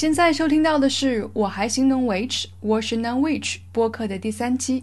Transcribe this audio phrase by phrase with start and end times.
[0.00, 4.82] 现在收听到的是《我还行能维持》，我是 Non Witch 播客的第三期。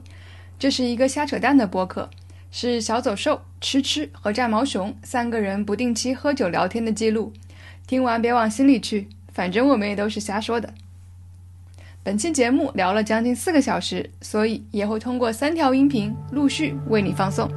[0.60, 2.12] 这是一个瞎扯淡的播客，
[2.52, 7.34] 是小走兽、吃吃和炸毛熊三个人不定期喝酒聊天的记录。
[7.88, 10.72] 听完别往心里去，反正我们也都是瞎说的。
[12.04, 17.50] 本期节目聊了将近四个小时，所以也会通过三条音频陆续为你放送。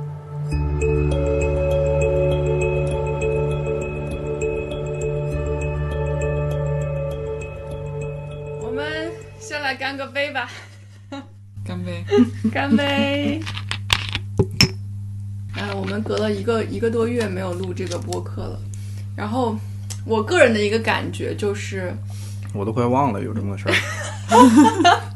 [9.81, 10.47] 干个杯吧，
[11.65, 12.05] 干杯！
[12.53, 13.41] 干杯！
[15.57, 18.61] 哎，我们隔了一个一个多月没有录这个播客了，
[19.17, 19.57] 然后
[20.05, 21.97] 我个人的一个感觉就是，
[22.53, 23.75] 我都快忘了有这么个事儿。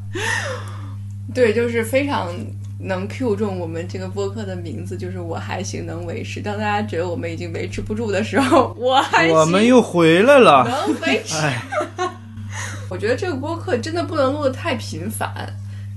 [1.34, 2.34] 对，就是非常
[2.80, 6.40] 能 Q 中我们这个播客的名字，就是我还行能维持。
[6.40, 11.36] 当大家觉得我们已经维持不住的时候，我还行我们又回来了，能维持。
[12.94, 15.28] 哎，我觉得这个播客真的不能录的太频繁，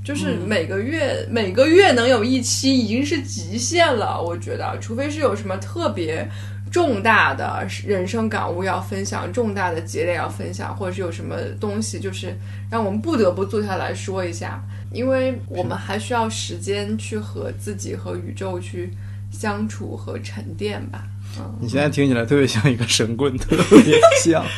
[0.04, 4.20] 就是每个月、每个月能有一期已经是极限了。
[4.20, 6.28] 我觉得，除非是有什么特别
[6.72, 12.36] 重大的人生感悟要分享，重大的节点要分享，或者是有什么东西就是
[12.72, 14.60] 让我们不得不坐下来说一下，
[14.92, 18.92] 因为我们还需要时间去和自己和宇宙去
[19.32, 21.04] 相处和沉淀吧。
[21.38, 24.44] 嗯，你现在听起来特别像一个神棍，特别像。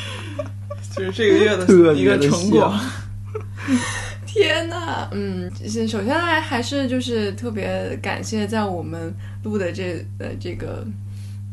[0.95, 2.73] 就是这个月的一个成果。
[4.25, 9.13] 天呐，嗯，先首先来还是就是特别感谢在我们
[9.43, 10.85] 录的这呃这个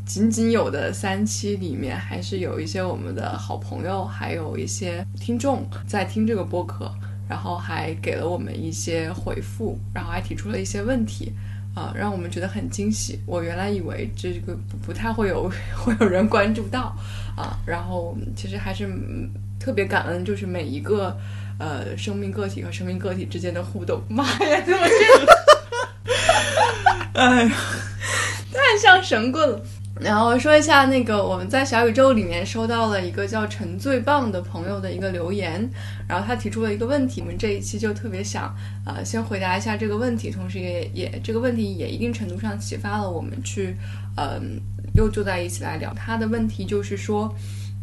[0.04, 6.92] 仅仅有的三期里面，还是有一些我们的好朋友，还有一些听众在听这个播客，
[7.28, 11.32] 然后还给了我们一些回复，然后还提出了一些问题。
[11.76, 13.20] 啊，让我们觉得很惊喜。
[13.26, 16.96] 我原来以为这个不太会有 会有人关注到
[17.36, 18.88] 啊，然后其实还是
[19.60, 21.14] 特别感恩，就是每一个
[21.58, 24.02] 呃生命个体和生命个体之间的互动。
[24.08, 25.04] 妈呀，怎么这
[27.20, 27.52] 哎呀，
[28.52, 29.60] 太像神棍了。
[29.98, 35.68] 然后说一下那个我们在小宇宙里面收到了一个叫陈最棒的朋友的一个留言，
[36.06, 43.74] 然后他提出了一个问题，我们这一期就特别想呃先回答一下这个问题，同时也也这个问题也一定程度上启发了我们去
[44.18, 44.60] 嗯、
[44.94, 45.92] 又坐在一起来聊。
[45.94, 47.34] 他的问题就是说，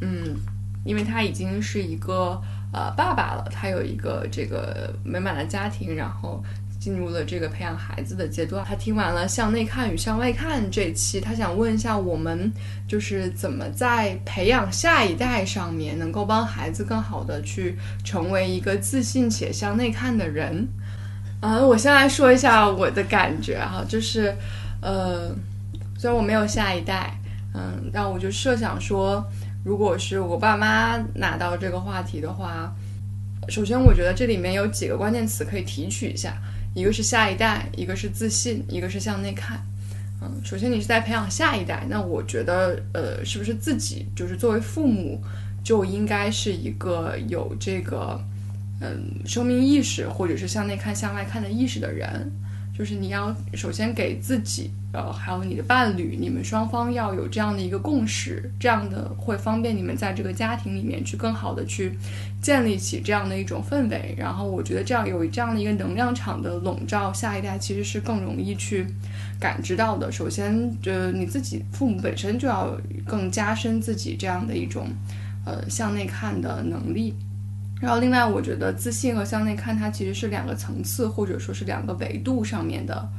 [0.02, 0.36] 嗯，
[0.84, 2.42] 因为他已经是一个
[2.72, 6.44] 呃爸爸了，他有一个这个美满的家庭，然后
[6.84, 8.62] 进入了这个培养孩子的阶段。
[8.66, 12.52] 他听完了向内看与向外看这期，他想问一下我们，
[12.86, 20.68] 就是怎么在培养下一代上面，能够帮孩子更好的去成为一个自信且向内看的人。
[21.40, 24.36] 啊、我先来说一下我的感觉哈，就是，
[24.82, 25.34] 呃，
[25.98, 27.18] 虽然我没有下一代，
[27.54, 29.26] 嗯，但我就设想说，
[29.64, 32.74] 如果是我爸妈拿到这个话题的话，
[33.48, 36.38] 首先我觉得这里面有几个关键词可以提取一下，
[36.74, 39.62] 一个是下一代，一个是自信，一个是向内看。
[40.22, 45.22] 嗯，首先你是在培养下一代，那我觉得，呃，是不是自己就是作为父母
[45.64, 48.20] 就应该是一个有这个，
[48.80, 52.32] 嗯，生命意识或者是向内看、向外看的意识的人？
[52.78, 61.94] 就是你要首先给自己，呃，还有你的伴侣，你们双方要有这样的一个共识，这样的会方便你们在这个家庭里面去更好的去
[62.42, 64.16] 建立起这样的一种氛围。
[64.18, 68.88] 然后我觉得这样有这样的一个能量场的笼罩，下一代其实是更容易去
[69.40, 70.12] 感知到的。
[70.12, 74.88] 首先，呃，你自己父母本身就要更加深自己这样的一种
[75.46, 77.14] 呃向内看的能力。
[77.84, 83.10] 然后，另外，我觉得自信和向内看，它其实是两个层次，或者说是两个维度上面的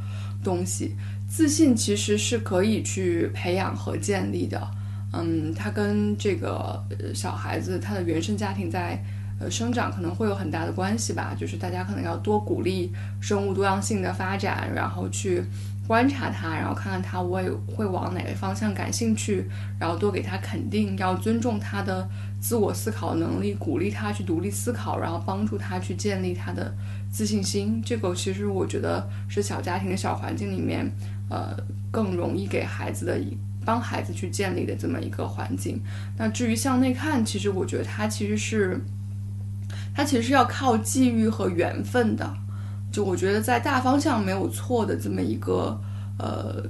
[0.42, 0.96] 东西。
[1.28, 4.66] 自信其实是可以去培养和建立的，
[5.12, 6.82] 嗯，它跟这个
[7.14, 8.98] 小孩子他的原生家庭在
[9.38, 11.36] 呃生长可能会有很大的关系吧。
[11.38, 12.90] 就是大家可能要多鼓励
[13.20, 15.42] 生物多样性的发展，然后去
[15.86, 19.44] 观察他，然后看看他会会往哪个方向感兴趣，
[19.78, 22.08] 然后多给他肯定，要尊重他的
[22.44, 26.70] 自我思考能力，鼓励他去独立思考，然后帮助他去建立他的
[27.10, 27.80] 自信心。
[27.82, 30.92] 这个其实我觉得是小家庭的小环境里面，
[31.30, 31.56] 呃，
[31.90, 35.82] 更容易给孩子的一帮孩子去建立的这么一个环境。
[36.18, 38.78] 那至于向内看，其实我觉得他其实是，
[39.94, 42.30] 他其实是要靠际遇和缘分的。
[42.92, 45.80] 就我觉得在大方向没有错的这么一个
[46.18, 46.62] 呃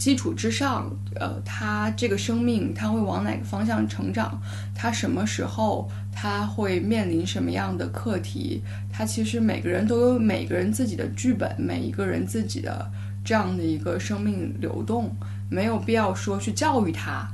[0.00, 4.40] 基础之上，呃，他这个生命他会往哪个方向成长，
[4.74, 12.90] 他什么时候他会面临什么样的课题，他其实每个人都有每个人自己的剧本，每一个人自己的
[13.22, 15.14] 这样的一个生命流动，
[15.50, 17.28] 没有必要说去教育他，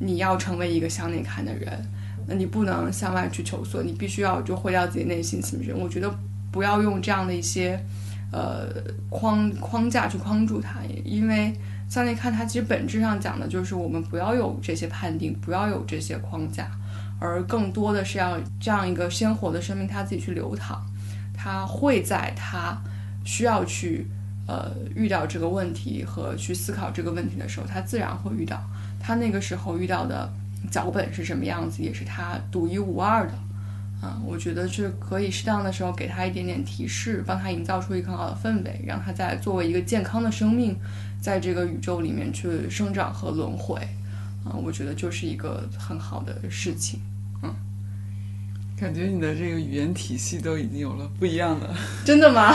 [0.00, 1.70] 你要成为一个向内看的人。
[2.26, 5.72] 那你不能向外去求索，你必须要就毁掉自己内心情绪。
[5.72, 6.12] 我觉得
[6.50, 7.78] 不要用这样的一些
[8.32, 8.66] 呃
[9.08, 11.54] 框框架去框住他，因为
[11.88, 16.70] 向内看它其实本质上讲的就是我们不要有这些判定，不要有这些框架，
[17.18, 20.84] 而更多的是要这样一个鲜活的生命它自己去流淌，
[21.34, 22.78] 它会在它
[23.24, 24.06] 需要去
[24.46, 28.62] 呃遇到这个问题和去思考这个问题的时候，它自然会遇到。
[29.00, 30.30] 它那个时候遇到的
[30.70, 33.32] 脚本是什么样子，也是它独一无二的。
[34.00, 40.76] 啊，我觉得是可以适当的时候给他一点点提示，帮他营造出一个很好的氛围，让他在作为一个健康的生命，
[41.20, 43.76] 在这个宇宙里面去生长和轮回。
[44.44, 47.00] 啊，我觉得就是一个很好的事情。
[47.42, 47.54] 嗯，
[48.80, 51.68] 感觉你的这个语言体系都已经有了不一样的，
[52.04, 52.54] 真的吗？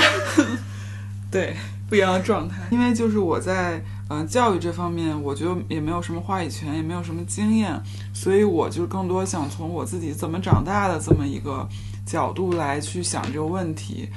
[1.30, 1.56] 对，
[1.90, 2.64] 不一样的状态。
[2.72, 7.80] 因为就是我在嗯教育这方面，我觉得也没有什么话语权，也没有什么经验，
[8.14, 11.68] 所以我就更多想从我自己怎么长大的这么一个
[12.06, 14.10] 角度来去想这个问题。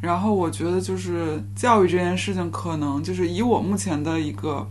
[0.00, 4.68] 然后我觉得就是教育这件事情，可能就是以我目前的一个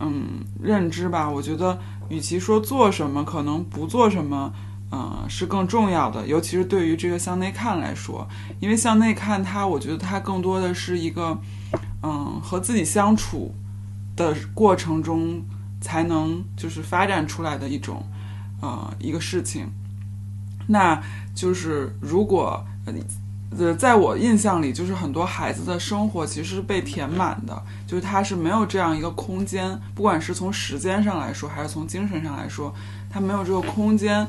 [0.00, 1.78] 嗯认知吧，我觉得
[2.08, 4.52] 与其说做什么，可能不做什么。
[4.96, 8.28] 嗯，是更重要的，尤其是对于这个向内看来说，
[8.60, 11.36] 因为向内看它，我觉得它更多的是一个，
[12.00, 13.52] 嗯，和自己相处
[14.14, 15.42] 的过程中
[15.80, 18.04] 才能就是发展出来的一种，
[18.60, 19.66] 呃，一个事情。
[20.68, 21.02] 那
[21.34, 22.64] 就是如果
[23.58, 32.74] 呃，在我印象里，就是很多孩子的生活其实是被填满的，就是他是没有这样一个空间，不管是从时间上来说，还是从精神上来说，
[33.10, 34.26] 他没有这个空间。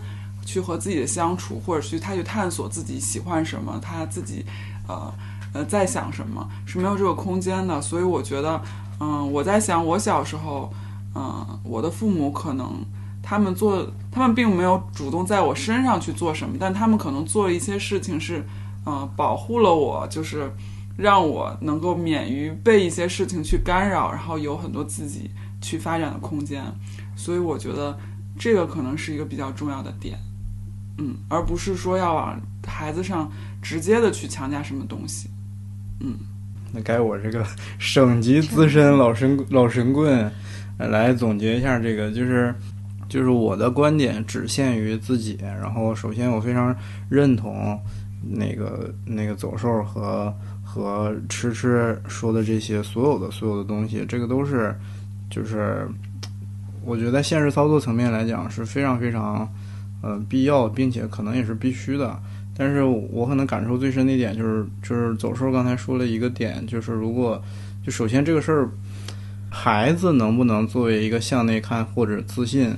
[0.48, 4.46] 去和自己的相处，或者去他去探索自己喜欢什么，他自己，
[4.88, 5.12] 呃
[5.54, 7.82] 呃在想什么，是没有这个空间的。
[7.82, 8.62] 所以我觉得，
[9.00, 10.72] 嗯，我在想，我小时候，
[11.16, 12.86] 嗯，我的父母可能
[13.24, 18.46] 他们做，他们并没有主动在我身上去做什么，但他们可能做一些事情是，
[18.86, 20.52] 嗯，保护了我，就是
[20.98, 25.30] 让我能够免于被一些事情去干扰，然后有很多自己
[25.62, 26.64] 去发展的空间。
[27.16, 27.98] 所以我觉得
[28.38, 30.18] 这个可能是一个比较重要的点。
[30.98, 33.30] 嗯，而不是说要往孩子上
[33.62, 35.30] 直接的去强加什么东西。
[36.00, 36.16] 嗯，
[36.72, 37.46] 那该我这个
[37.78, 40.32] 省级资深老神老神棍
[40.78, 42.54] 来总结一下这个，就是
[43.10, 45.38] 就是我的观点只限于自己。
[45.42, 46.76] 然后，首先我非常
[47.10, 47.78] 认同
[48.28, 50.34] 那个那个走兽和
[50.64, 54.76] 和吃吃说的这些所有的所有的东西，这个都是
[55.30, 55.88] 就是
[56.84, 59.48] 我觉得在现实操作层面来讲是非常非常。
[60.02, 62.16] 呃，必要并且可能也是必须的，
[62.56, 67.42] 但是我可能感受最深的一点就是，就是走兽刚才说了一个点，就是如果
[67.84, 68.70] 就首先这个事儿，
[69.50, 72.72] 孩子能不能作为一个向内看或者自信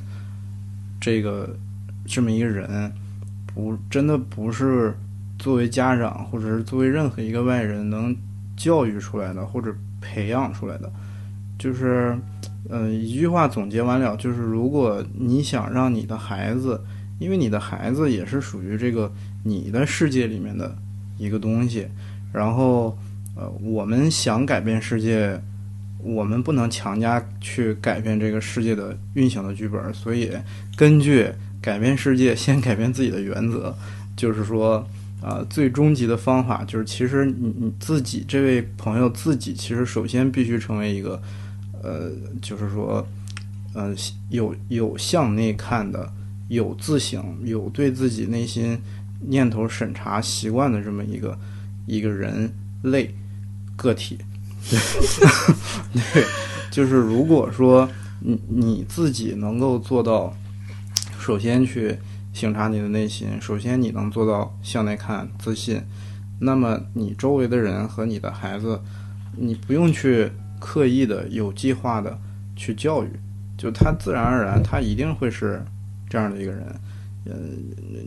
[1.01, 1.53] 这个
[2.05, 2.89] 这么一个人，
[3.53, 4.95] 不真的不是
[5.37, 8.15] 作为家长或者是作为任何一个外人能
[8.55, 10.91] 教育出来的或者培养出来的，
[11.57, 12.17] 就是
[12.69, 16.81] 嗯一句话总结完了，就是如果你想让你的孩子。
[17.19, 19.11] 因为你的孩子也是属于这个
[19.43, 20.77] 你的世界里面的
[21.17, 21.87] 一个东西，
[22.31, 22.95] 然后，
[23.35, 25.35] 呃，我们想改变世界，
[26.03, 30.29] 我们不能强加去改变这个世界的运行的剧本，所以
[30.75, 31.27] 根据
[31.59, 33.75] 改变世界先改变自己的原则，
[34.15, 34.87] 就是说，
[35.21, 41.21] 啊，最终极的方法就是，其实你你自己这位朋友自己其实首先必须成为一个，
[41.83, 43.05] 呃，就是说，
[43.73, 43.93] 呃，
[44.29, 46.11] 有有向内看的。
[46.49, 48.79] 有自省、有对自己内心
[49.19, 51.37] 念头审查习惯的这么一个
[51.85, 52.49] 一个人
[52.83, 53.13] 类
[53.75, 54.17] 个体，
[55.91, 56.23] 对，
[56.71, 57.85] 就是如果说
[58.21, 60.33] 你你自己能够做到，
[61.19, 61.97] 首先去
[62.37, 65.81] 省察你的内心，首先你能做到向内看、自信，
[66.39, 68.79] 那么你周围的人和你的孩子，
[69.35, 72.17] 你不用去刻意的、有计划的
[72.55, 73.09] 去教育，
[73.57, 75.61] 就他自然而然，他一定会是。
[76.09, 76.63] 这样的一个人，
[77.25, 77.33] 呃，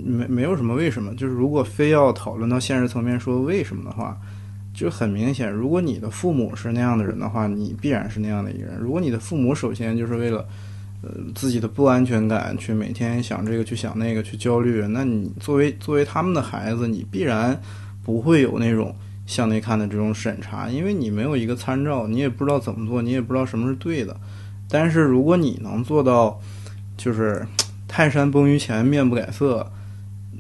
[0.03, 4.19] 没没有什么为什么，就是如果非要讨论到现实层面说为什么的话，
[4.73, 8.79] 就很明显，如果你的父母是那样的人的话，你必然是那样的一个人。
[8.79, 10.49] 如果你的父母首先就是为了，
[11.03, 17.61] 呃，自己的不安全感去每天想这个去想那个去焦虑，那你作为作为他们的孩子，你必然
[18.03, 18.95] 不会有那种
[19.27, 24.17] 向内看的这种审查，因为你没有一个参照，你也不知道怎么做，你也不知道什么是对的。
[24.69, 26.41] 但是如果你能做到，
[26.97, 27.47] 就是。
[27.93, 29.69] 泰山崩于前面不改色，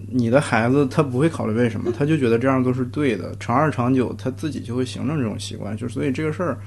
[0.08, 6.60] 你的孩子他不会考虑为什么，他就觉得这样都是对的，长二长久他自己就会形成这种习惯，就所以这个事儿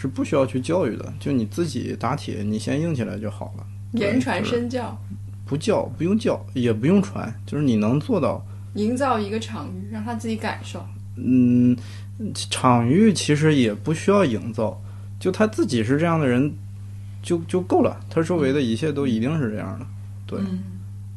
[0.00, 3.66] 是不需要去教育的，就你自己打铁，你先硬起来就好了。
[3.92, 4.98] 言传身教，
[5.44, 8.42] 不教不用教，也不用传，就是你能做到。
[8.74, 10.82] 营造一个场域，让他自己感受。
[11.16, 11.76] 嗯，
[12.48, 14.80] 场域其实也不需要营造，
[15.18, 16.50] 就他自己是这样的人，
[17.22, 18.00] 就就够了。
[18.08, 19.86] 他周围的一切都一定是这样的。
[20.24, 20.62] 对，嗯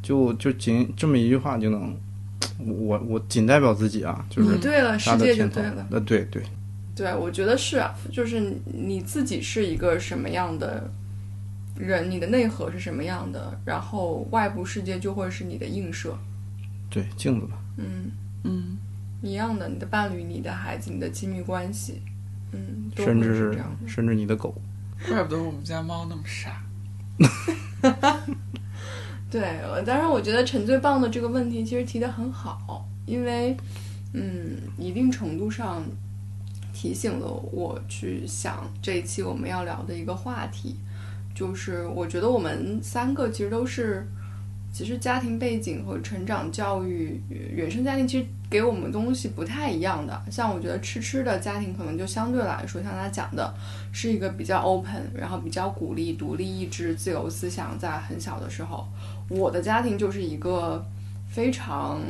[0.01, 1.95] 就就仅这么一句话就能，
[2.57, 5.87] 我我仅代表自己啊，就是你对了，世界就对了。。
[5.91, 6.43] 呃，对对，
[6.95, 10.89] 对，我觉得是啊，就是你自己是一个什么样的
[11.75, 16.15] 人，你的内核是什么样的，然后外部世界就会是你的映射。
[16.89, 17.57] 对镜子吧。
[17.77, 18.11] 嗯，
[18.43, 18.77] 嗯，
[19.23, 21.99] 一样的，你的伴侣、你的孩子、你的亲密关系，
[22.51, 23.75] 嗯，甚至是是这样。
[23.87, 24.53] 甚至你的狗，
[25.09, 26.61] 怪不得我们家猫那么傻。
[29.31, 33.57] 对，呃当然我觉得陈最棒的这个问题其实提的很好，因为，
[34.13, 35.83] 嗯，一定程度上
[36.83, 40.75] 提醒了我去想这一期我们要聊的一个话题，
[41.33, 44.05] 就是我觉得我们三个其实都是，
[44.73, 50.21] 其实家庭背景和成长教育、原生家庭其实给我们东西不太一样的。
[50.29, 53.55] 像我觉得吃吃的家庭可能就相对来说，像他讲的，
[53.93, 58.85] 是一个比较 open，然后比较鼓励独立意志、自由思想，在很小的时候。
[59.29, 60.85] 我的家庭就是一个
[61.29, 62.01] 非常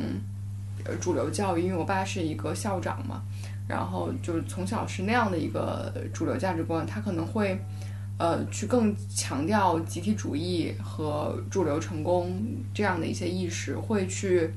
[0.84, 3.22] 呃主流教育，因为我爸是一个校长嘛，
[3.68, 7.58] 然后就是从小是那样的一个主流价值观，他可能会
[8.18, 12.40] 呃去更强调集体主义和主流成功
[12.72, 14.50] 这样的一些意识，会去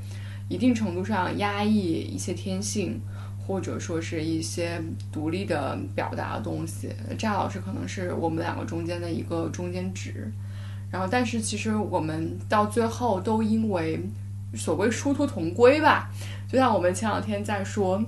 [0.49, 3.01] 一定程度上压抑一些天性。
[3.47, 4.77] 或者说是一些
[5.09, 10.29] 独立的表达的东西，乍老师可能是我们两个中间的一个中间值，
[10.91, 14.01] 然后，但是其实我们到最后都因为
[14.53, 16.11] 所谓殊途同归吧，
[16.51, 18.03] 就像我们前两天在说，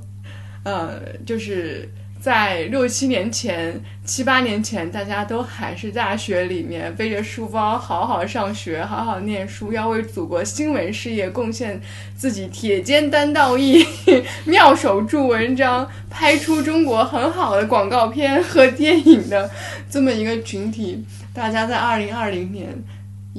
[0.63, 1.89] 呃，就是
[2.21, 11.79] 在六七年前、七八年前，大家都还是大学里面背着书包好好上学、好好念书，要为祖国新闻事业贡献
[12.17, 13.85] 自己铁肩担道义、
[14.45, 19.49] 妙手著文章，拍出中国很好的广告片和电影的
[19.89, 21.05] 这么一个群体。
[21.33, 22.67] 大家在二零二零年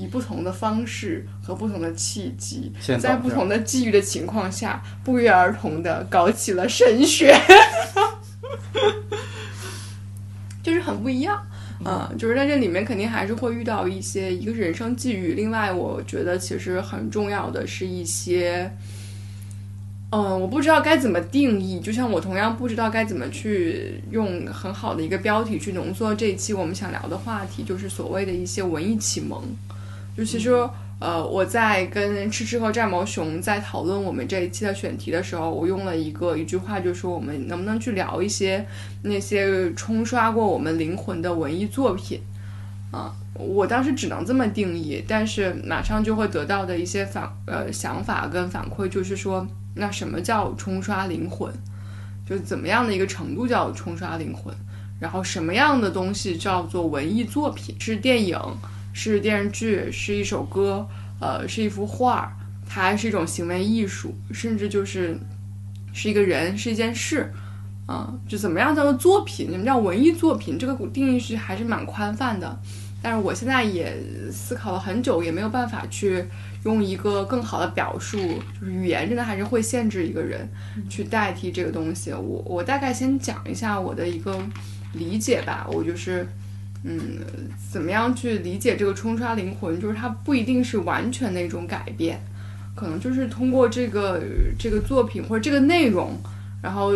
[0.00, 7.37] 以不同的方式和不同的契机，在不同的际遇的情况下，不约而同的搞起了神学，
[10.62, 11.42] 就是很不一样。
[11.85, 18.71] 嗯，就是在这里面肯定还是会遇到一些，一个是人生际遇，另外我觉得其实很重要的是一些，
[20.11, 29.42] 嗯，我不知道该怎么定义，就像我同样不知道该怎么去用很好的一个标题去浓缩这一期我们想聊的话题，就是所谓的一些文艺启蒙。
[30.21, 30.50] 就其实，
[30.99, 38.67] 呃，我在跟吃吃和战毛熊在讨论我们这一期的选题的时候，我用了一个一句话，就是说我们能不能去聊一些
[39.00, 42.21] 那些冲刷过我们灵魂的文艺作品
[42.91, 43.15] 啊？
[43.33, 49.47] 我当时只能这么定义，但是马上就会得到的一些反呃想法跟反馈，就是说，
[49.77, 51.50] 那什么叫冲刷灵魂？
[52.29, 54.55] 就怎么样的一个程度叫冲刷灵魂？
[55.00, 57.75] 然后什么样的东西叫做文艺作品？
[57.81, 58.39] 是电影？
[58.92, 59.90] 是电视剧？
[59.90, 60.87] 是一首歌？
[61.20, 62.32] 呃，是一幅画儿？
[62.66, 64.14] 它还是一种行为艺术？
[64.32, 65.18] 甚至就是
[65.92, 66.56] 是一个人？
[66.56, 67.32] 是一件事？
[67.87, 69.50] 啊、就怎么样叫做作品？
[69.50, 70.56] 什么叫文艺作品？
[70.59, 72.59] 这个定义是还是蛮宽泛的。
[73.02, 73.97] 但是我现在也
[74.30, 76.25] 思考了很久，也没有办法去
[76.64, 78.18] 用一个更好的表述，
[78.61, 80.49] 就是语言真的还是会限制一个人
[80.88, 82.12] 去代替这个东西。
[82.12, 84.38] 我我大概先讲一下我的一个
[84.92, 86.26] 理解吧，我就是。
[86.82, 86.99] 嗯，
[87.70, 89.78] 怎么样去理解这个冲刷灵魂？
[89.80, 92.20] 就是它不一定是完全的一种改变，
[92.75, 94.22] 可能就是通过这个
[94.58, 96.16] 这个作品或者这个内容，
[96.62, 96.92] 然后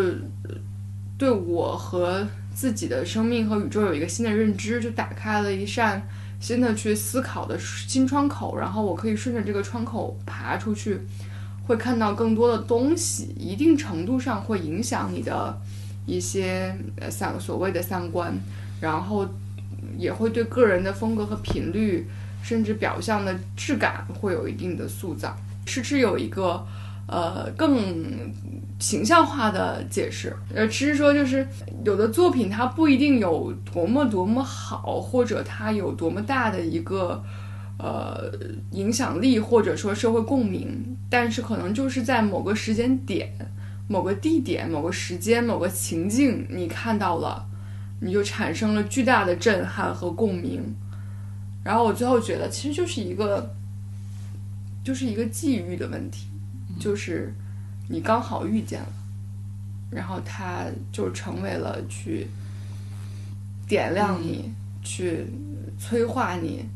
[1.18, 6.02] 对我和自己的生命和宇宙有一个新的认知，就打开了一扇
[6.40, 10.98] 新的去思考的新窗口，然后我可以顺着这个窗口爬出去，
[11.66, 15.54] 会看到更多的东西，一定程度上会影响你的
[16.06, 18.32] 一些呃三所谓的三观，
[18.80, 19.28] 然后
[19.98, 22.06] 也会对个人的风格和频率，
[22.42, 25.36] 甚至表象的质感会有一定的塑造。
[25.66, 26.62] 吃吃有一个
[27.06, 28.30] 呃更
[28.78, 31.46] 形象化的解释，呃，吃吃说就是
[31.84, 37.24] 有的作品它不一定有多么多么好，或者它有多么大的一个
[37.78, 38.30] 呃
[38.72, 43.32] 影响力，或者说社会共鸣，但是可能就是在某个时间点、
[43.88, 47.46] 某个地点、某个时间、某个情境，你看到了。
[48.00, 50.62] 你就产生了巨大的震撼和共鸣。
[51.62, 53.54] 然后我最后觉得，其实就是一个，
[54.84, 56.26] 就是一个际遇的问题，
[56.78, 57.32] 就是
[57.88, 58.92] 你刚好遇见了，
[59.90, 62.26] 然后它就成为了去
[63.66, 65.26] 点亮你、去
[65.78, 66.66] 催化你、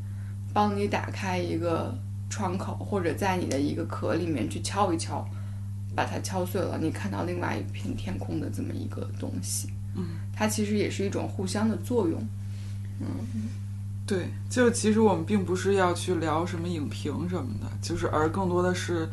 [0.54, 1.94] 帮你打开一个
[2.30, 5.22] 窗口，或者在你的一个壳里面去敲一敲，
[5.94, 9.68] 把它敲碎了，你看到另外一片天空的这么一个东西。
[9.99, 12.21] 嗯，它其实也是一种互相的作用。
[13.00, 13.07] 嗯
[14.07, 19.07] 对，就其实我们并不是要去聊什么影评什么的，就是而更多的是，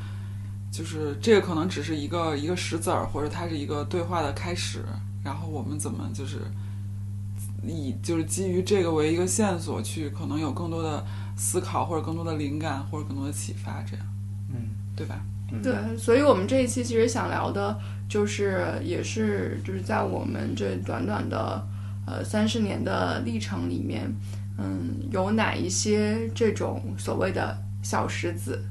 [0.71, 4.85] 就是这个可能只是一个一个石子儿，或者它是一个对话的开始，
[5.21, 6.39] 然后我们怎么就是
[7.61, 14.05] 以就是基于这个为一个线索去，可能有更多的思考，或者更多的灵感，或者更多的启发，这样，
[14.49, 15.19] 嗯，对吧？
[15.61, 21.65] 对，所以我们这一期其实想聊的，就是也是就是在我们这短短的
[22.05, 24.11] 呃三十年的历程里面，
[24.57, 28.63] 嗯，有哪一些这种所谓的小石子，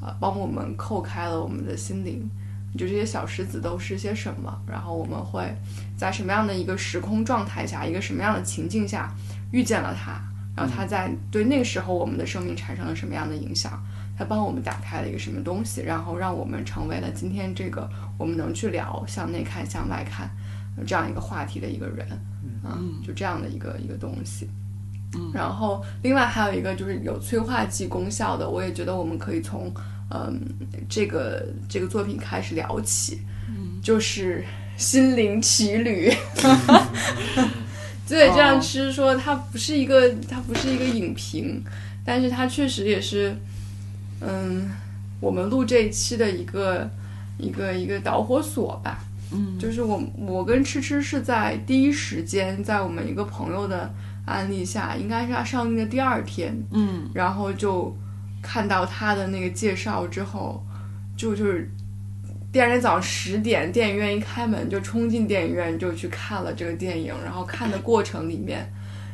[0.00, 2.28] 啊、帮我们扣开了我们的心灵。
[2.74, 4.50] 就这些小石子都是些什么？
[4.66, 5.54] 然后我们会
[5.94, 9.14] 在什么样的一个时空状态下，一个什么样的情境下
[9.50, 10.18] 遇见了它？
[10.56, 13.78] 然后它在对那个时候我们的生命产生了什么样的影响？
[14.22, 20.30] 它帮我们打开了一个什么东西，然后让我们成为了今天这个我们能去聊向内看、向外看
[20.76, 22.06] 呃这样一个话题的一个人，
[22.62, 24.48] 啊，就这样的一个一个东西。
[25.14, 29.70] 嗯然后另外还有一个就是有催化剂功效的，我也觉得我们可以从
[30.08, 30.40] 嗯
[30.88, 34.44] 这个这个作品开始聊起，嗯就是
[34.76, 36.10] 心灵奇旅。
[38.08, 41.62] 对，这样其实说它不是一个，它不是一个影评，
[42.04, 43.34] 但是它确实也是，
[44.24, 44.70] 嗯，
[45.20, 46.88] 我们录这一期的一个
[47.38, 48.98] 一个一个导火索吧。
[49.34, 53.90] 嗯就是我我跟吃吃是在第一时间，在我们一个朋友的
[54.26, 57.96] 安利下，应该是他上映的第二天，嗯然后就
[58.42, 60.62] 看到他的那个介绍之后，
[61.16, 61.70] 就就是
[62.52, 68.70] 第二天早上十点，电影院一开门就冲进电影院就去看了这个电影，然后看的过程里面。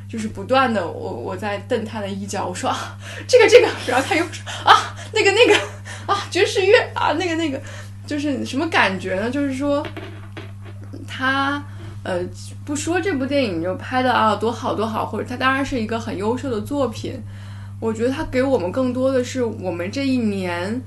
[0.09, 7.61] 就是不断的，我我在瞪他的衣角，我说啊，这个这个，然后他又说啊，那个那个啊，爵士乐啊，那个那个，
[8.07, 9.31] 就是什么感觉呢？
[9.31, 9.87] 就是说，
[11.07, 11.63] 他
[12.03, 12.21] 呃
[12.65, 17.23] 不说这部电影就拍的啊多好多好，或者它当然是一个很优秀的作品，
[17.79, 20.81] 我觉得它给我们更多的是我们这一年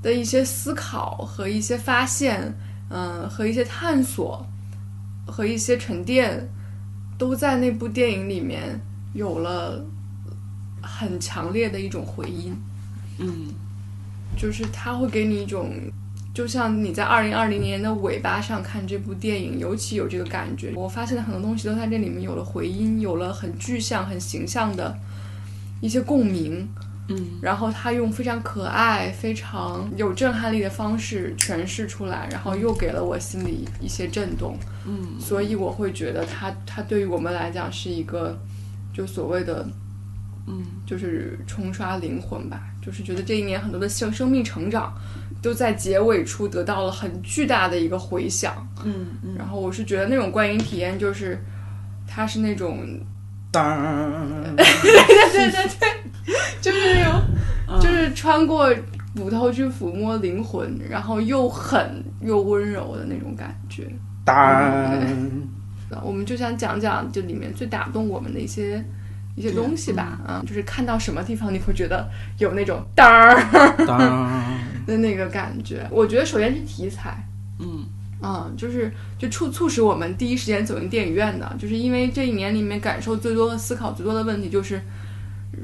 [0.00, 2.56] 的一些思考和一些发现，
[2.88, 4.46] 嗯、和一些探索
[5.26, 6.48] 和一些沉淀，
[7.16, 8.80] 都在那部电影里面
[9.12, 9.84] 有了
[10.82, 12.54] 很强烈的一种回音。
[13.18, 13.54] 嗯
[14.36, 15.70] 就是它会给你一种，
[16.34, 20.72] 就像你在二零二零年的尾巴上看这部电影，尤其有这个感觉。
[20.74, 24.98] 我发现很多东西都在这里面有了回音，有了很具象、很形象的
[25.80, 26.68] 一些共鸣。
[27.08, 27.38] 嗯。
[27.42, 34.56] 然后他用非常可爱、非常有震撼力的方式诠释出来，然后又给了我心里一些震动。
[34.86, 35.18] 嗯。
[35.20, 38.38] 所以我会觉得他他对于我们来讲是一个，
[38.92, 39.66] 就所谓的
[40.46, 40.64] 嗯。
[40.86, 44.92] 就是冲刷灵魂吧，就是觉得这一年很多的生生命成长，
[45.40, 48.54] 都在结尾处得到了很巨大的一个回响。
[48.84, 49.34] 嗯嗯。
[49.38, 51.42] 然后我是觉得那种观影体验就是，
[52.06, 52.86] 它是那种，
[53.50, 54.64] 当，对
[55.32, 56.03] 对对对，
[56.64, 57.22] 就是那种，
[57.68, 57.80] 嗯。
[57.80, 58.72] 就是穿过
[59.14, 63.86] 骨头去抚摸灵魂，然后又狠又温柔的那种感觉。
[64.24, 64.96] 当，
[66.02, 68.82] 我们就想讲讲这里面最打动我们的一些
[69.36, 73.36] 一些东西吧，啊，就是看到什么地方你会觉得有那种当儿
[73.86, 73.98] 当，
[74.86, 75.86] 的那个感觉。
[75.90, 77.26] 我觉得首先是题材，
[77.58, 77.84] 嗯。
[78.26, 84.80] 嗯，就是就促促使我们第一时间走进电影院的，就是因为这一年里面感受最多和思考最多的问题就是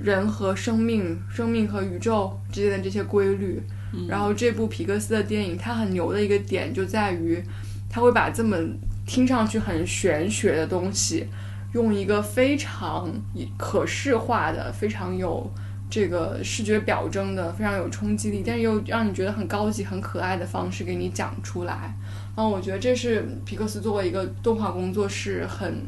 [0.03, 3.63] 人和生命、生命和宇宙之间的这些规律。
[3.93, 7.43] 嗯然后这部皮克斯的电影，它很牛的一个点就在于，
[7.89, 8.57] 它会把这么
[9.05, 11.27] 听上去很玄学的东西，
[11.75, 13.13] 用一个非常
[13.59, 15.51] 可视化的、非常有
[15.91, 21.93] 这个视觉表征的、非常有冲击力，但是又让你觉得很高级、很可爱的方式给你讲出来。
[22.37, 25.83] 然后我觉得这是皮克斯作为一个动画工作室很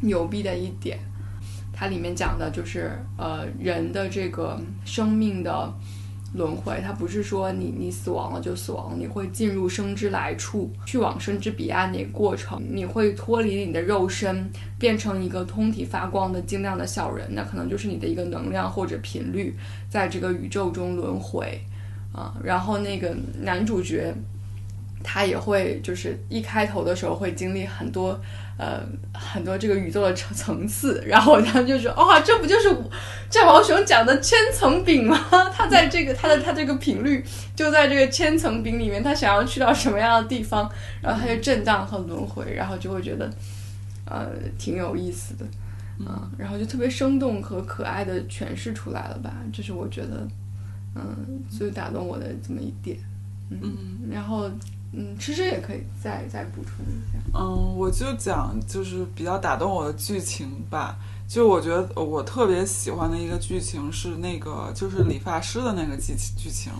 [0.00, 0.98] 牛逼的一点。
[1.72, 5.72] 它里面讲的就是呃人的这个生命的
[6.34, 19.54] 轮回，它不是说你你死亡了就死亡，你会进入生之来处，去往生之彼岸那个过程，你会脱离你的肉身，变成一个通体发光的晶亮的小人，那可能就是你的一个能量或者频率，
[19.88, 21.60] 在这个宇宙中轮回
[22.12, 22.34] 啊。
[22.44, 24.14] 然后那个男主角。
[25.04, 28.16] 他也会就是一开头的时候会经历很多
[28.56, 28.80] 呃
[29.12, 32.68] 很多这个宇宙的层层次，然后他们就说哇、这不就是
[33.28, 35.18] 战毛熊讲的千层饼吗？
[35.52, 37.24] 他在这个他的他这个频率
[37.56, 43.30] 就在这个千层饼里面，他想要去到什么样的地方，然后他就震荡和轮回，然后就会觉得
[44.06, 45.46] 呃挺有意思的
[45.98, 50.26] 嗯、然后就特别生动和可爱的诠释出来了吧，这是我觉得
[50.96, 51.04] 嗯，
[51.48, 52.98] 最打动我的这么一点。
[53.50, 54.50] 嗯然后，
[54.92, 57.18] 嗯，吃吃也可以再再补充一下。
[57.34, 60.96] 嗯，我就讲就是比较打动我的剧情吧。
[61.26, 66.70] 就我觉得我特别喜欢的一个剧情是那个就是理发师的那个剧剧情，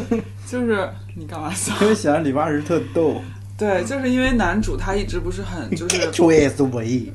[0.46, 1.72] 就是你干嘛笑？
[1.80, 3.22] 因为想理发师特逗，
[3.56, 7.10] 对，就是因为男主他一直不是很就是出 S V，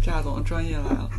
[0.00, 1.10] 炸总专业来了。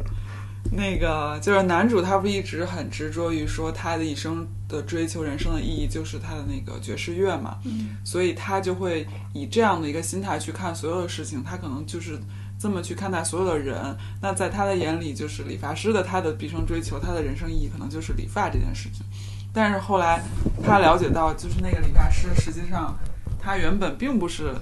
[0.75, 12.19] 那个就是男主，他不一直很执着于说他的一生的追求，人生的意义就是他的那个爵士乐嘛，嗯所以他就会以这样的一个心态去看所有的事情，他可能就是
[12.59, 13.75] 这么去看待所有的人。
[14.21, 19.05] 那在他的眼里，就是理发师的他的毕生追求，他的人生意义可能就是理发这件事情。
[19.53, 20.21] 但是后来
[20.63, 22.93] 他了解到，就是那个理发师实际上
[23.39, 24.53] 他原本并不是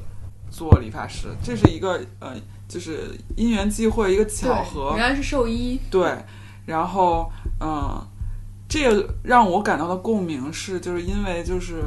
[0.52, 2.36] 做理发师，这是一个呃，
[2.74, 5.10] 就是因缘际会，一个巧合，原。
[5.12, 5.80] 来是兽医。
[5.92, 6.18] 对，
[6.66, 8.08] 然后嗯、呃
[8.68, 11.84] 这个让我感到的共鸣是，就是因为就是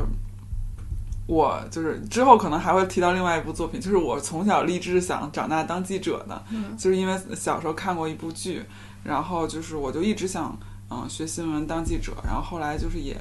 [1.26, 8.62] 我就是之后可能还会提到另外一部作品，就是我从小立志想长大当记者的，嗯就是因为小时候看过一部剧，
[9.02, 10.56] 然后就是我就一直想
[10.88, 13.16] 嗯、学新闻当记者，然后后来就是也。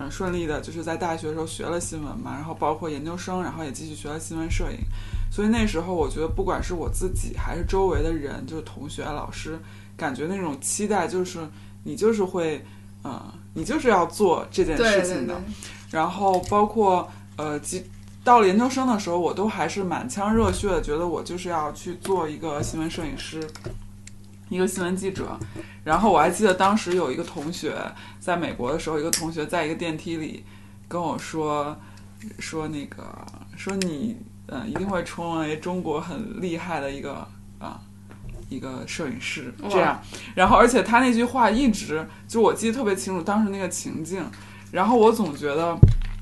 [0.00, 4.78] 嗯，顺利的就是在大学的时候学了新闻嘛，然后包括研究生，然后也继续学了新闻摄影。
[5.30, 9.58] 所以那时候我觉得，不管是我自己还是周围的人，就是同学、老师，
[9.96, 11.38] 感觉那种期待就是
[11.84, 12.64] 你就是会，
[13.02, 15.34] 呃，你就是要做这件事情的。
[15.34, 15.42] 对，
[15.90, 17.84] 然后包括呃，即
[18.24, 23.48] 到了研究生的时候，我都还是满腔热血的，觉得我就是要去做一个新闻摄影师，
[24.48, 25.38] 一个新闻记者。
[25.84, 27.74] 然后我还记得当时有一个同学
[28.20, 30.44] 在美国的时候，一个同学在一个电梯里
[30.86, 31.74] 跟我说，
[32.38, 33.06] 说那个
[33.56, 34.14] 说你
[34.48, 37.26] 呃一定会成为中国很厉害的一个
[37.58, 37.80] 啊。
[38.50, 40.00] 一个摄影师这样，
[40.34, 44.24] 然后而且他那句话一直就我记得特别清楚，当时那个情境，
[44.72, 45.76] 然后我总觉得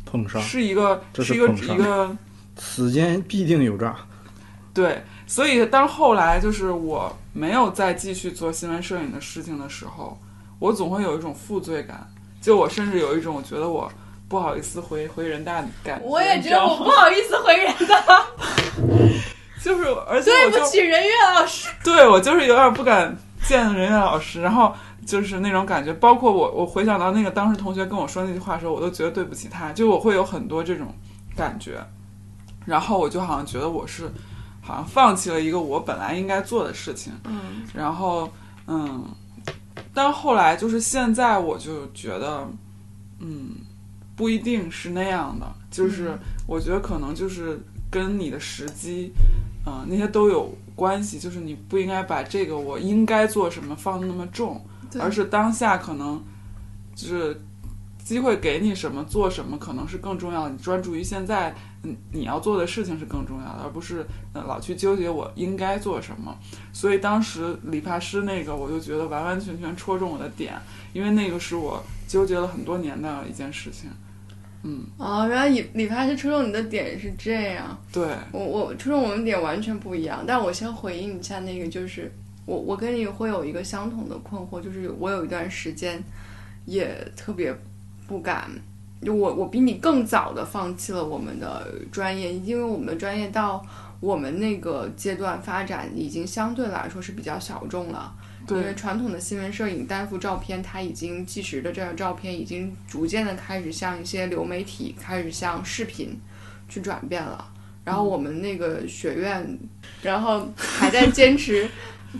[0.05, 2.17] 碰上，是一个这是一个一个
[2.57, 3.95] 此间必定有诈。
[4.75, 10.21] 对，所以当后来就是我没有再继续做新闻摄影的事情的时候，
[10.59, 12.11] 我总会有一种负罪感，
[12.41, 13.89] 就我甚至有一种觉得我
[14.29, 16.07] 不好意思回回人大的感觉。
[16.07, 18.27] 我也觉得我不好意思回人大，
[19.63, 21.69] 就是，而且对不起任月老师。
[21.85, 24.75] 对我就是有点不敢见任月老师，然后
[25.07, 30.93] 就是那种感觉，包括我，我回想到那个当时同学跟我说那句话的时候，我都觉得对不起他，就我会有很多这种
[31.37, 31.79] 感觉，
[32.65, 34.11] 然后我就好像觉得我是
[34.61, 38.29] 好像放弃了一个我本来应该做的事情，嗯然后
[38.67, 39.05] 嗯，
[39.95, 42.49] 但后来就是现在我就觉得，
[43.21, 43.51] 嗯，
[44.17, 49.13] 不一定是那样的，就是嗯我觉得可能就是跟你的时机，
[49.67, 54.65] 嗯、那些都有关系，就是你不应该把这个我应该做什么放得那么重，
[54.99, 56.23] 而是当下可能
[56.95, 57.41] 就是
[57.99, 60.51] 机会给你什么做什么，可能是更重要的。
[60.51, 61.53] 你专注于现在，
[61.83, 66.37] 嗯，你要做的事情是更重要的，而不是呃老去纠结我应该做什么。
[66.73, 70.55] 所以当时理发师那个，我就觉得完完全全戳中我的点，
[70.93, 73.91] 因为那个是我纠结了很多年的一件事情。
[74.69, 77.79] 嗯，哦，原来理理发师戳中你的点是这样。
[77.93, 82.11] 对，我我戳中我们点完全不一样，但我先回应一下那个，就是
[82.45, 86.03] 我我跟你会有一个相同的困惑，就是我有一段时间
[86.65, 87.55] 也特别
[88.09, 88.51] 不敢，
[89.01, 93.65] 就我我比你更早的放弃了我们的专业，因为我们的专业到
[94.01, 98.13] 我们那个阶段发展已经相对来说是比较小众了。
[98.49, 106.19] 因为对，传统的新闻摄影单幅照片，它已经纪实的这样照片已经逐渐的开始向一些流媒体，开始向视频
[106.69, 107.53] 去转变了。
[107.85, 109.59] 然后我们那个学院，
[110.03, 111.69] 然后还在坚持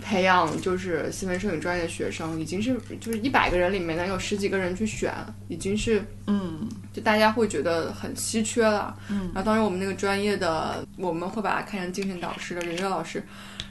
[0.01, 5.13] 培养就是新闻摄影专业的学生，已经是就是一百个人里面能有十几个人去选，
[5.49, 8.97] 已经是嗯就大家会觉得很稀缺了。
[9.09, 13.21] 嗯然后当时我们那个专业的，我们会把它看成精神导师的任月老师，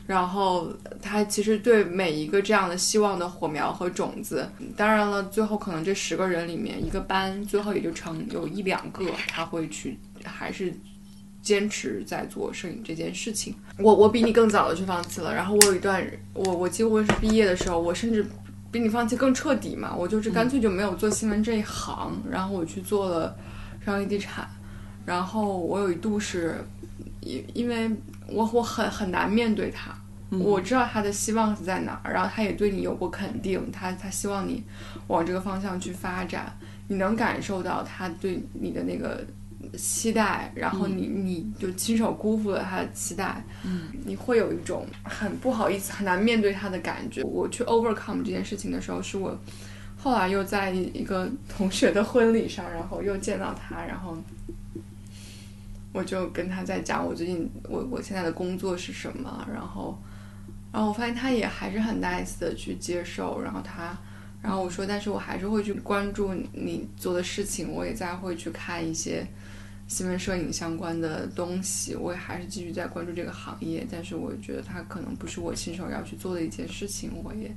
[0.07, 10.73] 然后他其实对每一个这样的希望的火苗和种子，当然了，最后可能这十个人里面一个班，最后也就成有一两个他会去还是。
[11.43, 18.27] 坚持在做摄影这件事情，我我比你更早的去放弃了，然后我有一段，我我几乎是毕业的时候，我甚至
[18.73, 23.37] 比你放弃更彻底嘛，我就是干脆就没有做新闻这一行，然后我去做了
[23.85, 24.45] 商业地产，
[25.05, 26.57] 然后我有一度是，
[27.21, 27.89] 因因为
[28.29, 29.91] 我我很很难面对他，
[30.31, 30.41] 嗯。
[30.41, 34.63] 我知道他的希望是在哪儿，然后他也对你有过肯定，他他希望你
[35.07, 36.57] 往这个方向去发展，
[36.89, 39.25] 你能感受到他对你的那个
[39.77, 47.23] 期待，然后你你就亲手辜负了他的期待，嗯，你会有一种很不好意思、很难面对他的感觉。
[47.23, 49.37] 我去 overcome 这件事情的时候，是我
[49.97, 54.17] 后来又在一个同学的婚礼上，然后又见到他，然后
[55.97, 59.99] 我就跟他在讲我最近我我现在的工作是什么，然后
[60.71, 63.97] 然后我发现他也还是很 nice 的去接受，然后他
[64.43, 69.27] 然后我说，但是我还是会去关注你做的事情，我也在会去看一些
[69.89, 77.51] 新闻摄影相关的东西，我也还是继续在关注这个行业，但是我觉得它可能不是我亲手要去做的一件事情，我也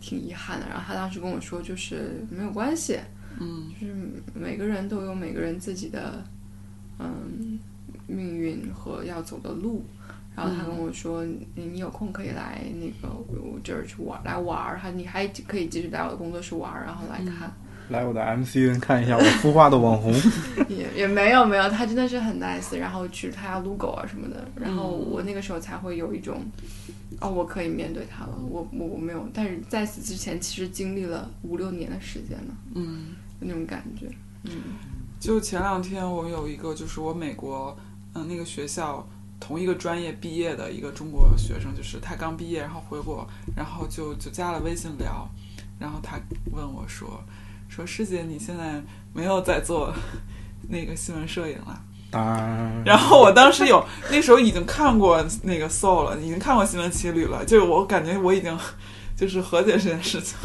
[0.00, 0.66] 挺遗憾的。
[0.68, 2.98] 然后他当时跟我说，就是没有关系，
[3.38, 3.94] 嗯就是
[4.34, 6.24] 每个人都有每个人自己的
[6.98, 7.58] 嗯
[8.06, 9.84] 命运和要走的路。
[10.34, 17.52] 然后他跟我说，你你有空可以来那个我这儿去玩来玩儿，还你还可以继续来我的工作室玩儿，然后来看。
[17.90, 20.10] 来我的 MCN 看一下我孵化的网红。
[20.70, 26.40] 也也没有没有，他真的是很 nice，然后去他要撸狗啊什么的，然后我那个时候才会有一种，
[27.20, 33.08] 哦，我可以面对他了，我我我没有，但是在此之前其实经历了五六年的时间呢，嗯。
[33.44, 34.06] 那种感觉，
[34.44, 34.52] 嗯
[35.18, 37.76] 就前两天我有一个，就是我美国，
[38.14, 39.06] 嗯、那个学校
[39.40, 45.28] 同一个专业毕业的一个中国学生，就是他刚毕业，然后回国，然后就就加了微信聊，
[45.78, 46.18] 然后他
[46.52, 47.22] 问我说，
[47.68, 49.92] 说师姐你现在没有在做
[50.68, 51.80] 那个新闻摄影了？
[52.10, 58.56] 当然 后我当时有那时候已经看过那个 Soul 了，已经看过新闻奇旅了，就我感觉我已经
[59.16, 60.36] 就是和解这件事情，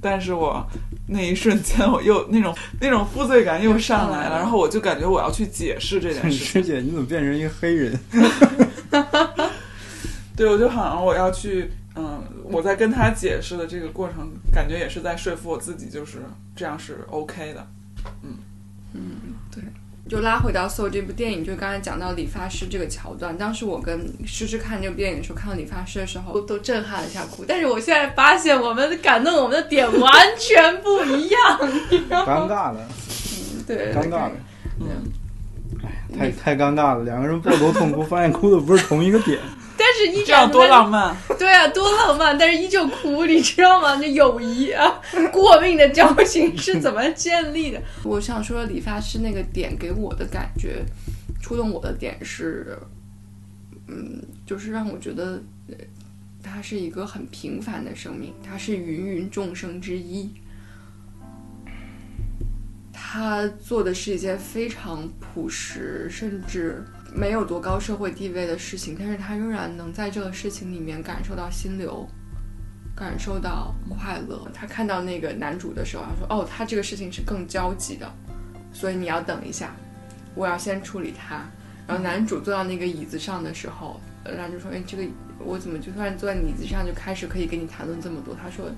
[0.00, 0.64] 但是我
[1.08, 7.98] 那一瞬间我又那种那种负罪感又上来了，然后我就感觉我要去解释这件事， 师姐你怎么变成一个黑人？
[10.36, 16.18] 对我就好像我要去，嗯，我在跟他解释的这个过程，感觉也是在说服我自己，就是
[16.54, 17.66] 这样是 OK 的，
[18.22, 18.36] 嗯
[18.92, 19.00] 嗯
[19.50, 19.64] 对。
[20.08, 23.36] 就拉回到《Soul》这部电影，就刚才讲到理发师这个桥段。
[23.36, 27.44] 当时我跟诗诗看这部电影的时候，看到理发师的时候，都都震撼了一下哭。
[27.46, 31.60] 但是我现在发现，我们感动我们的点完全不一样？
[32.08, 34.32] 尴尬了，嗯，对，尴尬了，
[34.80, 34.86] 嗯，
[36.18, 37.04] 太太尴尬了。
[37.04, 39.38] 两个人抱头痛哭，发现哭的不是同一个点。
[39.78, 43.96] 但是依这样多浪漫，对啊，多浪漫，但是依旧哭，你知道吗？
[43.96, 45.00] 这友谊啊，
[45.32, 47.80] 过命的交情是怎么建立的？
[48.02, 50.84] 我想说，理发师那个点给我的感觉，
[51.40, 52.76] 触动我的点是，
[53.86, 55.76] 嗯，就是让我觉得，呃
[56.42, 60.30] 他是一个很平凡的生命，他是芸芸众生之一。
[62.92, 72.06] 他做的是一件非常朴实，甚至没有多高社会地位的事情，但是他仍然能在这个事情里面感受到心流，
[72.94, 74.48] 感受到快乐。
[74.52, 78.08] 他看到那个男主的时候，他说：“哦，他这个事情是更焦急的，
[78.72, 79.74] 所以你要等一下，
[80.34, 81.44] 我要先处理他。”
[81.88, 84.00] 然后男主坐到那个椅子上的时候，
[84.36, 85.04] 男主说：“哎，这个
[85.38, 88.70] 我怎么就突然坐在椅子上就开始可以跟你谈论这么多？”他说。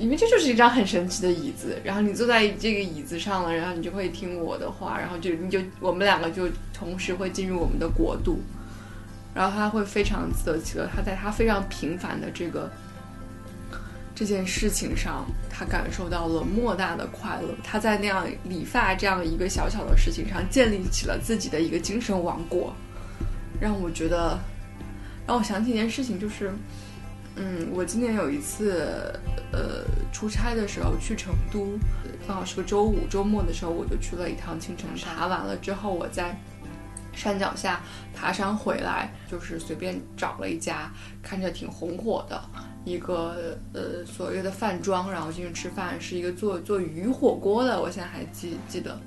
[0.00, 8.40] 因为这就是一张很神奇的椅子，然后你坐在这个椅子上了，然后你就会听我的话，然后就你就我们两个就同时会进入我们的国度，
[9.34, 12.70] 然后他会非常自得其乐，他在他非常平凡的这个
[14.14, 22.74] 这件事情上，他感受到了莫大的快乐，他在那样理发这样一个小小的事情上建立起了自己的一个精神王国，
[23.60, 24.38] 让我觉得，
[25.26, 26.50] 让我想起一件事情，就是。
[27.42, 29.18] 嗯，我今年有一次，
[29.50, 31.78] 呃，出差的时候去成都，
[32.28, 35.16] 刚好是个周五，周末的时候我就去了一趟青城山。
[35.16, 36.38] 爬完了之后，我在
[37.14, 37.80] 山脚下
[38.14, 42.38] 爬山回来，就是随便找了一家看着挺红火的
[42.84, 49.00] 一个呃所谓的饭庄，然后进去吃饭，是一个做做鱼火锅的，我现在还记记得，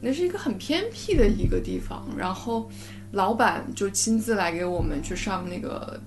[0.00, 2.68] 那是一个很偏僻的一个地方，然后
[3.12, 6.00] 老板就亲自来给我们去上那个。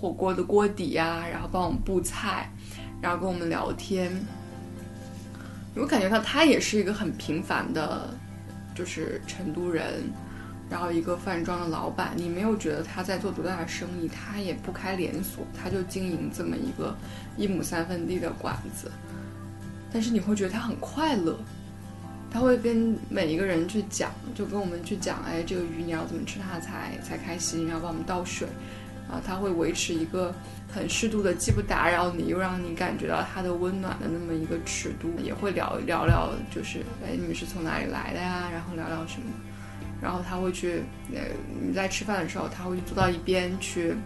[0.00, 2.50] 火锅的锅底呀、然后帮我们布菜，
[3.02, 4.10] 然后跟我们聊天。
[5.74, 8.08] 我感觉到他也是一个很平凡的，
[8.74, 10.02] 就是成都人，
[10.70, 12.12] 然后一个饭庄的老板。
[12.16, 14.08] 你没有觉得他在做多大的生意？
[14.08, 16.96] 他也不开连锁，他就经营这么一个
[17.36, 18.90] 一亩三分地的馆子。
[19.92, 21.38] 但是你会觉得他很快乐，
[22.30, 28.48] 他会跟每一个人去讲，就跟我们去讲，哎，这个鱼你要怎么吃它才才开心，然后帮我们倒水。
[29.10, 30.32] 啊，它会维持一个
[30.72, 38.48] 很适度的，既不打扰你，又让你感觉到它的温暖的那么一个尺度，也会聊聊聊，就是哎，你们是从哪里来的呀？
[38.52, 39.26] 然后聊聊什么，
[40.00, 41.20] 然后他会去，呃，
[41.60, 43.96] 你在吃饭的时候，他会坐到一边去，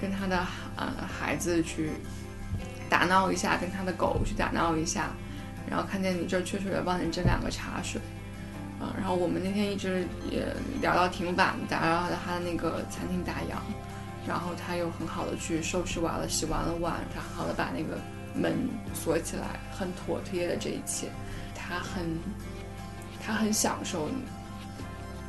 [0.00, 0.38] 跟他的
[0.76, 1.90] 呃孩子去
[2.88, 5.10] 打闹一下，跟他的狗去打闹一下，
[5.68, 8.00] 然后看见你这儿缺水了，帮你斟两个茶水。
[8.80, 10.46] 啊，然后我们那天一直也
[10.80, 13.58] 聊到挺晚，打扰到他的那个餐厅打烊。
[14.28, 17.98] 然后他又很好的去收拾完了，洗完了碗，他很好的把那个
[18.34, 18.54] 门
[18.92, 21.08] 锁起来，很妥帖的这一切，
[21.54, 22.04] 他很
[23.24, 24.10] 他很享受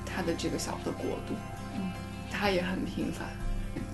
[0.06, 1.34] 他的这个小的国度，
[1.78, 1.90] 嗯，
[2.30, 3.26] 他也很平凡。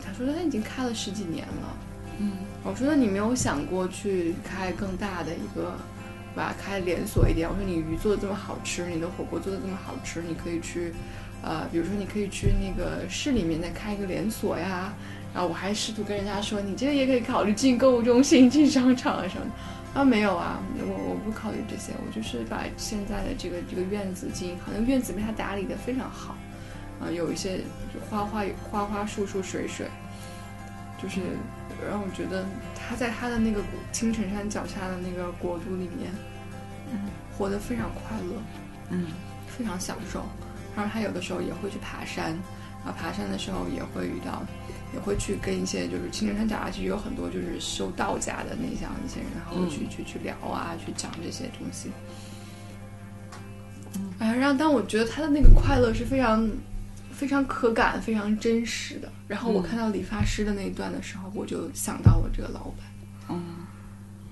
[0.04, 1.78] 他说他已经开了十几年了，
[2.20, 2.32] 嗯，
[2.64, 5.76] 我说那你没有想过去开更大的一个，
[6.36, 7.48] 把它开连锁一点？
[7.48, 10.94] 我说你鱼做的这么好吃，你的火锅做的这么好吃，你可以去，
[11.46, 14.92] 呃，比如说你可以去那个市里面再开一个连锁呀。
[15.34, 20.00] 然后我还试图跟人家说，你这个也可以考虑进购物中心、进商场啊什么的。
[20.00, 26.36] 啊，没有啊，我我不考虑这些，我就是把现在的这个这个院子经营好，那个院子被他打理的非常好，
[27.00, 27.62] 啊，有一些
[28.10, 29.88] 花花花花树树水水，
[31.02, 31.22] 就是
[31.90, 33.62] 让我觉得他在他的那个
[33.94, 36.12] 青城山脚下的那个国度里面，
[36.92, 37.00] 嗯，
[37.38, 38.42] 活得非常快乐，
[38.90, 39.08] 嗯，
[39.48, 40.26] 非常享受。
[40.76, 42.32] 然后他有的时候也会去爬山，
[42.84, 44.44] 然后爬山的时候也会遇到。
[44.94, 51.92] 也会去跟一些就是青城山脚下其实有很多就是修道家的那样一些人，然后去去去聊啊，去讲这些东西。
[54.20, 56.50] 哎，让当我觉得他的那个快乐是非常
[57.12, 59.12] 非常可感、非常真实的。
[59.28, 62.86] 然后我看到理发师的那一段的时候，我就想到了这个老板。
[63.32, 63.44] 嗯，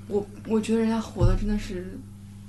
[0.08, 2.00] 我我觉得人家活的真的是，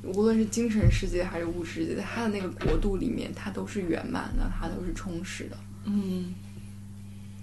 [0.06, 5.56] 无论是精神世界还是物质世界，在他的那个国度里面，他都是圆满的，他都是充实的。
[5.84, 6.34] 嗯。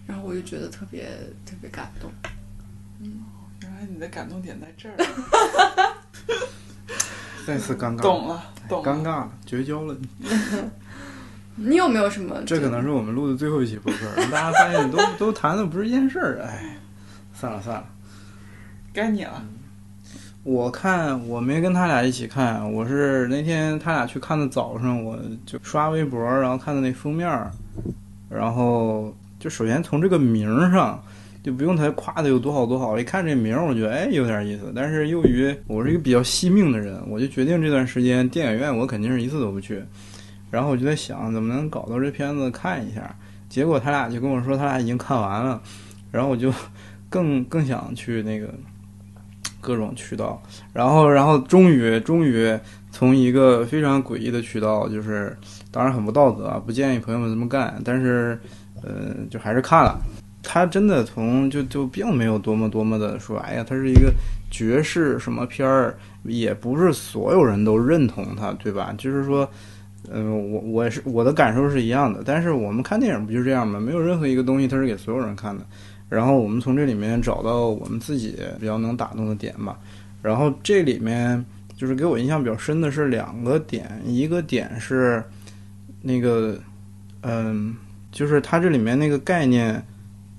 [0.07, 1.05] 然后我就觉得特别
[1.45, 2.11] 特别感动，
[2.99, 3.23] 嗯，
[3.61, 4.95] 原来你的感动点在这儿
[7.47, 9.95] 再次尴尬，懂了，懂了，尴尬了，绝交了。
[11.55, 12.41] 你有没有什么？
[12.45, 16.41] 这可能是我们录的最后一期播客，大家发现都都谈的不是一件事儿。
[16.43, 16.77] 哎，
[17.33, 17.87] 算了算了，
[18.91, 19.45] 该你了。
[20.43, 27.27] 我看我没跟他俩一起看，我是那天他俩去看的早上，我就刷微博，然后看的那封面，
[28.29, 29.13] 然后。
[29.41, 31.03] 就首先从这个名上，
[31.41, 32.99] 就不用他夸的有多好多好。
[32.99, 34.71] 一看这名，我觉得哎有点意思。
[34.75, 39.83] 但是由于我是一个比较惜命的人，我就决定这段时间电影院我肯定是一次都不去。
[40.51, 43.15] 然后我就在想怎么能搞到这片子看一下。
[43.49, 45.59] 结果他俩就跟我说他俩已经看完了，
[46.11, 46.53] 然后我就
[47.09, 48.53] 更更想去那个
[49.61, 50.41] 各种渠道。
[50.73, 52.53] 然后然后终于终于
[52.91, 55.37] 从一个非常诡异的渠道，就是
[55.71, 58.37] 当然很不道德啊，不建议朋友们这么干，但是。
[58.83, 60.01] 呃，就还是看了，
[60.41, 64.11] 他真的从就就并没有多么多么的说，哎呀，他是一个
[64.49, 68.91] 绝世什么片儿，也不是所有人都认同他，对吧？
[68.97, 69.47] 就是说，
[70.11, 73.79] 嗯，我我是我的感受是一样的，但是我们看电影不就这样吗？
[73.79, 75.63] 没有任何一个东西它是给所有人看的，
[76.11, 79.79] 然后我们从这里面找到我们自己比较能打动的点吧。
[80.21, 81.43] 然后这里面
[81.75, 85.23] 就是给我印象比较深的是两个点，一个点是
[86.01, 86.59] 那个，
[87.21, 87.75] 嗯。
[88.11, 89.81] 就是它这里面那个概念，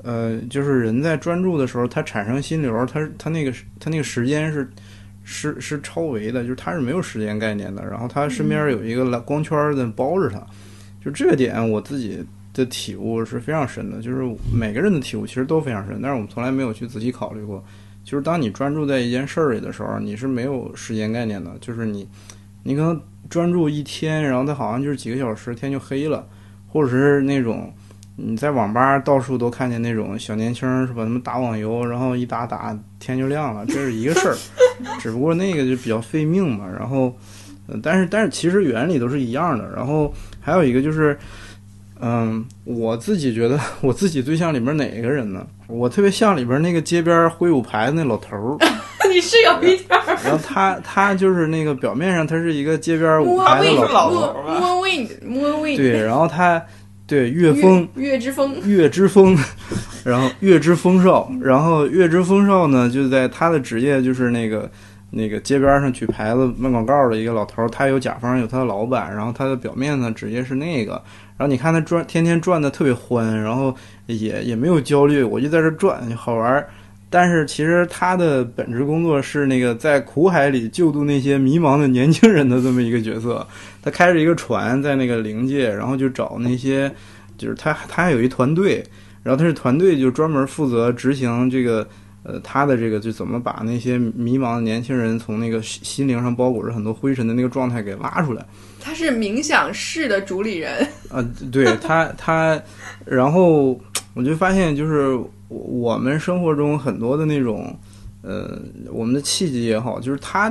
[0.02, 4.70] 呃，就是人在专注的时候，它产生心流，它它那个它那个时间是
[5.24, 7.82] 是是超维的，就是它是没有时间概念的。
[7.82, 10.38] 然后它身边有一个蓝光圈在包着它，
[11.02, 12.22] 就这个点我自己
[12.52, 14.00] 的体悟是非常深的。
[14.02, 17.62] 就是每个人的体悟其实都非常深，但是我们从来没有去仔细考虑过。
[18.04, 21.50] 就是当你专注在一件事儿里的时候，你是没有时间概念的。
[21.60, 22.08] 就是你
[22.62, 26.26] 你可能专注一天，然后它好像就是几个小时，天就黑了。
[26.66, 27.70] 或者是那种
[28.16, 31.04] 你在网吧到处都看见那种小年轻是吧？
[31.04, 34.36] 他们打网游，然后一打打天就亮了，这是一个事儿。
[34.98, 36.66] 只不过那个就比较费命嘛。
[36.66, 37.14] 然后，
[37.82, 39.70] 但是但是其实原理都是一样的。
[39.76, 41.16] 然后还有一个就是，
[42.04, 45.46] 嗯，我自己觉得 我自己最像里面哪一个人呢？
[45.68, 48.58] 我特别像里边那个街边挥舞牌的那老头儿。
[49.08, 50.18] 你是有一点儿。
[50.24, 55.76] 然后他他就是那个表面上他是一个街边舞牌的老头儿，Moon Wind。
[55.76, 56.60] 对，然后他
[57.06, 59.38] 对岳风，岳之风，岳之风，
[60.04, 64.70] 然后岳之风少，然后岳之风少呢，就在他的职业就是那个
[65.14, 70.92] 那个街边上举牌子卖广告的一个老头，他有甲方有他的老板，然后他的表面呢职业是那个，
[71.36, 73.72] 然后你看他转天天转的特别欢，然后
[74.06, 76.66] 也也没有焦虑，我就在这转好玩。
[77.10, 83.46] 但是其实他的本职工作是那个在苦海里救渡那些迷茫的年轻人的这么一个角色。
[83.82, 86.90] 他开着一个船在那个灵界，然后就找那些，
[87.36, 88.82] 就是他他还有一团队，
[89.22, 91.86] 然后他是团队就专门负责执行这个，
[92.22, 98.44] 呃，他的这个就怎么把那些迷茫的年轻人从那个心灵上包裹着很多灰尘的那个状态给拉出来。
[98.80, 100.86] 他是冥想室的主理人。
[101.10, 102.60] 啊， 对他他，
[103.04, 103.80] 然后
[104.14, 105.18] 我就发现就是。
[105.54, 107.78] 我们生活中很多的那种，
[108.22, 108.58] 呃，
[108.90, 110.50] 我们的契机也好，就是他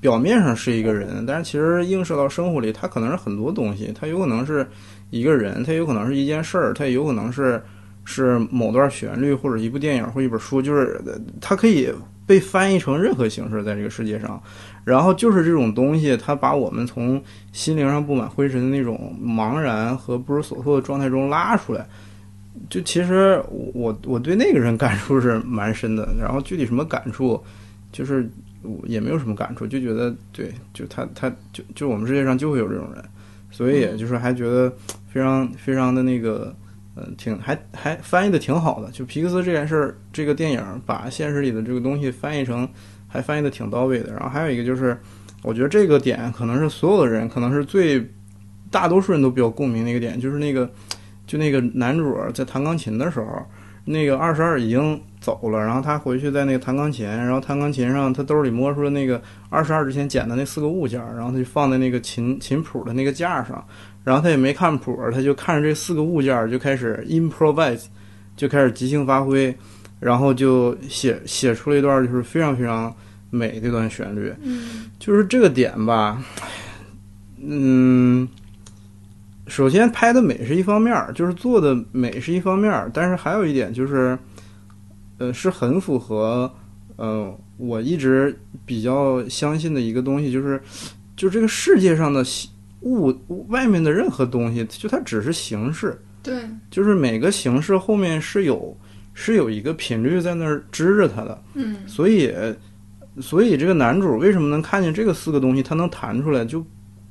[0.00, 4.66] 表面上是一个人，但是其实映射到生活里，他可能是很多东西，他有可能是
[5.10, 7.62] 一个人，他有可能是一件事儿，他也有可能是
[8.10, 10.98] 是某段旋律或者一部电影或一本书，就是
[11.42, 11.92] 它可以
[12.26, 14.42] 被翻译成任何形式在这个世界上。
[14.82, 21.86] 然后就是这种东西，它把我们从心灵上布满灰尘的那种茫然和不知所措的状态中拉出来。
[22.70, 27.38] 就其实我我对那个人感触是蛮深的，然后具体什么感触，
[27.92, 28.26] 就是
[28.84, 33.04] 也没有什么感触，就觉得对，就他他就就我们世界上就会有这种人，
[33.50, 34.72] 所以也就是还觉得
[35.12, 36.67] 非常非常的那个，嗯，
[37.00, 38.90] 嗯挺还还翻译的挺好的。
[38.90, 42.68] 就皮克斯这件事儿，这个电影把现实里的这个东西翻译成。
[43.10, 44.94] 还翻译的挺到位的，然后还有一个就是，
[45.42, 48.06] 我觉得这个点可能是所有的人，可能是最
[48.70, 50.70] 大多数人都比较共鸣的一个点，就是那个，
[51.26, 53.24] 就那个男主在弹钢琴的时候，
[53.86, 63.66] 那个二十二已经走了，然后他回去在那个弹钢琴，然后弹钢琴上他兜里摸出了那个二十二之前捡的那四个物件儿，然后他就放在那个琴琴谱的那个架上，
[64.08, 67.84] 然后他也没看谱，他就看着这四个物件就开始 improvise，
[68.36, 69.54] 就开始即兴发挥。
[70.00, 72.94] 然后就写写出了一段就是非常非常
[73.30, 76.22] 美的一段旋律，嗯，就是这个点吧，
[77.44, 78.28] 嗯，
[79.48, 84.16] 首先拍的美是一方面儿，就是做的美是一方面儿，但是还有一点就是，
[85.18, 86.48] 呃，是很符合，
[86.94, 90.62] 呃，我一直比较相信的一个东西，就是，
[91.16, 92.24] 就这个世界上的
[92.82, 93.14] 物
[93.48, 98.76] 外面的任何东西，就它只是形式，对，就是每个形式后面是有。
[99.20, 102.32] 是有一个频率在那儿支着它的，嗯，所以，
[103.20, 106.64] 所以这个男主为什么能看见这个四个东西，他能弹出来，就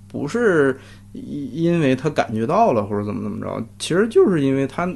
[0.07, 0.79] 不是
[1.11, 4.89] 因因为他感觉到了或者怎么怎么着，其实就是因为他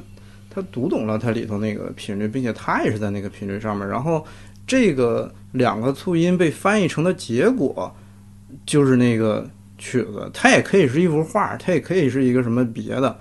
[0.48, 4.24] 他读懂了它里头那个频率，并且他也是在那个频率上面，然后
[4.66, 7.94] 这个两个促音被翻译成的结果
[8.64, 9.46] 就是那个
[9.82, 13.18] 曲子，它也可以是一幅画，它也可以是一个什么别的，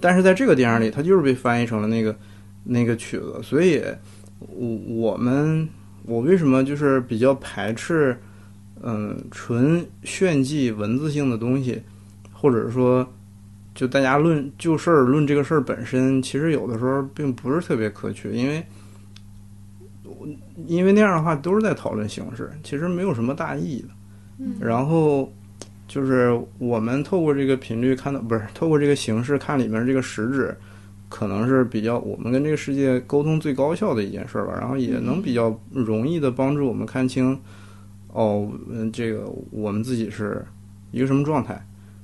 [0.00, 2.14] 但是在这个电影里，它就是被翻译成了那个。
[2.70, 3.82] 那个曲子，所以，
[4.40, 5.66] 我我们
[6.04, 8.14] 我为什么就是比较排斥，
[8.82, 11.80] 嗯，纯炫技文字性的东西，
[12.30, 13.10] 或者说，
[13.74, 18.62] 就大家论就事儿论这个事儿本身，其实有的时候并不是特别可取，因为，
[20.66, 23.88] 因为那样的话都是在讨论形式，其实没有什么大意义的。
[24.40, 25.32] 嗯，然后
[25.88, 30.56] 就是我们透过这个频率看到，不是透过这个形式看里面这个实质。
[31.10, 37.32] 可能是比较我们跟这个世界沟通最高效的一件事吧，然后也能比较容易的帮助我们看清，
[38.08, 40.44] 哦，嗯，这个我们自己是
[40.90, 41.58] 一个什么状态，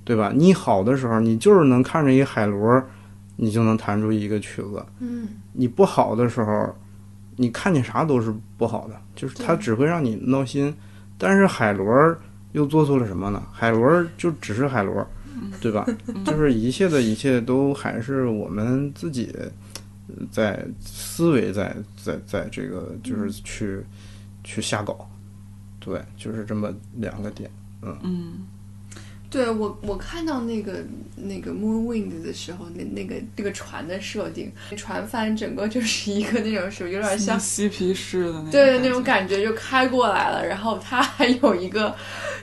[0.04, 0.32] 对吧？
[0.34, 2.82] 你好的时候，你就是能看着一海螺，
[3.36, 4.82] 你就能弹出一个曲子。
[5.00, 5.28] 嗯。
[5.52, 6.74] 你不好的时候，
[7.36, 10.74] 你看见啥都是不好的，就是它只会让你闹心。
[11.18, 12.16] 但是海螺
[12.54, 13.40] 又做错了什么呢？
[13.52, 15.06] 海螺就只是海螺。
[15.60, 15.84] 对吧？
[16.24, 19.34] 就是一切的一切都还是我们自己
[20.30, 23.84] 在思维，在在在这个就是去
[24.44, 25.10] 去瞎搞，
[25.80, 27.50] 对，就是这么两个点，
[27.82, 28.32] 嗯嗯。
[29.34, 30.74] 对我，我看到那个
[31.16, 40.46] 那个 Moonwind 的时候，那那个那个船的设定，船帆整个就是一个那种属于有点像嬉皮士的那对那种感觉就开过来了。
[40.46, 41.92] 然后他还有一个，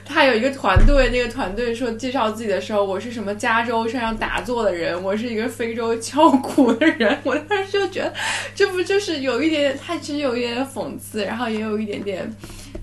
[0.04, 7.18] 他还有一个团队，那个团队说介绍自己的时候，我是什么加州山上打坐的人，我是一个非洲敲鼓的人。
[7.24, 8.12] 我当时就觉得，
[8.54, 12.30] 这不就是有一点点，他其实有一点点讽刺，然后也有一点点。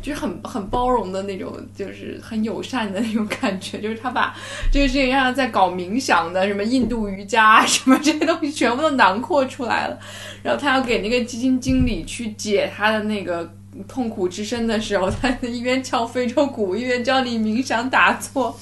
[0.02, 3.80] 就是很很包容的那种，就是很友善的那种感觉。
[3.80, 4.36] 就是他把
[4.72, 10.00] 这个事情让在搞冥想的，什么印度瑜伽什么这些东西全部都囊括出来了。
[10.42, 13.52] 然后他要给那个基金经理去解他的那个
[13.88, 18.58] 痛苦之身的时候，他一边敲非洲鼓，一边教你冥想打坐。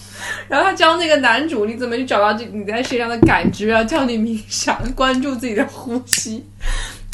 [0.48, 6.44] 然后他教那个男主你怎么去找到这你在世界上的感知，要教你冥想，关注自己的呼吸，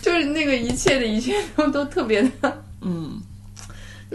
[0.01, 3.21] 就是那个一切的一切都都特别的嗯。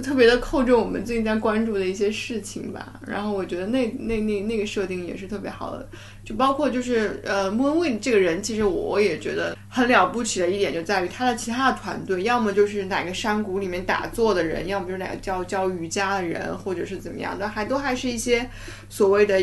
[0.02, 5.88] 特别的扣中我们最近在关注的一些事情吧，然后我觉得那那那那个设定也是特别好的，
[6.24, 18.48] 就包括就是呃莫文蔚这个人，其实我也觉得很了不起的一点就在于他的其他的团队，要么就是哪个山谷里面打坐的人，要么就是哪个教教瑜伽的人，或者是怎么样的，还都还是一些
[18.88, 19.42] 所谓的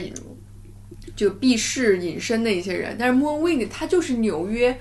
[1.16, 4.78] 就避世隐身的一些人，但是莫文蔚他就是纽约。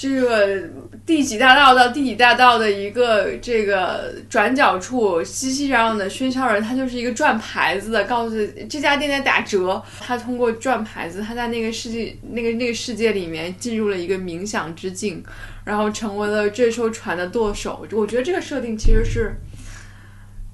[0.00, 0.58] 这个
[1.04, 8.34] 第几大道到第几大道的一个这个转角处，熙熙攘攘的喧嚣人，他就是一个转牌子的，告诉
[8.66, 9.82] 这家店在打折。
[9.98, 15.22] 他通过转牌子，他在那个世界那个那个世界里面进入了一个冥想之境，
[15.64, 17.86] 然后成为了这艘船的舵手。
[17.92, 19.34] 我觉得这个设定其实是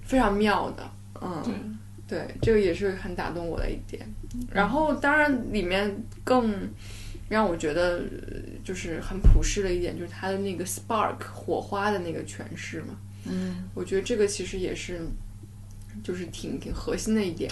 [0.02, 0.90] 非常妙的，
[1.22, 1.78] 嗯，
[2.08, 4.04] 对，这个也是很打动我的一点。
[4.52, 6.52] 然后当然里面更。
[7.28, 8.02] 让我觉得
[8.62, 12.98] 就是很普世的一点，就是他的那个 spark 火花的那个诠释嘛。
[13.28, 15.00] 嗯我觉得这个其实也是，
[16.02, 17.50] 就是挺挺核心的一点。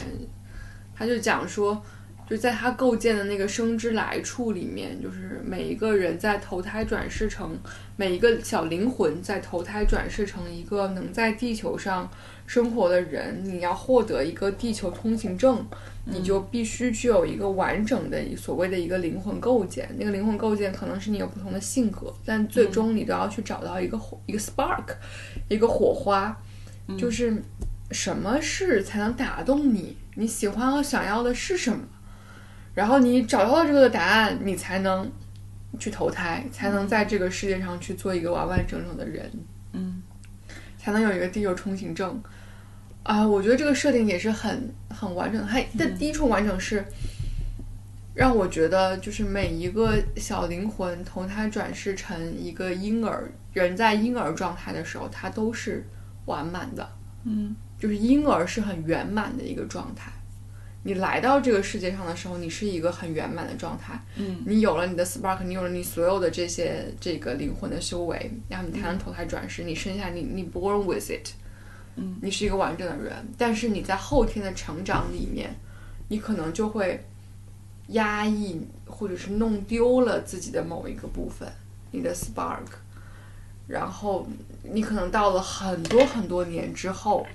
[0.94, 1.84] 他就讲说，
[2.28, 7.56] 就在他构建的那个生之来处里面，就是每一个人在投胎转世成
[7.96, 12.10] 每一个小灵魂在投胎转世成一个能在地球上
[12.46, 15.64] 生活的人，你要获得一个地球通行证，
[16.06, 19.88] 你就必须具有一个完整的所谓的一个灵魂构建。
[19.98, 24.94] 那个灵魂构建可能是你有不同的性格，但最终你都要去找到一个火一个 spark，
[25.48, 26.36] 一个火花，
[26.98, 27.36] 就是
[27.90, 29.96] 什么事才能打动你？
[30.16, 31.78] 你喜欢和想要的是什么？
[32.74, 35.10] 然后你找到了这个答案，你才能
[35.78, 39.30] 去投胎，才能在这个世界上去做一个完完整整的人，
[39.72, 40.02] 嗯
[40.76, 42.22] 才能有一个地球通行证。
[43.04, 45.46] 啊，我觉得这个设定也是很很完整的。
[45.46, 46.84] 它的第一重完整是
[48.14, 55.86] 让我觉得，就是每一个小灵魂投胎转世成一个婴儿，人在婴儿状态的时候，它都是
[56.24, 56.88] 完满的。
[57.24, 60.10] 嗯就是婴儿是很圆满的一个状态。
[60.86, 63.98] 你来到这个世界上的时候，你是一个很圆满的状态。
[64.16, 69.64] 嗯你有了你的 spark，你有了你所有的这些这个灵魂的修为，然后你才能投胎转世。
[69.64, 71.30] 你生下你你 born with it，
[71.96, 73.12] 嗯，你是一个完整的人。
[73.38, 75.54] 但是你在后天的成长里面，
[76.08, 77.02] 你可能就会
[77.88, 81.48] 压抑或者是弄丢了自己的某一个部分，
[81.92, 82.66] 你的 spark。
[83.66, 84.28] 然后
[84.62, 87.26] 你可能到了很多很多年之后，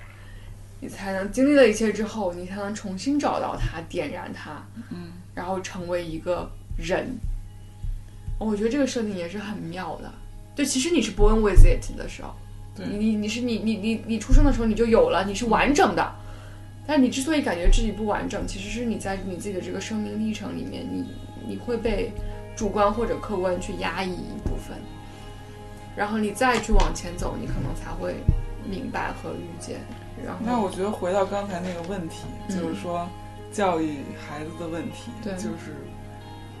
[0.80, 7.06] 你才能经历了一切之后，你才能重新找到它，点燃它，嗯，然后成为一个人。
[8.38, 10.10] 我觉得这个设定也是很妙的。
[10.54, 12.34] 就其实你是 born with it 的时候，
[12.76, 16.14] 你你你是你你你你出生的时候你就有了，你是完整的。
[16.86, 21.04] 但你之所以感觉自己不完整，其实是你在你自己的这个生命历程里面，你
[21.46, 22.10] 你会被
[22.56, 24.76] 主观或者客观去压抑一部分，
[25.94, 28.16] 然后你再去往前走，你可能才会
[28.68, 29.78] 明白和遇见。
[30.24, 33.08] 然后，那我觉得回到刚才那个问题，嗯就是说
[33.52, 35.76] 教育孩子的问题，对就是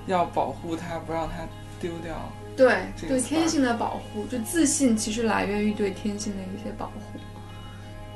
[0.06, 1.46] 要保护他，不让他
[1.80, 2.16] 丢掉。
[2.56, 7.18] 对对天性的保护，就自信其实来源于对天性的一些保护。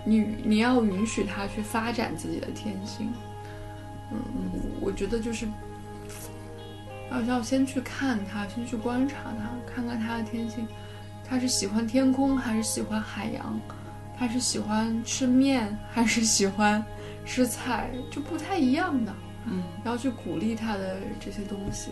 [0.04, 3.10] 你你要允许他去发展自己的天性。
[4.12, 4.18] 嗯，
[4.82, 5.46] 我觉得就是
[7.10, 10.68] 要要先去看他，先去观察他，看看他的天性，
[11.26, 13.58] 他是喜欢天空还是喜欢海洋，
[14.18, 16.84] 他是喜欢吃面还是喜欢
[17.24, 19.12] 吃菜，就不太一样的。
[19.46, 21.90] 嗯要去鼓励他的这些东西，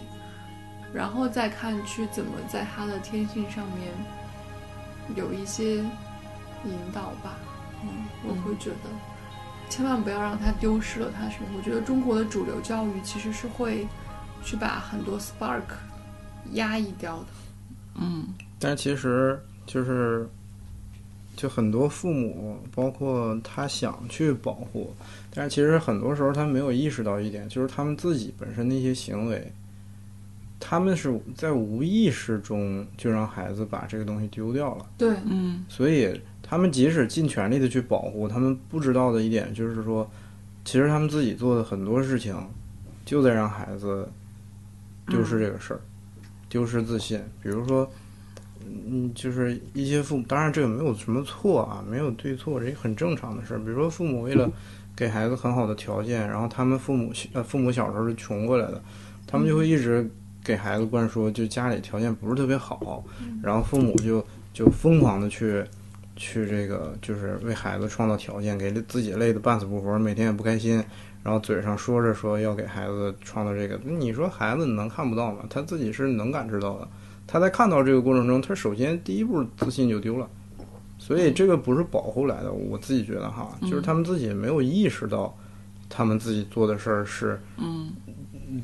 [0.92, 3.88] 然后再看去怎么在他的天性上面
[5.14, 5.76] 有一些
[6.64, 7.36] 引导吧。
[7.82, 7.88] 嗯，
[8.24, 8.88] 我会觉得
[9.68, 11.48] 千万不要让他丢失了他什么。
[11.56, 13.86] 我觉得中国的主流教育其实是会
[14.42, 15.62] 去把很多 spark
[16.52, 17.26] 压抑掉的。
[17.96, 20.26] 嗯但其实就是，
[21.34, 24.94] 就很多父母，包括他想去保护，
[25.34, 29.50] 但是其实很多时候他没有意识到一点，就是他们自己本身的一些行为，
[30.60, 34.86] 他们是在无意识中就让孩子把这个东西丢掉了。
[34.98, 40.08] 对，嗯所以他们即使尽全力的去保护，他们不知道的一点就是说，
[40.64, 42.36] 其实他们自己做的很多事情，
[43.04, 44.06] 就在让孩子
[45.08, 45.80] 丢失这个事儿，
[46.48, 47.18] 丢失自信。
[47.42, 47.90] 比如说，
[48.88, 53.58] 嗯，就是一些父母，当然这个没有什么错啊，没有对错，这很正常的事儿。
[53.58, 54.50] 比如说，父母为了
[54.96, 58.82] 给孩子很好的条件，然后他们父母呃父母小时候是穷过来的，
[59.26, 60.08] 他们就会一直
[60.44, 63.04] 给孩子灌输，就家里条件不是特别好，
[63.42, 65.64] 然后父母就就疯狂的去。
[66.14, 70.76] 去这个就是为孩子创造条件，给自己累得半死不活，每天也不开心，
[71.22, 75.38] 然后嘴上说着说要给孩子创造这个，你说孩子能看不到吗？
[75.48, 76.86] 他自己是能感知到的。
[77.32, 80.28] 他在看到这个过程中，他首先第一步自信就丢了，
[80.98, 82.52] 所以这个不是保护来的。
[82.52, 85.34] 我自己觉得哈，就是他们自己没有意识到，
[85.88, 87.90] 他们自己做的事儿是嗯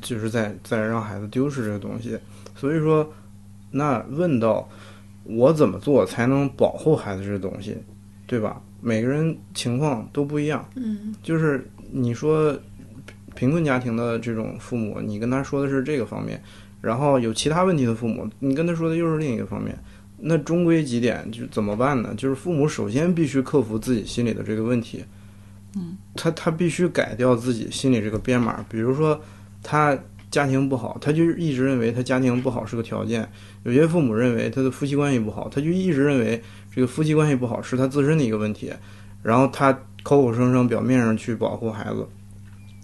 [0.03, 2.15] 就是在在让孩子丢失这个东西。
[2.55, 3.11] 所以说，
[3.71, 4.69] 那问到
[5.23, 7.75] 我怎么做才能保护孩子这个东西，
[8.27, 8.61] 对吧？
[8.81, 10.63] 每个人情况都不一样。
[10.75, 12.55] 嗯就是你说
[13.33, 16.39] 贫困家庭的这种父母，你跟他说的是这个方面，
[16.81, 19.77] 然后有其他问题的父母，你跟他说的又是另一个方面。
[20.21, 22.13] 那终归几点，就怎么办呢？
[22.17, 25.01] 就是父母首先必须克服自己心里的这个问题，
[25.77, 28.65] 嗯，他他必须改掉自己心里这个编码。
[28.69, 29.21] 比如说
[29.63, 29.97] 他
[30.29, 33.23] 家庭不好，他就一直认为他家庭不好是个条件；
[33.63, 36.43] 有些父母认为他的夫妻关系不好，他就一直认为
[36.75, 38.73] 这个夫妻关系不好是他自身的一个问题，
[39.23, 39.71] 然后他
[40.03, 42.05] 口口声声表面上去保护孩子，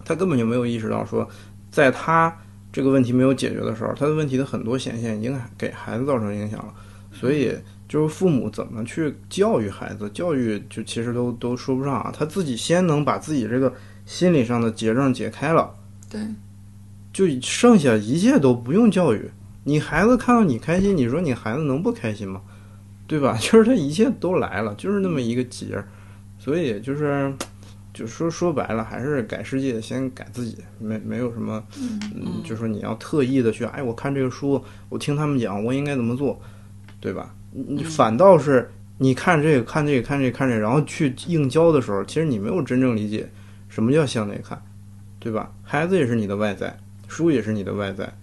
[0.06, 1.28] 他根本就没有意识到说，
[1.70, 2.34] 在他
[2.76, 6.74] 这个问题没有解决的时候，他的问题的很多显现已经给孩子造成影响了。
[7.10, 7.56] 所以，
[7.88, 13.74] 就是父母怎么去教育孩子，教育就其实都都说不上啊，他自己先能把自己这个
[14.06, 15.74] 心理上的结症解开了，
[16.10, 16.20] 对，
[17.14, 19.32] 就剩下一切都不用教育。
[19.64, 22.42] 你孩子看到你开心，你说你孩子能不开心吗？
[23.08, 23.38] 对吧？
[23.40, 25.88] 就是他一切都来了，就是那么一个结儿，
[26.38, 27.34] 所以就是。
[27.96, 36.38] 就说说白了，还是改世界先改自己，没没有什么，嗯，就说你要特意的去，哎，我看这个书，我听他们讲，我应该怎么做，
[37.00, 37.34] 对吧？
[37.54, 43.32] 你反倒是你看这个看这个看这个看这个，然后去硬教的时候，其实你没有真正理解
[43.70, 44.62] 什么叫向内看，
[45.18, 45.54] 对吧？
[45.64, 46.78] 孩子也是你的外在，
[47.08, 48.14] 书也是你的外在，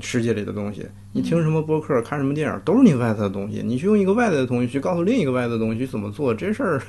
[0.00, 0.86] 世界里的东西。
[1.12, 3.60] 你听什么播客，看什么电影，都是你外在的东西。
[3.64, 6.80] 你去用一个外在的东西去告诉另一个外在的东西怎么做，这事儿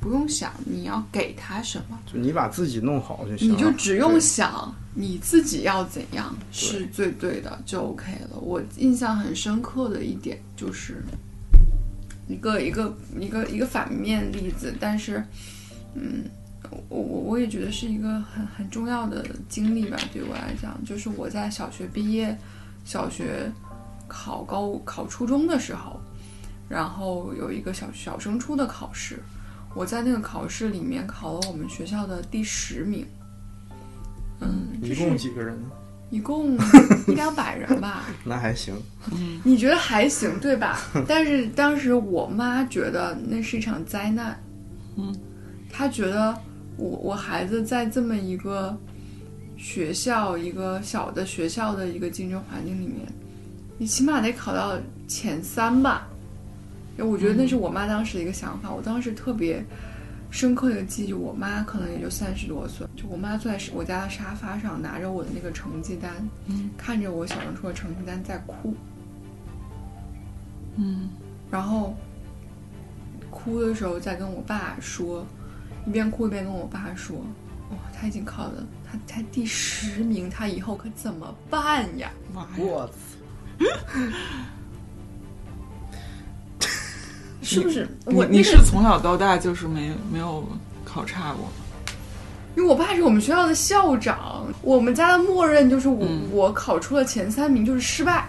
[0.00, 3.54] 不用想你要给他什么，就你把自己弄好就行了。
[3.54, 8.36] 你就只用想你自己要怎样是最对的，就 OK 了。
[8.40, 10.96] 我印象很深刻的一点就是
[12.26, 15.22] 一个一个一个一个反面例子，但是，
[15.94, 16.24] 嗯，
[16.88, 22.36] 我我我也觉得是一个很很重要的经历吧，对我来讲，就是我在小学毕业。
[22.90, 23.48] 小学
[24.08, 26.00] 考高考初中的时候，
[26.68, 29.20] 然后有一个小小升初的考试，
[29.76, 33.06] 我在那个考试里面考了我们学校的第十名。
[34.40, 35.68] 嗯，一共几个人呢？
[36.10, 36.58] 一共
[37.06, 38.74] 一两百人吧， 那还行。
[39.44, 40.80] 你觉得还行对吧？
[41.06, 44.36] 但是当时我妈觉得那是一场灾难，
[44.96, 45.14] 嗯，
[45.70, 46.36] 她觉得
[46.76, 48.76] 我我孩子在这么一个
[49.60, 53.06] 学校一个小的学校的一个竞争环境里面，
[53.76, 56.08] 你起码得考到前三吧。
[56.96, 59.62] 我觉得那是我妈当时的一个想法，我当时特别
[60.30, 66.10] 深刻的记忆，我妈可能也就三十多岁，就我妈坐在我家的沙发上，拿着我的那个成绩单，
[66.46, 66.70] 嗯。
[66.76, 68.74] 看着我小升初的成绩单在哭，
[70.76, 71.10] 嗯。
[71.50, 71.94] 然后
[73.30, 75.26] 哭的时候在跟我爸说，
[75.86, 77.16] 一边哭一边跟我爸说，
[77.70, 82.10] 哇、他已经考了，他才第十名，他以后可怎么办呀？
[82.34, 82.48] 妈呀！
[82.58, 82.90] 我
[87.42, 87.88] 是不是？
[88.06, 90.44] 我你是从小到大就是没没有
[90.84, 91.48] 考差过？
[92.56, 98.28] 因为我爸是我们学校的校长，我们家的默认就是我、嗯我考出了前三名就是失败，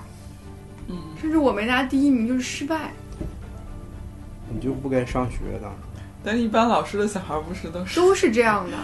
[0.88, 2.93] 嗯，甚至我没拿第一名就是失败。
[4.53, 5.72] 你就不该上学的。
[6.24, 7.95] 但一般老师的小孩不是都是？
[7.99, 8.78] 都是这样的。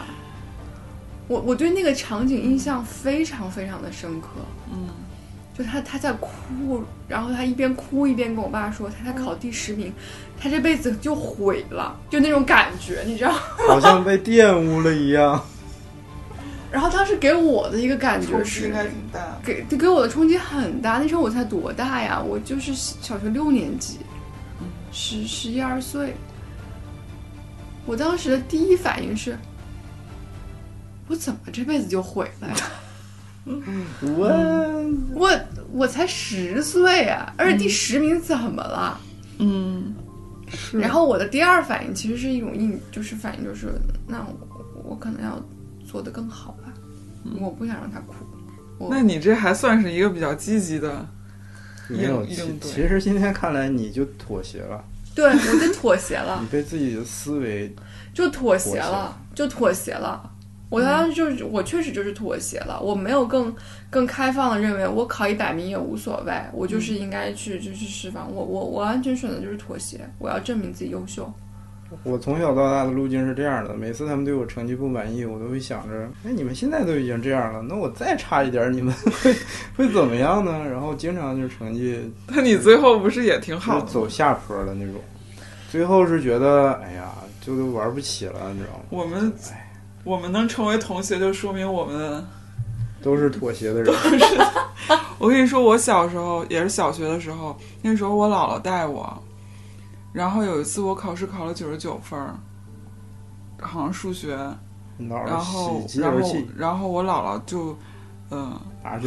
[1.27, 4.27] 我我对那个场景印象非常非常的深刻，
[4.71, 4.89] 嗯
[5.57, 9.91] 就他他在哭，然后他一边哭一边跟我爸说他才考第十名，
[10.39, 13.31] 他这辈子就毁了，就那种感觉，你知道。
[13.67, 15.43] 好像被玷污了一样。
[16.71, 19.39] 然后当时给我的一个感觉是冲击应，该挺大。
[19.43, 20.99] 给给我的冲击很大。
[20.99, 22.21] 那时候我才多大呀？
[22.21, 23.97] 我就是小学六年级，
[24.91, 26.13] 十十一二岁。
[27.85, 29.35] 我当时的第一反应是，
[31.07, 32.55] 我怎么这辈子就毁了呀？
[34.01, 34.27] 我
[35.13, 35.31] 我
[35.71, 38.99] 我才十岁啊，而且第十名怎么了？
[39.39, 39.95] 嗯，
[40.49, 40.77] 是。
[40.77, 43.73] 然后我的第二反应其实是一种应，就是反应就是，
[44.05, 45.41] 那我我可能要
[45.89, 46.73] 做得更好吧，
[47.39, 48.13] 我不想让他哭。
[48.89, 51.07] 那你这还算是一个比较积极的，
[51.87, 54.83] 没有，其实今天看来你就妥协了，
[55.15, 57.73] 对我就妥协了 你，对自己的思维
[58.13, 60.29] 就妥协了，就妥协了。
[60.69, 63.53] 我当时就是，我确实就是妥协了，我没有更
[63.89, 71.31] 更开放的认为我考一百名也无所谓，我就是应该去就是释放，我我我完全选择就是妥协，我要证明自己优秀。
[72.03, 78.93] 我从小到大的路径是这样的，每次他们对我成绩不满意，我都会想着，哎，你们现在都已经这样了，那我再差一点，你们
[79.23, 79.33] 会
[79.77, 80.67] 会怎么样呢？
[80.69, 81.97] 然后经常就是成绩
[82.27, 83.81] 那你最后不是也挺好的？
[83.83, 84.95] 就是走下坡的那种，
[85.71, 88.83] 最后是觉得，哎呀，就都玩不起了，你知道吗？
[88.89, 89.31] 我们
[90.07, 92.25] 我们能成为同学，就说明我们
[93.03, 93.93] 都是妥协的人，
[95.19, 99.21] 我跟你说，我小时候也是小学的时候，那时候我姥姥带我，
[100.13, 102.33] 然后有一次我考试考了九十九分儿，
[103.59, 104.37] 好像数学，
[104.97, 107.77] 然后然后，然后我姥姥就，
[108.31, 108.57] 嗯、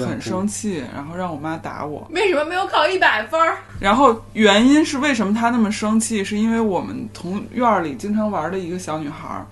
[0.07, 2.07] 很生气，然后让我妈打我。
[2.11, 3.57] 为什么没有考一百分儿？
[3.81, 9.47] 然后原因是为什么她那么生气，是因为我们同院儿里经常玩的一个小女孩儿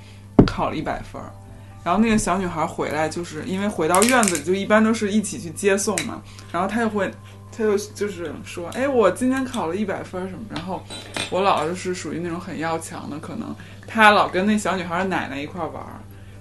[0.47, 1.31] 考了一百分儿，
[1.89, 6.21] 然后那个小女孩回来，就是因为回到院子里就一般都是一起去接送嘛，
[6.53, 7.11] 然后她就会，
[7.51, 10.85] 她就就是说，哎，我今天考了一百分什么，然后
[11.31, 15.99] 我姥姥就是属于那种很要强的，可能她老跟那小女孩奶奶一块玩儿。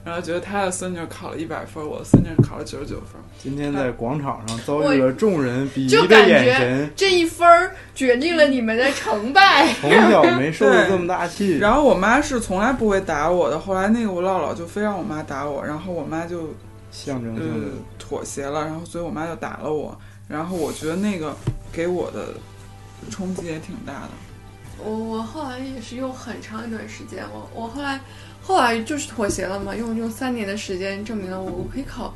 [0.08, 3.22] 然后觉得他的孙女考了一百分，我的孙女考了九十九分。
[3.38, 9.68] 今天在广场上遭遇了众人鄙就夷的眼神，这一分儿决定了你们的成败。
[9.82, 11.58] 从小没受过这么大气。
[11.60, 16.54] 然后我妈是从来不会打我的，后来那个我姥姥就非让我妈打我，然后我妈就
[16.90, 17.68] 象征呃性的，
[18.00, 20.00] 妥协了，然后所以我妈就打了我，
[20.30, 21.36] 然后我觉得那个
[21.70, 22.30] 给我的
[23.12, 24.10] 冲击也挺大的。
[24.80, 28.00] 我我后来也是用很长一段时间，我我后来
[28.48, 32.14] 后来就是妥协了嘛，用用三年的时间证明了我我可以考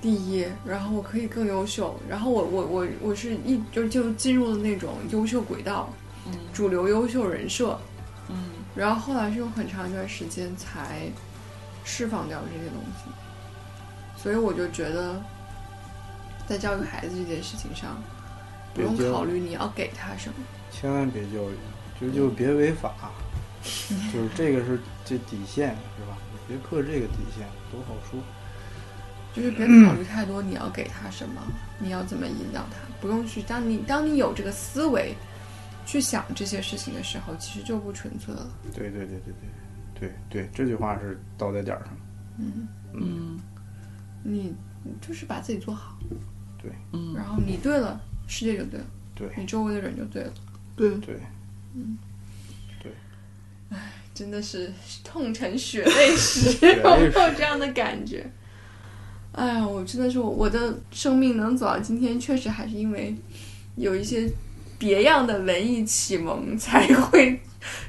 [0.00, 5.92] 第一，然后我可以更优秀，然后我我我我是一就就进入了那种优秀轨道，
[6.26, 6.32] 嗯。
[6.52, 7.76] 主流优秀人设，
[8.28, 8.36] 嗯。
[8.76, 11.10] 然后后来是用很长一段时间才
[11.82, 15.20] 释放掉这些东西，所以我就觉得，
[16.46, 18.00] 在教育孩子这件事情上，
[18.72, 20.34] 不用考虑你要给他什么。
[20.70, 21.56] 千万别教育，
[22.00, 22.94] 就就别违法，
[24.12, 26.16] 就是这个是这底线是吧？
[26.32, 28.20] 你别破这个底线，多好说。
[29.34, 31.42] 就是别考虑太多，你要给他什么，
[31.78, 33.42] 你要怎么引导他，不用去。
[33.42, 35.14] 当你当你有这个思维
[35.84, 38.48] 去想这些事情的时候，其实就不纯粹了。
[38.74, 39.34] 对对对对
[39.98, 41.94] 对对对，这句话是刀在点儿上。
[42.38, 43.38] 嗯，嗯
[44.22, 45.98] 你你就是把自己做好，
[46.62, 50.32] 对嗯然后你对了，世界就对了，对你周围的人就对了。
[50.74, 51.20] 对，对，
[54.16, 54.72] 真的是
[55.04, 58.24] 痛成血泪史 血有没有这样的感觉？
[59.32, 63.14] 哎呀，我真的是我我的生命能走到今天，确实还是因为
[63.76, 64.26] 有一些
[64.78, 67.38] 别样的文艺启蒙，才 会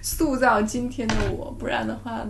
[0.02, 2.28] 塑造今天的我，不然的话，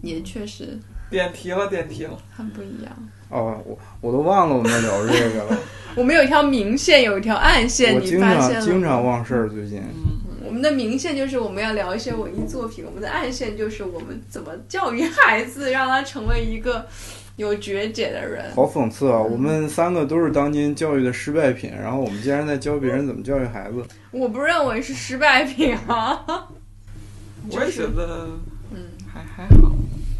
[0.00, 0.78] 也确实
[1.10, 2.16] 点题了，点题了。
[2.34, 3.08] 很不一样。
[3.28, 5.58] 哦，我我都忘了我们要聊这个了。
[5.94, 9.04] 我们有一条明线，有一条暗线，我经你发现了常经常？
[9.04, 9.78] 忘事儿，最近。
[9.80, 10.09] 嗯
[10.50, 16.84] 我们的明线就是我们要聊一些文艺作品，我们的暗线就是我们怎么教育孩子，让他成为一个
[17.36, 18.52] 有觉解的人。
[18.56, 19.16] 好讽刺啊！
[19.16, 23.80] 我们三个都是当今教育的失败品，然后我们竟然在教别人怎么教育孩子。
[24.10, 26.20] 我不认为是失败品啊，
[27.48, 28.26] 我也觉得
[28.72, 29.70] 嗯，还还好。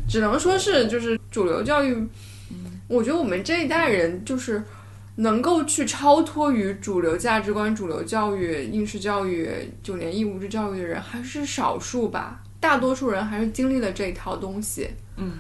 [0.09, 2.07] 只能说是就是主流教育。
[2.87, 4.63] 我觉得我们这一代人就是
[5.21, 9.51] 能够去超脱于主流价值观、主流教育、应试教育、
[9.83, 15.33] 九年义务制教育的人还是少数吧，大多数人还是经历了这一套东西，嗯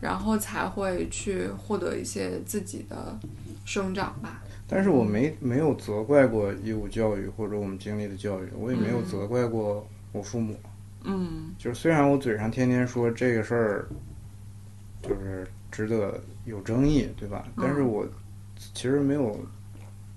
[0.00, 3.18] 然后才会去获得一些自己的
[3.64, 4.42] 生长吧。
[4.66, 10.58] 但是我没没有责怪过义务教育或者我们经历的教育，我也没有嗯责怪过我父母。
[11.04, 13.88] 嗯就是虽然我嘴上天天说这个事儿，
[15.02, 17.46] 就是值得有争议，对吧？
[17.56, 18.06] 但是我
[18.74, 19.38] 其实没有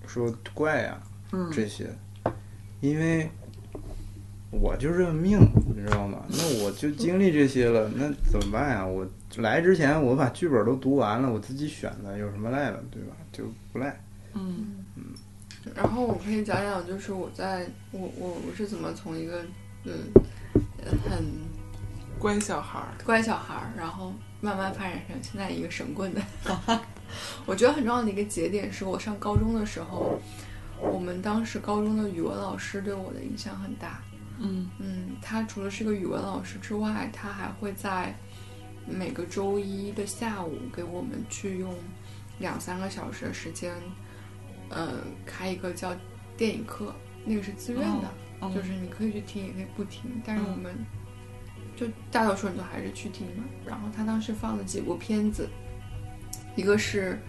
[0.08, 1.00] 说怪呀、
[1.32, 1.90] 嗯这些，
[2.82, 3.30] 因为
[4.52, 6.26] 我就认命，你知道吗？
[6.30, 8.86] 那我就经历这些了，那怎么办呀？
[8.86, 13.16] 我来之前我把剧本都读完了，我自己选的，有什么赖的，对吧？
[13.32, 14.00] 就不赖。
[14.34, 15.04] 嗯嗯
[15.76, 19.44] 然后我可以讲讲，就是我在我我我是怎么从一个
[19.84, 19.94] 嗯
[20.84, 21.24] 呃很
[22.18, 22.88] 乖小孩儿。
[23.06, 26.22] 乖小孩儿，然后慢慢发展成现在一个神棍的。
[27.46, 30.20] 我觉得很重要的一个节点是我上高中的时候，
[30.80, 34.02] 我们当时高中的语文老师对我的影响很大。
[34.40, 38.16] 嗯嗯，他除了是个语文老师之外，他还会在
[38.88, 41.76] 每个周一的下午给我们去用
[42.40, 43.74] 两三个小时的时间，
[44.70, 44.94] 呃，
[45.26, 45.94] 开一个叫
[46.38, 46.96] 电影课，
[47.26, 48.10] 那个是自愿的。
[48.42, 50.74] 嗯就是你可以去听，也可以不听，但是嗯我们
[51.76, 53.44] 就大多数人都还是去听嘛。
[53.66, 55.50] 然后他当时放了几部片子，
[56.56, 57.20] 一个是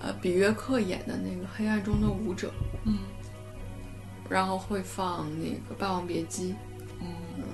[0.00, 2.48] 呃比约克演的那个《黑暗中的舞者》，
[2.84, 2.98] 嗯。
[4.28, 6.50] 然后会放那个《霸王别姬》，
[7.00, 7.06] 嗯。
[7.38, 7.44] 嗯，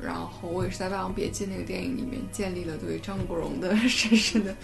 [0.00, 4.54] 然后我也是在《霸王别姬》那个电影里面建立了对张国荣的 深深的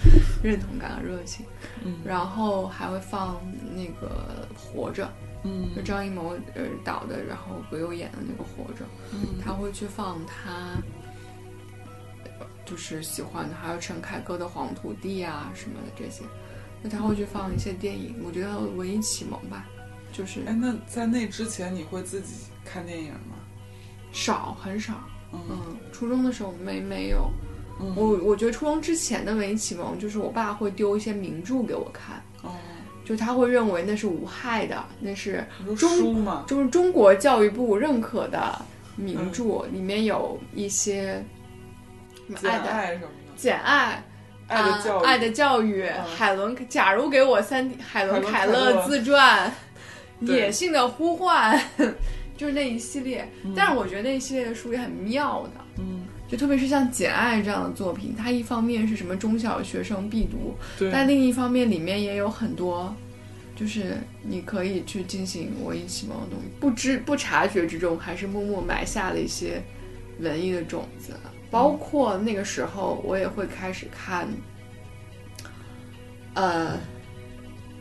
[0.42, 1.44] 认同感和热情，
[1.84, 1.98] 嗯。
[2.04, 3.40] 然后还会放
[3.74, 5.04] 那个《活着》，
[5.42, 5.70] 嗯。
[5.74, 8.84] 就张艺谋呃导的，然后葛优演的那个《活着》。
[9.12, 9.40] 嗯。
[9.44, 10.99] 他会去放他呃
[12.70, 16.22] 就是喜欢的，还有陈凯歌的《黄土地》啊什么的这些。
[16.80, 19.66] 那他会去放一些电影，我觉得文艺启蒙吧，
[20.12, 23.34] 就是哎，那在那之前你会自己看电影吗？
[24.12, 24.94] 少很少。
[25.32, 27.30] 嗯嗯，初中的时候没没有，
[27.80, 32.56] 嗯我我觉得初中之前的文艺启蒙就是我爸会丢一些名著给我看，哦，
[33.04, 35.46] 就他会认为那是无害的，那是
[35.76, 36.44] 中书嘛？
[36.48, 38.60] 就是中国教育部认可的
[38.96, 41.24] 名著，里面有一些
[42.36, 44.02] 爱的爱什么的，简爱。
[44.48, 46.04] 爱的教育，啊爱的教育，嗯。
[46.16, 49.52] 海伦，假如给我三海伦凯海伦凯勒自传，
[50.20, 51.60] 野性的呼唤，
[52.36, 53.28] 就是那一系列。
[53.44, 53.52] 嗯。
[53.56, 56.02] 但是我觉得那一系列的书也很妙的，嗯。
[56.28, 62.94] 就特别是像《简爱》这样的作品，它一方面是什么中小学生必读，对，但另一方面里面也有很多，
[63.56, 69.60] 就是你可以去进行文艺启蒙的东西，不知不察觉之中，还是默默埋下了一些
[70.20, 71.14] 文艺的种子。
[71.50, 74.28] 包括那个时候，我也会开始看，
[76.34, 76.78] 呃，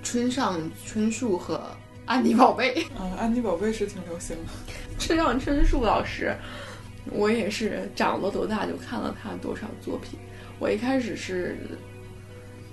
[0.02, 1.62] 村上春树和
[2.06, 2.86] 安妮宝贝。
[3.00, 4.52] 嗯，安妮宝贝是挺流行的。
[4.98, 6.36] 村上春树老师，
[7.12, 10.20] 我也是长了多大就看了他多少作品。
[10.58, 11.56] 我一开始是，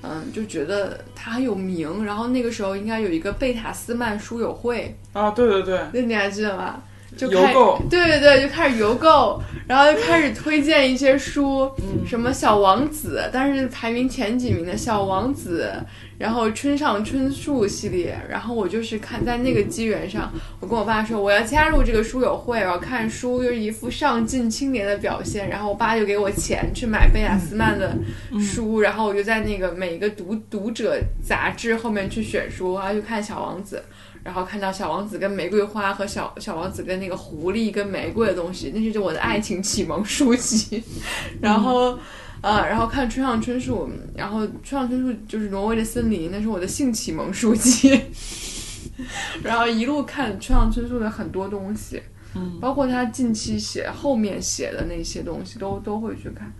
[0.02, 6.82] 嗯，就觉得他很有名，然后那个时候应该有一个贝塔斯曼书友会，啊，对对对，那你还记得吗？
[7.16, 12.06] 就开邮购，对对对，就开始邮购，然后就开始推荐一些书，嗯。
[12.06, 15.72] 什么《小王子》，但是排名前几名的《小王子》，
[16.18, 27.92] 然后村上春树系列，然后我就是看在那个机缘上，我跟我爸说我要加入这个书友会，我要看书，就是一副上进青年的表现，然后我爸就给我钱去买贝雅斯曼的
[28.38, 33.82] 书，然后我就在那个每一个读读者杂志后面去选书，然后就看《小王子》。
[34.26, 40.82] 然后看到小王子跟玫瑰花和小小王子跟那个狐狸跟玫瑰的东西，那是我的爱情启蒙书籍。
[41.40, 41.96] 然后，
[42.40, 48.00] 呃，然后看村上春树，然后村上春树就是挪威的森林，那是我的性启蒙书籍。
[49.44, 52.02] 然后一路看村上春树的很多东西，
[52.34, 56.52] 嗯，包括他近期写后面写的那些东西都都会去看，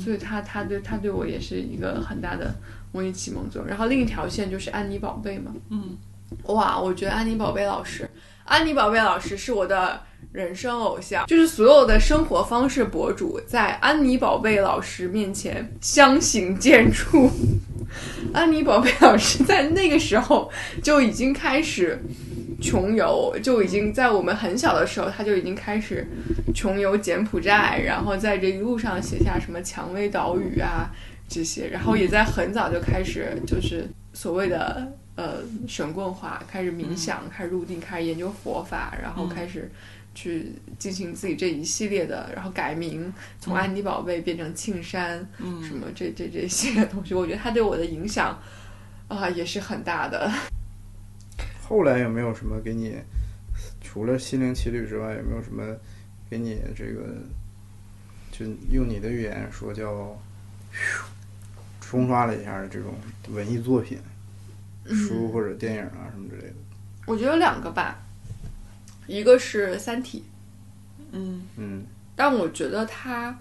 [0.00, 2.54] 所以他他对他对我也是一个很大的
[2.92, 3.68] 文艺启蒙作用。
[3.68, 5.96] 然后另一条线就是安妮宝贝嘛，嗯，
[6.44, 8.08] 哇，我觉得安妮宝贝老师，
[8.44, 10.00] 安妮宝贝老师是我的
[10.32, 17.30] 人生偶像，就是所有的生活方式博主在安妮宝贝老师面前相形见绌。
[18.32, 20.50] 安妮宝贝老师在那个时候
[20.82, 22.00] 就已经开始
[22.62, 26.06] 穷游，就已经在我们很小的时候，他就已经开始
[26.54, 30.88] 穷游柬埔寨，然后在这一路上写下什么蔷薇岛屿啊
[31.28, 34.86] 这些，然后也在很早就开始就是所谓的
[35.20, 39.70] 呃神棍化，开始冥想，开始入定，开始研究佛法，然后开始
[40.14, 45.62] 去进行自己这一系列的，然后改名，从安妮宝贝变成庆山，嗯。
[45.62, 48.40] 什么这这这些东西，我觉得他对我的影响
[49.08, 50.32] 啊、也是很大的。
[51.68, 52.96] 后来有没有什么给你，
[53.82, 55.76] 除了心灵奇旅之外，有没有什么
[56.30, 57.14] 给你这个，
[58.32, 60.18] 就用你的语言说叫，
[61.80, 62.94] 冲刷了一下的这种
[63.28, 63.98] 文艺作品，
[64.94, 66.54] 书或者电影啊什么之类的？
[67.06, 67.98] 我觉得有两个吧，
[69.06, 70.18] 一个是《三体》，
[71.12, 71.84] 嗯嗯
[72.14, 73.36] 但我觉得它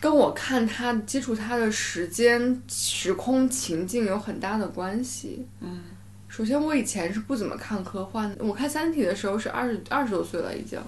[0.00, 5.46] 跟我看它接触它的时间、时空情境有很大的关系。
[5.60, 5.82] 嗯
[6.28, 8.44] 首先，我以前是不怎么看科幻的。
[8.44, 10.78] 我看《三体》的时候是二十二十多岁了，已经。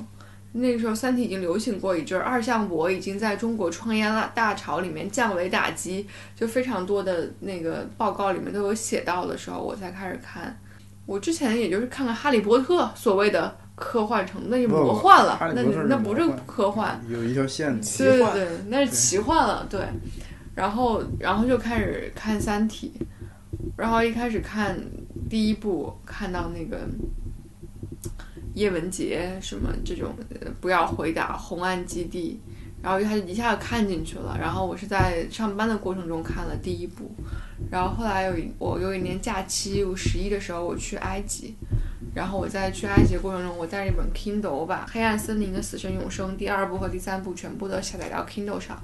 [0.52, 10.58] 那个时候，《三体》已经流行过一阵儿，二向箔已经在中国创业大大潮里面降维打击，就非常多的那个报告里面都有写到的时候，我才开始看。
[11.06, 19.80] 我之前也就是看看《哈利波特》，所谓的科幻城，那就魔幻了那那不是科幻，有一条线对对，那是奇幻了，对。
[20.54, 22.92] 然后，然后就开始看《三体》，
[23.74, 24.78] 然后一开始看
[25.30, 26.86] 第一部，看到那个
[28.54, 30.14] 叶文洁什么这种，
[30.60, 32.40] 不要回答红岸基地，
[32.82, 34.36] 然后他就一下就看进去了。
[34.40, 37.10] 然后我是在上班的过程中看了第一部，
[37.70, 41.54] 然后后来有一我有一年假期，我十一的时候我去埃及。
[42.14, 48.78] 然后我在去埃及的过程中，我带着一本 Kindle，我把《黑暗森林的死神永生》第二部和第三部全部都下载到 Kindle 上，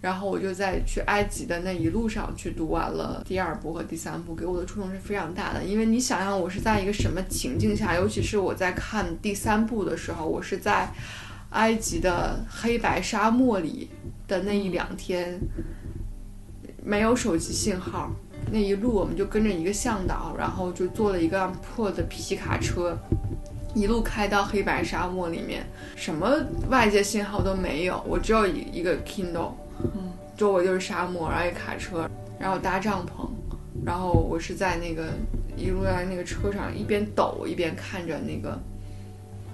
[0.00, 5.62] 然后我就在去埃及的那一路上去读完了第二部和第三部，给我的触动是非常大的。
[5.62, 10.90] 因为你想想，我是在一个什么情境下，尤其是我在看第三部的时候，我是在
[11.50, 13.90] 埃及的黑白沙漠里
[14.26, 15.38] 的那一两天，
[16.82, 18.10] 没有手机信号。
[18.50, 22.98] 那一路我们就跟着一个向导，然后就坐了一个破的皮卡车，
[23.74, 26.36] 一路开到黑白沙漠里面，什么
[26.70, 29.52] 外界信号都没有，我只有一一个 Kindle，
[29.94, 32.08] 嗯，周围就是沙漠，然后一卡车，
[32.38, 33.28] 然后搭帐篷，
[33.84, 35.12] 然后我是在那个
[35.56, 38.52] 一路在那个车上一边抖一边看着那个《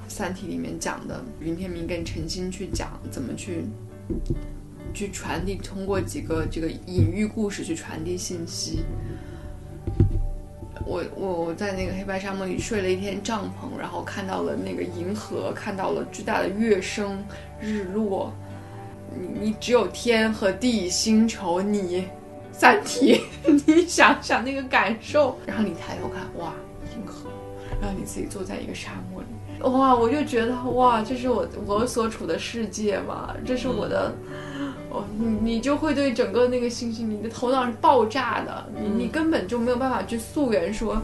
[0.08, 3.64] 三体》里面讲的云天明跟陈星去讲怎么去
[4.94, 8.84] 去传递，通过几个这个隐喻故事去传递信息。
[10.84, 17.24] 我我我在那个黑白沙漠里睡了一天帐篷，然后看到了那个银河，看到了巨大的月升、
[17.60, 18.32] 日落。
[19.20, 22.06] 你你只有天和地、星球，你
[22.52, 23.20] 三体，
[23.66, 25.38] 你想想那个感受。
[25.46, 26.52] 然后你抬头看，哇，
[26.94, 27.30] 银河，
[27.80, 34.14] 然后你自己坐在一个沙漠里，哇，我就觉得哇，这是我我所处的世界嘛，这是我的，
[34.90, 41.00] 哦，你你就会对整个那个星星，你的头脑是爆炸的，你你根本就没有办法去溯源说，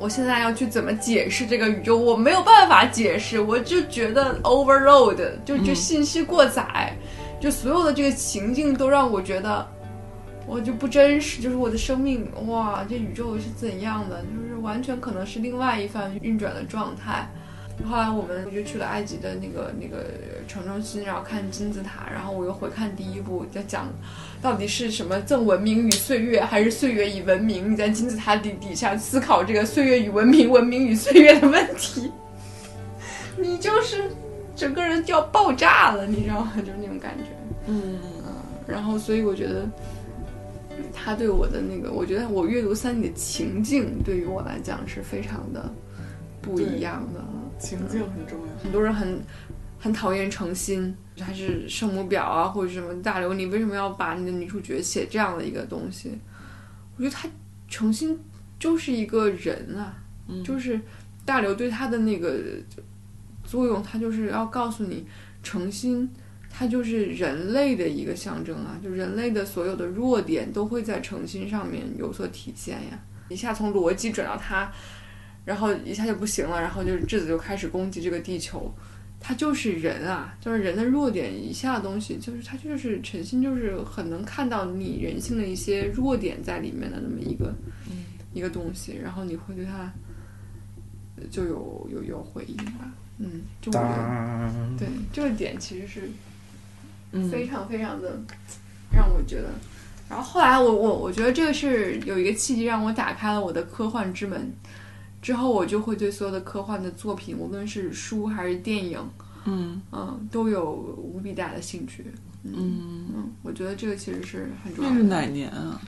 [0.00, 6.96] 我现在要去怎么解释这个宇宙，我没有办法解释，我就觉得 overload，就就信息过载，
[7.38, 9.68] 就所有的这个情境都让我觉得。
[10.46, 14.20] 我就不真实，就是我的生命，哇，这宇宙是怎样的？
[14.22, 17.30] 就是完全可能是另外一番运转的状态。
[17.88, 20.06] 后来我们就去了埃及的那个那个
[20.46, 23.88] 城中心，然后看金字塔，然后我又回看第一部，在讲
[24.40, 27.72] 到底是什么赠文明与岁月，还是岁月与文明？
[27.72, 32.10] 你在金字塔底底下思考这个岁月与文明、文明与岁月的问题，
[33.36, 34.10] 你就是
[34.54, 36.52] 整个人就要爆炸了，你知道吗？
[36.56, 37.24] 就是那种感觉。
[37.66, 38.34] 嗯嗯，
[38.66, 39.68] 然后所以我觉得。
[40.94, 45.70] 他对我的那个，我觉得我阅读三体的情境对于我来讲是非常的
[46.40, 47.22] 不一样的。
[47.60, 48.52] 情境很重要。
[48.62, 49.20] 很多人很
[49.78, 56.18] 很讨厌诚心，还是圣母婊啊，或者什么大刘，你为什么要把你的女主角写这样的一个东西？
[56.96, 57.28] 我觉得他
[57.68, 58.18] 诚心
[58.58, 59.94] 就是一个人啊，
[60.42, 60.80] 就是
[61.24, 62.40] 大刘对他的那个
[63.44, 65.06] 作用，他就是要告诉你
[65.42, 66.10] 诚心。
[66.52, 72.98] 它就是人类的一个象征啊，就人类的所有的弱点都会在诚心上面有所体现呀。
[73.28, 74.68] 一下从逻辑转到它，
[75.44, 78.72] 然后一下就不行了，然后就质子就开始攻击这个地球。
[79.20, 87.54] 他就是人啊，就是人的弱点以下的东西，就是他就是诚心，就是很能看到你人性的一些弱点在里面的那么一个
[88.32, 89.92] 一个东西，然后你会对他
[91.30, 92.92] 就有有有回应吧。
[93.18, 96.02] 嗯，就我觉得对这个点其实是。
[97.28, 98.22] 非常非常的
[98.88, 99.50] 让我觉得，
[100.08, 104.48] 然后后来我我我觉得这个是有一个契机让我打开了我的科幻之门，
[105.22, 108.98] 之后我就会对所有的科幻的作品，无论是书还是电影，
[109.44, 112.06] 嗯嗯，都有无比大的兴趣。
[112.42, 114.90] 嗯嗯，我觉得这个其实是很重要。
[114.90, 115.80] 那是哪年啊？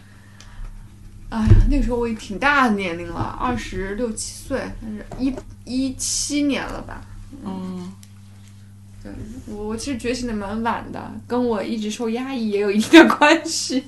[1.30, 7.00] 哎呀，那个时候我也挺大的年龄了，二十六七岁，但是一一七年了吧？
[7.44, 7.92] 嗯。
[9.02, 9.10] 对
[9.48, 13.82] 我，我其实觉醒的蛮晚的，跟我一直受压抑也有一定的关系。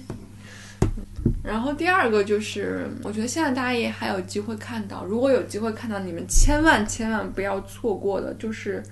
[1.44, 8.82] 然后第二个就是，我觉得现在大家也还有机会看到，如果有机会看到，你们千万千万不要错过的，就是《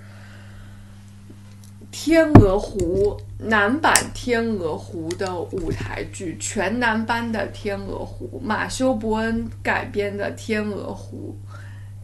[1.91, 11.35] 天鹅湖》男版《天鹅湖》的舞台剧，全男班的《天鹅湖》，马修·伯恩改编的《天鹅湖》，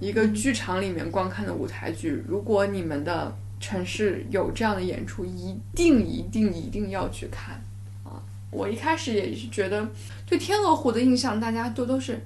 [0.04, 2.24] 一个剧场里面观看的舞台剧。
[2.28, 7.62] 如果你们的城市有这样的演出，一定一定一定要去看
[8.04, 8.18] 啊！
[8.52, 9.88] 我一开始也是觉得
[10.30, 12.24] 对天鹅湖的印象，大家都都是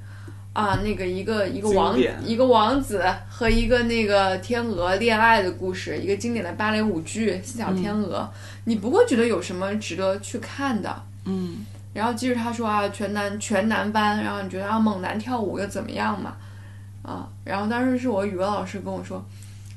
[0.51, 8.19] 啊，那个一个一个王一个王子和一个那个天鹅恋爱的故事，一个经典的芭蕾舞剧《四小天鹅》，
[8.65, 11.03] 你不会觉得有什么值得去看的。
[11.25, 16.35] 嗯，然后即使他说啊，全男全男班，然后你觉得啊，猛男跳舞又怎么样嘛？
[17.01, 19.23] 啊，然后当时是我语文老师跟我说。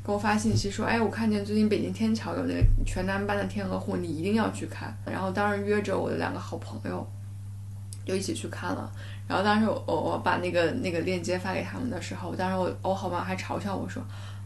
[0.04, 4.96] 给我发信息说，哎，我看见最近北京天桥有那个全男班的天鹅湖，你一定要去看。
[5.04, 7.04] 然后当时约着我的两个好朋友，
[8.06, 8.90] 就一起去看了。
[9.28, 14.02] 然后当时我我把那个那个链接发给他们的时候，当时我我好朋友还嘲笑我说，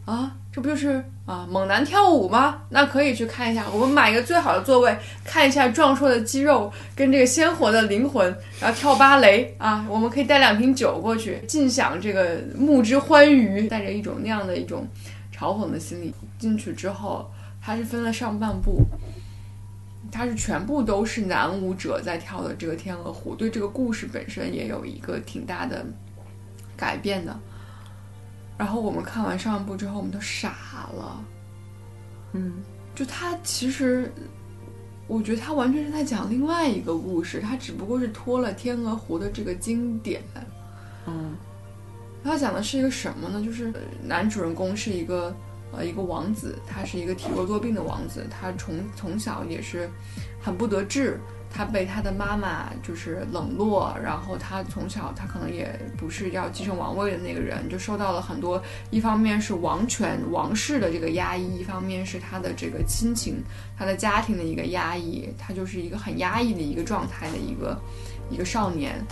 [0.06, 2.62] 啊，这不就是啊猛男跳舞吗？
[2.70, 14.86] 那可以去看一下，我们买一个最好的座位，看一下壮硕的肌肉跟这个鲜活的灵魂，然后跳芭蕾啊，我们可以带两瓶酒过去，尽享这个目之欢愉，带着一种那样的一种。
[15.32, 17.26] 嘲讽的心理进去之后，
[17.62, 18.82] 它是分了上半部，
[20.10, 25.84] 它是全部都是男舞者在跳的这个天鹅湖，对这个故事本身也有一个挺大的
[26.76, 27.38] 改变的。
[28.58, 31.24] 然后我们看完上一部之后，我们都傻了。
[32.32, 32.54] 嗯，
[32.94, 34.12] 就他其实，
[35.06, 40.22] 我觉得他完全是在讲另外一个故事，他只不过是脱了天鹅湖的这个经典。
[41.06, 41.34] 嗯。
[42.22, 43.42] 他讲的是一个什么呢？
[43.42, 43.72] 就是
[44.04, 45.34] 男主人公是一个
[45.72, 49.88] 呃一个王子，他是一个体弱多病的王子，他从从小也是
[50.40, 51.18] 很不得志，
[51.52, 63.42] 他被他的妈妈就是冷落，然后他从小他可能也不是要继承王位的那个人，就受到了很多，一方面是王权王室的这个压抑，一方面是他的这个亲情
[63.76, 67.78] 他的家庭的一个压抑，他就是一个很压抑的一个状态的一个
[68.30, 69.04] 一个少年。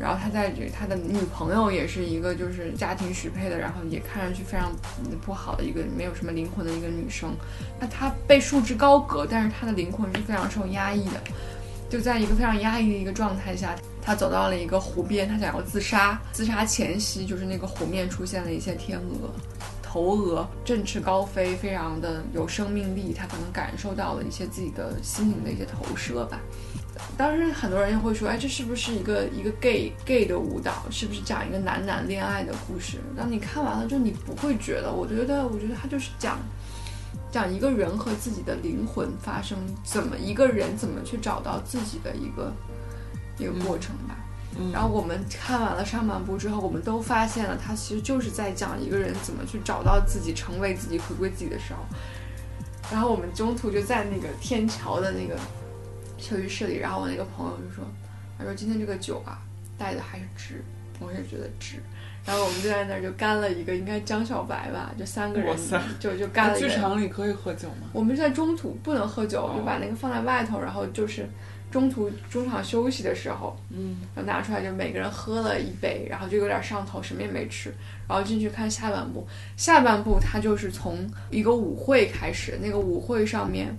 [0.00, 4.72] 然后他在这，他的女朋友也是一个就是家庭许配的，然后也看上去非常
[5.20, 7.36] 不好的一个没有什么灵魂的一个女生。
[7.78, 11.20] 那她被束之高阁，但是她的灵魂是非常受压抑的。
[11.90, 16.18] 就在一个非常压抑的一个状态下，她走到了一个湖边，她想要自杀。
[16.32, 19.28] 自杀前夕，就是那个湖面出现了一些天鹅，
[19.82, 26.40] 头额振翅高飞，非常的有生命力，他可能感受到了一些自己的心灵的一些投射吧。
[27.16, 30.84] 当时很多人会说，哎，这是不是一个一个 gay gay 的舞蹈？
[30.90, 32.98] 是不是讲一个男男恋爱的故事？
[33.16, 36.38] 当你看完了之后，你不会觉得，我觉得，我觉得他就是讲
[37.30, 42.52] 讲一个人和自己的灵魂发生怎么一个人怎么去找到自己的一个
[43.38, 44.16] 一个过程吧。
[44.58, 51.78] 嗯然后我们看完了上半部之后，我们都发现了，他其实就是在讲一个人怎么去找到自己、成为自己、回归自己的时候。
[52.90, 55.38] 然后我们中途就在那个天桥的那个
[56.20, 57.84] 休息室里，然后我那个朋友就说
[58.38, 59.40] ：“他说今天这个酒啊，
[59.78, 60.62] 带的还是值，
[61.00, 61.76] 我也觉得值。”
[62.26, 65.56] 然后我们就在那儿就干了一个，应该江小白吧，就三个人
[65.98, 66.68] 就就干了一剧。
[66.68, 67.88] 场里可以喝酒吗？
[67.94, 71.26] 我们是在中途不能喝酒，哦就把那个放在外头，然后就是
[71.70, 77.72] 中途中场休息的时候，嗯，然后拿出来就每个人喝了一杯，然后就有点上头，什么也没吃，
[78.06, 79.26] 然后进去看下半部。
[79.56, 83.74] 下半部它就是从一个舞会开始，那个舞会上面，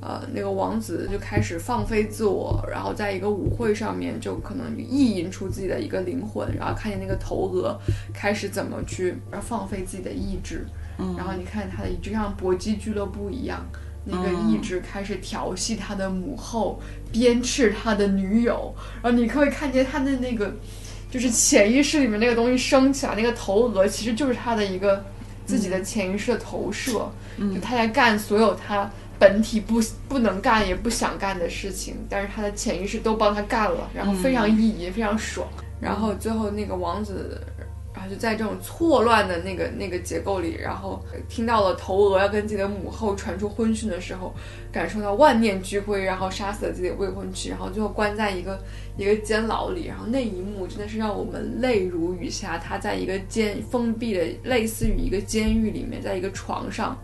[0.00, 7.78] 呃，那个王子就开始放飞自我，然后在一个舞会上面就可能意淫出自己的一个灵魂，然后看见那个头额
[8.12, 10.66] 开始怎么去放飞自己的意志，
[10.98, 13.64] 嗯然后你看他的就像搏击俱乐部一样。
[14.08, 16.80] 那个意志开始调戏他的母后，
[17.10, 18.72] 鞭笞他的女友，
[19.02, 20.54] 然后你可以看见他的那个，
[21.10, 25.04] 就是潜意识里面那个东西升起来，那个头额其实就是他的一个
[25.44, 28.88] 自己的潜意识的投射，就他在干所有他
[29.18, 35.46] 本体不不能干也不想干的事情，但是他的潜意识都帮他干了，然后非常意淫，非常爽，
[35.80, 37.40] 然后最后那个王子。
[38.08, 44.34] 就在这种错乱的那个那个结构里，然后听到了头额要跟自己的母后传出婚讯的时候，
[44.72, 48.58] 感受到万念俱灰，然后杀死了自己的未婚妻，然后最后关在一个
[48.96, 52.58] 一个监牢里，然后那一幕真的是让我们泪如雨下。
[52.58, 56.96] 他在一个监封闭的类似于一个监狱里面，在一个床上，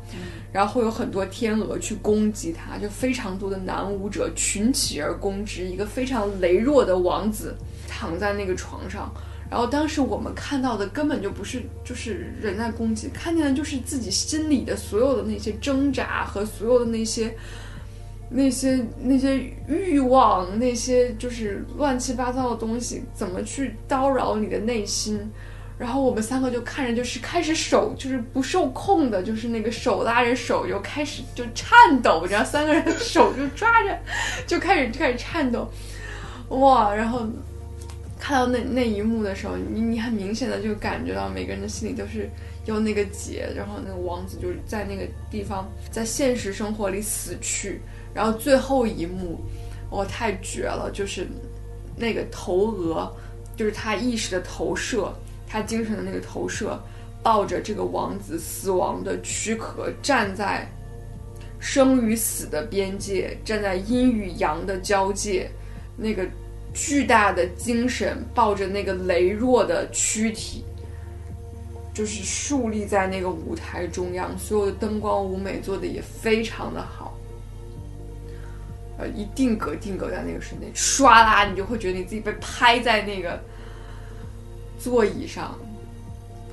[0.52, 7.56] 然后会有很多天鹅去攻击他，就非常多的男舞者群起而攻之，一个非常羸弱的王子
[7.88, 9.12] 躺在那个床上。
[9.52, 17.36] 然后当时我们看到的根本就不是就是人在攻击，看见的就是自己心里的所有的那些挣扎和所有的那些
[18.30, 25.20] 那些那些欲望，那些就是乱七八糟的东西，怎么去叨扰你的内心。
[25.78, 33.98] 然后我们三个就看着，就是开始手就是不受控的，就是那个手拉着手就开始就颤抖，然后三个人手就抓着，
[34.46, 35.70] 就开始就开始颤抖，
[36.48, 36.94] 哇！
[36.94, 37.26] 然后
[38.22, 42.30] 看到那那一幕的时候，你你很明显的就感觉到每个人的心里都是
[42.66, 47.80] 有那个结，然后那个王子就是在那个地方在现实生活里死去，
[48.14, 49.40] 然后最后一幕，
[49.90, 51.26] 哇、太绝了，就是
[51.96, 53.12] 那个头额，
[53.56, 55.12] 就是他意识的投射，
[55.48, 56.80] 他精神的那个投射，
[57.24, 60.64] 抱着这个王子死亡的躯壳，站在
[61.58, 65.50] 生与死的边界，站在阴与阳的交界，
[65.96, 66.24] 那个
[66.74, 70.64] 巨大的精神抱着那个羸弱的躯体，
[71.92, 77.16] 就是竖立在那个舞台中央，所有的灯光舞美做的也非常的好。
[78.98, 83.42] 呃，一定格定格在那个瞬间，唰啦，你就会觉得你自己被拍在那个
[84.78, 85.58] 座椅上。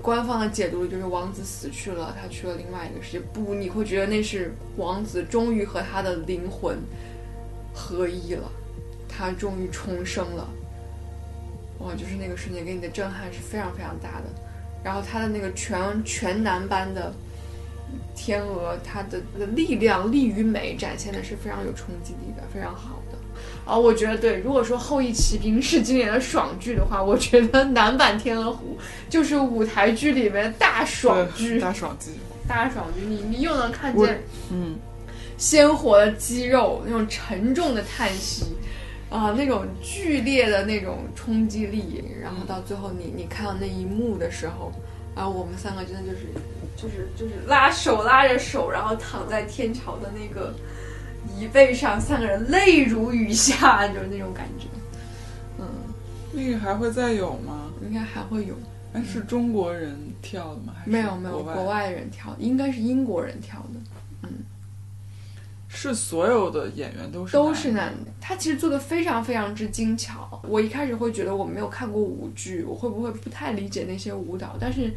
[0.01, 3.19] 官方的解读就是王子死去了，他去了另外一个世界。
[3.33, 6.77] 不，你会觉得那是王子终于和他的灵魂
[7.73, 8.49] 合一了，
[9.19, 10.47] 他终于重生了。
[11.79, 14.25] 哇，就是那个瞬间给你的震撼是非常非常大的。
[14.81, 17.13] 然后他的那个全全男班的
[18.15, 23.17] 天鹅，他的的力量、力与美展现的是非常有冲击力的，非常好的。
[23.65, 24.39] 啊，我觉得对。
[24.39, 28.77] 如果说《后羿骑兵》是今年的爽剧的话，我觉得男版《天鹅湖》
[29.11, 32.11] 就是舞台剧里面的大爽剧，大爽剧，
[32.47, 33.05] 大爽剧。
[33.05, 34.75] 你你又能看见嗯，
[35.37, 38.45] 鲜活的肌肉，那种沉重的叹息，
[39.09, 44.71] 啊，那种剧烈的那种冲击力，然后到最后你你看到那一幕的时候，
[45.15, 46.27] 然后我们三个真的就是
[46.77, 50.53] 就是就是拉手拉着手，然后躺在天桥的那个
[51.35, 54.67] 椅背上，三个人泪如雨下，就是那种感觉。
[55.57, 55.65] 嗯，
[56.31, 57.71] 那个还会再有吗？
[57.81, 58.53] 应该还会有，
[58.93, 60.73] 哎，是中国人跳的吗？
[60.77, 63.79] 还是没有没有国国外人跳，应该是英国人跳的。
[65.69, 68.11] 是所有的演员都是都是男男的。
[68.19, 70.41] 他其实做的非常非常之精巧。
[70.45, 74.57] 我一开始会觉得我没有看过舞剧，我会不会不太理解那些舞蹈？
[74.59, 74.91] 但是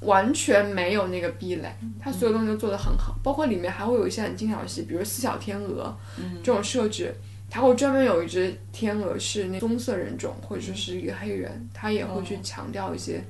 [0.00, 5.96] 完全没有那个壁垒，他所有东西都做得很好，包括里面还会有一些很精巧的戏，比如四小天鹅、
[6.42, 7.14] 这种设置。
[7.50, 13.24] 他会专门有一只天鹅是那棕色人种，或者说是一个黑人，他也会去强调一些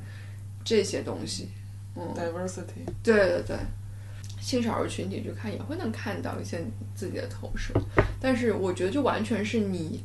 [0.65, 1.51] 这些东西。
[1.95, 2.85] 嗯，diversity。
[3.01, 3.57] 对对对，
[4.49, 6.65] 性少数群体去看也会能看到一些
[6.95, 7.75] 自己的投射，
[8.19, 10.03] 但是我觉得就完全是你，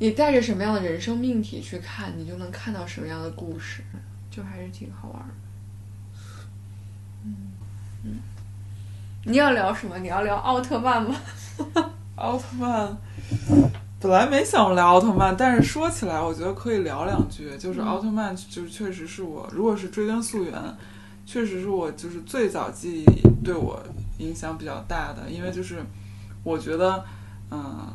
[0.00, 3.84] 你带着什么样的人生命题去看，你就能看到什么样的故事，
[4.32, 5.34] 就还是挺好玩的。
[7.24, 7.36] 嗯
[8.02, 8.18] 嗯，
[9.26, 9.96] 你要聊什么？
[10.00, 11.14] 你要聊奥特曼吗？
[12.16, 12.98] 奥特曼，
[14.00, 17.56] 本来没想聊奥特曼，但是说起来，我觉得可以聊两句。
[17.56, 20.52] 就是奥特曼，就是确实是我，如果是追根溯源，
[21.32, 23.80] 确实是我就是最早记忆对我
[24.18, 25.80] 影响比较大的，因为就是
[26.42, 27.04] 我觉得，
[27.52, 27.86] 嗯，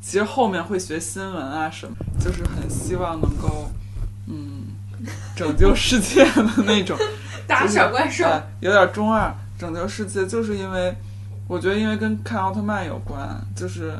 [0.00, 3.70] 其实后面会学新闻啊什么，就是很希望能够，
[4.26, 4.64] 嗯，
[5.36, 6.96] 拯救世界的那种。
[7.46, 10.94] 打小怪兽，哎有点中二，拯救世界，就是因为
[11.46, 13.92] 我觉得因为跟看奥特曼有关，就是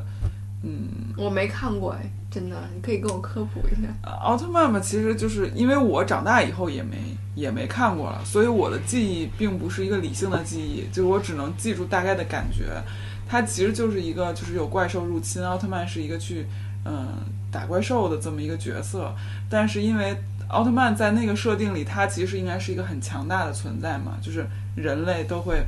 [0.63, 3.89] 嗯，我没看过哎，真的，你可以跟我科普一下。
[4.03, 6.97] 呃奥特曼嘛，其实就是因为我长大以后也没
[7.37, 12.83] 也没看过了，所以我的记忆并不是一个理性的记忆，就是我只能记住大概的感觉。
[13.29, 16.47] 它其实就是一个就是有怪兽入侵，奥特曼是一个去
[16.85, 17.07] 嗯
[17.53, 19.15] 打怪兽的这么一个角色，
[19.49, 20.17] 但是因为
[20.49, 24.45] 奥特曼在那个设定里，他其实应该是一个很强大的存在嘛，就是
[24.75, 25.65] 人类都会，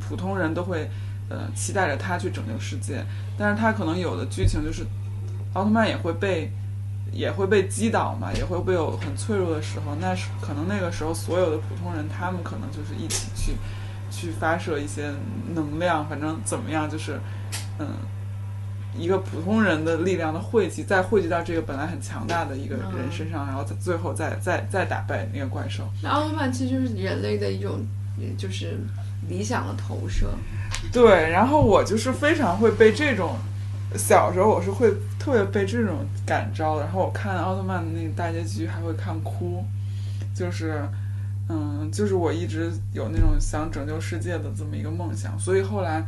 [0.00, 0.90] 普通人都会，
[1.28, 3.04] 呃，期待着他去拯救世界。
[3.38, 4.84] 但是他可能有的剧情就是，
[5.54, 6.50] 奥特曼也会被，
[7.12, 9.94] 也会被击倒嘛，也会被有很脆弱的时候。
[10.00, 13.52] 那是可能那个时候所有的普通人，他们可能就是一起去，
[14.10, 15.12] 去发射一些
[15.54, 17.20] 能量，反正怎么样，就是，
[17.78, 17.86] 嗯。
[18.98, 25.88] 一个普通人的力量的汇集，再汇集到这个本来很强大的一个人身上，然后最后再再再打败那个怪兽。
[26.02, 27.86] 那奥特曼其实就是人类的一种，
[28.36, 28.80] 就是
[29.28, 30.28] 理想的投射。
[30.92, 33.36] 对，然后我就是非常会被这种，
[33.96, 36.78] 小时候我是会特别被这种感召。
[36.80, 39.64] 然后我看奥特曼的那个大结局还会看哭，
[40.34, 40.82] 就是，
[41.48, 45.38] 嗯，就是我一直有那种想拯救世界的这么一个梦想。
[45.38, 46.04] 所以后来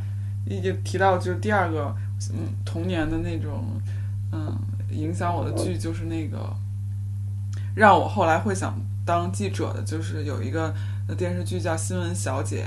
[0.46, 1.94] 一提到就是第二个，
[2.32, 3.64] 嗯，童年的那种，
[4.32, 4.56] 嗯，
[4.90, 6.38] 影响我的剧就是那个，
[7.74, 10.74] 让我后来会想当记者的，就是有一个
[11.18, 12.64] 电视剧叫《新闻小姐》。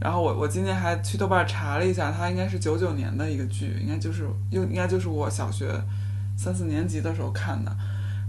[0.00, 5.68] 然后我我今天还去豆瓣查了一下，它应该是九九年的一个剧，应该就是又应该就是我小学
[6.36, 7.76] 三四年级的时候看的。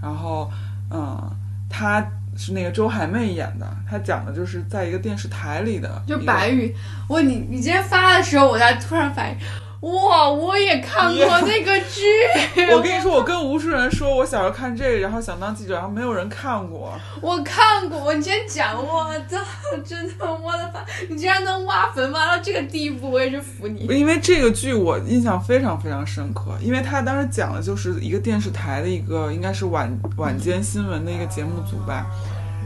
[0.02, 0.50] 然后，
[0.90, 1.30] 嗯，
[1.70, 2.02] 它
[2.38, 6.74] 是那个周海媚演的，它讲的就是在一个电视台里的，就白宇，
[7.08, 9.38] 我你你今天发的时候，我才突然反应，
[9.82, 12.04] 哇，我也看过那个剧。
[12.74, 16.92] 我跟你说，我跟无数人说我小时候看这个，然后想当记者，然后没有人看过。
[17.22, 19.38] 我看过，我今天讲，我操，
[19.86, 20.82] 真的，我的妈！
[21.10, 23.86] 你竟然能挖坟挖到这个地步，我也是服你。
[23.86, 32.06] 因为这个剧我印象非常非常深刻，因为他当时讲的就是一个电视台的一个应该是晚晚间新闻的一个节目组吧，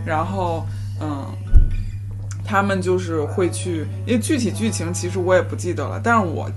[0.03, 0.65] 然后
[0.99, 1.27] 嗯，
[2.43, 6.49] 他们就是会去，因为具体剧情其实我也不记得了，但是我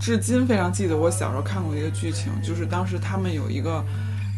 [0.00, 3.84] 至今非常记得我小时候看过一个剧情，就是当时他们有一个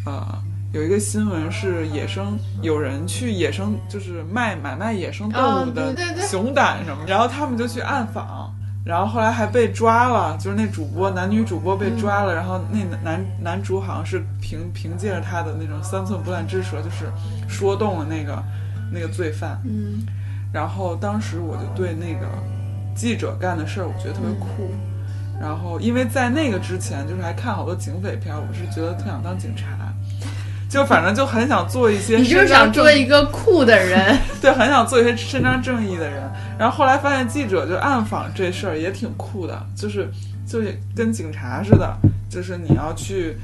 [0.05, 0.43] 呃。
[0.75, 5.95] 有一个新闻是野生有人去野生就是卖买卖野生动物的
[6.27, 8.51] 熊胆什么，然后他们就去暗访，
[8.83, 17.13] 然后后来还被抓了，就是那主播男女主播被抓了，然后那男男主好像是凭凭借着他的那种三寸不烂之舌，就是
[17.47, 18.43] 说动了那个
[18.91, 20.07] 那个罪犯，嗯，
[20.55, 22.27] 然后当时我就对那个
[22.95, 24.73] 记者干的事儿，我觉得特别酷。
[25.41, 29.67] 然后因为在那个之前，就是还看好多警匪片，我是觉得特想当警察。
[30.69, 36.23] 就反正就很想做一些，你就是想做一个酷的人， 对，很想做一些伸张正义的人。
[36.59, 40.11] 然后后来发现记者就暗访这事儿也挺酷的，就是
[40.47, 41.95] 就是跟警察似的，
[42.31, 43.37] 就是你要去，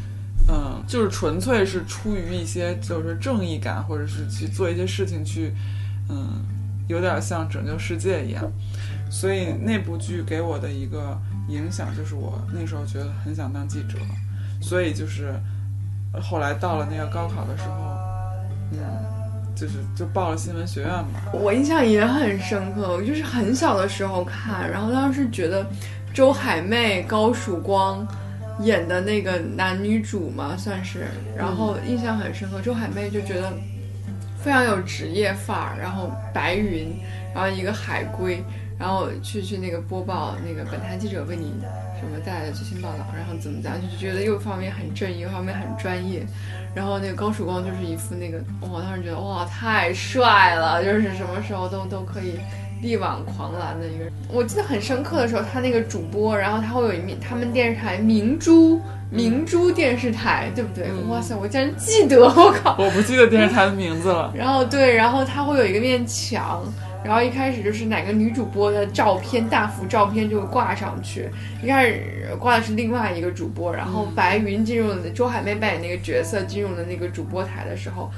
[0.49, 5.53] 嗯，就是纯粹是出于一些就是正义感，或者是去做一些事情去，
[6.09, 6.43] 嗯，
[6.87, 8.43] 有点像拯救世界一样。
[9.11, 13.99] 所以那部剧给我的一个影响就是我那时候觉得很想当记者，
[14.61, 15.35] 所以就是。
[16.23, 17.97] 后来到了那个高考的时候，
[18.73, 18.81] 嗯，
[19.55, 21.21] 就是就报了新闻学院嘛。
[21.35, 25.67] 我印象也很深刻，我就是很小的时候看，然后当时觉得
[26.15, 28.09] 周海媚、高曙光
[28.61, 31.07] 演的那个男女主嘛，算是，
[31.37, 32.63] 然后印象很深刻。
[32.63, 33.53] 周海媚就觉得
[34.43, 36.99] 非常有职业范儿，然后白云，
[37.35, 38.43] 然后一个海龟，
[38.79, 41.53] 然后去去那个播报那个本台记者为你。
[42.01, 46.25] 什么带来的最新报道，然后怎么讲，就是觉得一方面很正义，一方面很专业。
[46.73, 52.39] 然后那个高曙光就是一副那个，我当时觉得哇太帅了，就是什么时候都都可以
[52.81, 54.13] 力挽狂澜的一个人。
[54.29, 58.81] 我记得很深刻的时候，他那个主播，然后他会有一面他们电视台明珠
[59.11, 60.87] 明珠电视台，对不对？
[60.93, 62.77] 嗯哇塞，我竟然记得，我靠！
[62.79, 64.33] 我不记得电视台的名字了。
[64.37, 66.63] 然后对，然后他会有一个面墙，
[67.05, 71.29] 然后一开始就是哪个女主播的照片，大幅照片就挂上去。
[71.63, 78.11] 一开始挂的是另外一个主播，然后白云进入了周海媚扮演那个角色进入了那个主播台的时候。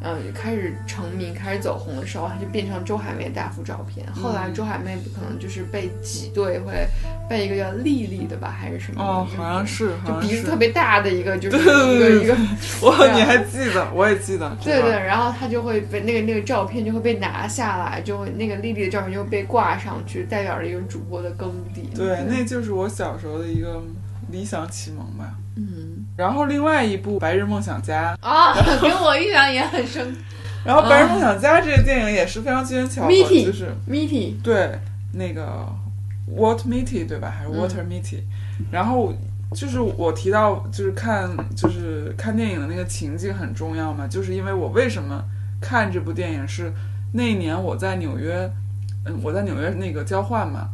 [0.00, 4.06] 嗯，开始成名、开始走红的时候，他就变成周海媚大幅照片。
[4.12, 6.86] 后来周海媚可能就是被挤兑，会
[7.28, 9.02] 被一个叫丽丽的吧，还是什么？
[9.02, 12.36] 哦，好像是，就鼻子特别大的一个，就 是一个一个。
[12.80, 13.90] 我你还记得？
[13.92, 14.56] 我也记得。
[14.62, 21.90] 对对，然后他就会被那个那个照片就会被拿下来，就会那个丽丽的照片就会被挂上去，代表着一个主播的耕地。
[21.94, 23.82] 对，那就是我小时候的一个
[24.30, 25.34] 理想启蒙吧。
[25.56, 30.12] 嗯然后另外一部《白日梦想家》，啊， 给我印象也很深。
[30.66, 34.76] 然后《白日梦想家》这个电影也是非常机缘巧合就是 Mitty，对
[35.12, 35.64] 那个
[36.26, 37.32] What Mitty 对吧？
[37.38, 38.22] 还是 Water Mitty？、
[38.72, 39.14] 然后
[39.54, 45.22] 就是我提到就是看就是看电影的那个情境很重要嘛，就是因为我为什么
[45.60, 46.72] 看这部电影是
[47.12, 48.50] 那一年我在纽约，
[49.04, 50.68] 嗯，我在纽约那个交换嘛，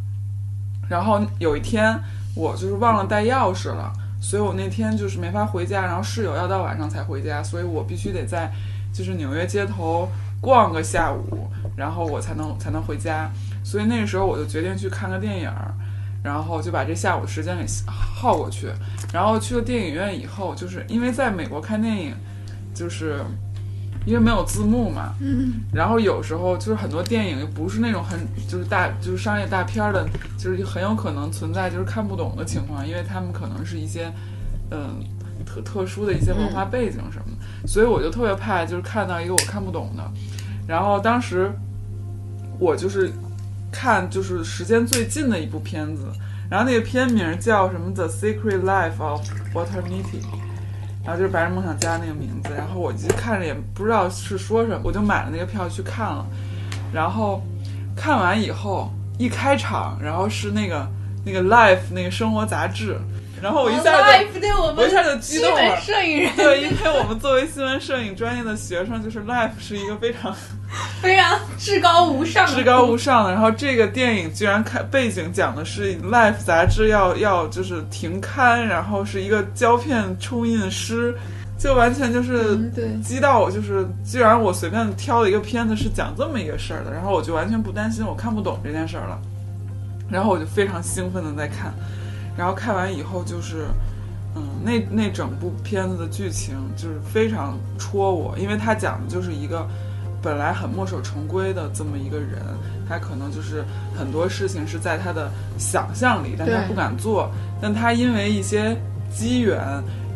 [0.88, 1.94] 然后有一天
[2.34, 3.92] 我就是忘了带钥匙了。
[4.24, 8.50] 所以我那天就是没法回家，然后室友要到晚上才回家，所以我必须得在
[8.90, 10.08] 就是纽约街头
[10.40, 11.46] 逛个下午，
[11.76, 13.30] 然后我才能才能回家。
[13.62, 15.52] 所以那个时候我就决定去看个电影，
[16.22, 18.70] 然后就把这下午的时间给耗过去。
[19.12, 22.14] 然后去了电影院以后，就是因为在美国看电影，
[22.74, 23.20] 就是
[24.06, 30.06] 因为没有字幕嘛，嗯，然后有时候就是很多电影又不是那种很就是大就是商业大片儿的，
[30.38, 34.12] 就是很有可能存在就是看不懂的情况，因为他们可能是一些
[34.70, 35.02] 嗯
[35.46, 40.02] 特特殊的一些文化背景什么的，所以我就特别怕就是看到一个我看不懂的。
[40.66, 41.50] 然后当时
[42.58, 43.10] 我就是
[43.72, 46.04] 看就是时间最近的一部片子，
[46.50, 49.20] 然后那个片名叫什么《The Secret Life of
[49.54, 50.20] Walter Mitty》。
[51.04, 56.24] 然后就是《白日梦想家》那个名字，然后我就看着也不知道是说什么，我就买了那个票去看了。
[56.92, 57.42] 然后
[57.94, 60.88] 看完以后，一开场，然后是那个
[61.24, 62.98] 那个 Life 那个生活杂志，
[63.44, 63.92] 然后我一下
[64.22, 70.34] 就我我一下就激动了摄影人对，因为我们作为新闻摄影专业的学生，就是 Life 是一个非常
[71.02, 73.32] 非常至高无上的，至高无上的。
[73.32, 81.14] 然后这个电影居然看背景讲的是 Life 杂志要要就是停刊，然后是一个胶片冲印师，
[81.58, 82.56] 就完全就是
[83.02, 89.20] 激到我，就是居然我随便挑了一个片子是讲这么一个事儿的，然后我就完全不担心我看不懂这件事儿了，
[90.10, 91.74] 然后我就非常兴奋的在看，
[92.36, 93.66] 然后看完以后就是。
[94.36, 99.64] 嗯，那那整部片子的剧情就是非常戳我，因为他讲的就是一个
[100.20, 102.42] 本来很墨守成规的这么一个人，
[102.88, 103.64] 他可能就是
[103.96, 107.30] 很多事情是在他的想象里，但他不敢做，
[107.62, 108.76] 但他因为一些
[109.08, 109.56] 机缘，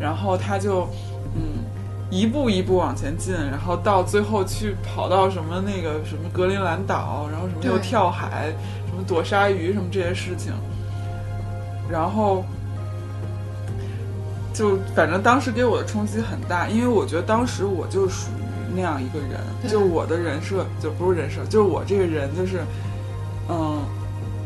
[0.01, 0.89] 然后他就
[1.37, 1.63] 嗯
[2.11, 8.53] 一步一步往前进，然后到最后去跑到什么那个什么格陵兰岛，然后什么又跳海，
[8.89, 10.53] 什么躲鲨鱼什么这些事情，
[11.91, 12.45] 然后。
[14.55, 19.39] 就反正当时给我的冲击很大，因为我觉得当时我就属于那样一个人，
[19.71, 22.65] 就我的人设就不是人设，就是我这个人就是，
[23.49, 23.81] 嗯，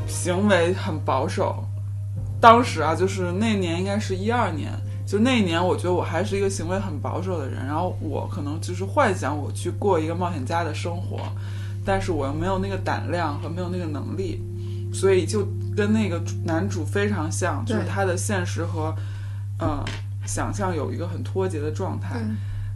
[0.06, 1.64] 行为很保守。
[2.42, 4.70] 当时啊，就是那年应该是一二年，
[5.06, 7.64] 就那一年，我觉得我还是一个行为很保守的人。
[7.64, 11.20] 然后我可能就是幻想我去过一个冒险家的生活，
[11.86, 14.42] 但是我又没有那个胆量和没有那个能力，
[14.92, 18.94] 所以就跟那个男主非常像，就是他的现实和。
[19.64, 19.84] 嗯，
[20.26, 22.20] 想象有一个很脱节的状态。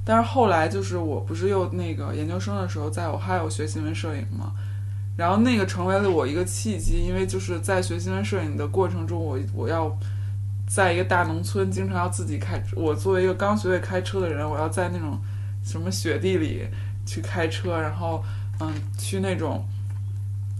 [0.04, 4.52] 但是后来就是我不是又那个研究生的时候在我还有学新闻摄影嘛，
[5.16, 9.90] 然后那个成为了我一个契机，因为就是在学新闻摄影的过程中，我我要
[10.68, 12.62] 在一个大农村，经常要自己开。
[12.76, 15.18] 我作为一个刚学会开车的人，我要在那种
[15.64, 16.68] 什么雪地里
[17.04, 18.22] 去开车，然后
[18.60, 19.66] 嗯去那种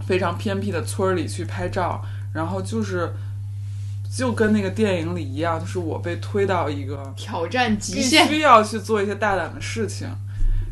[0.04, 2.04] 非常偏僻的村儿里去拍照，
[2.36, 3.10] 然后就是。
[4.08, 10.08] 就跟那个电影里一样，就是我被推到一个挑战极必限，须要去做一些大胆的事情，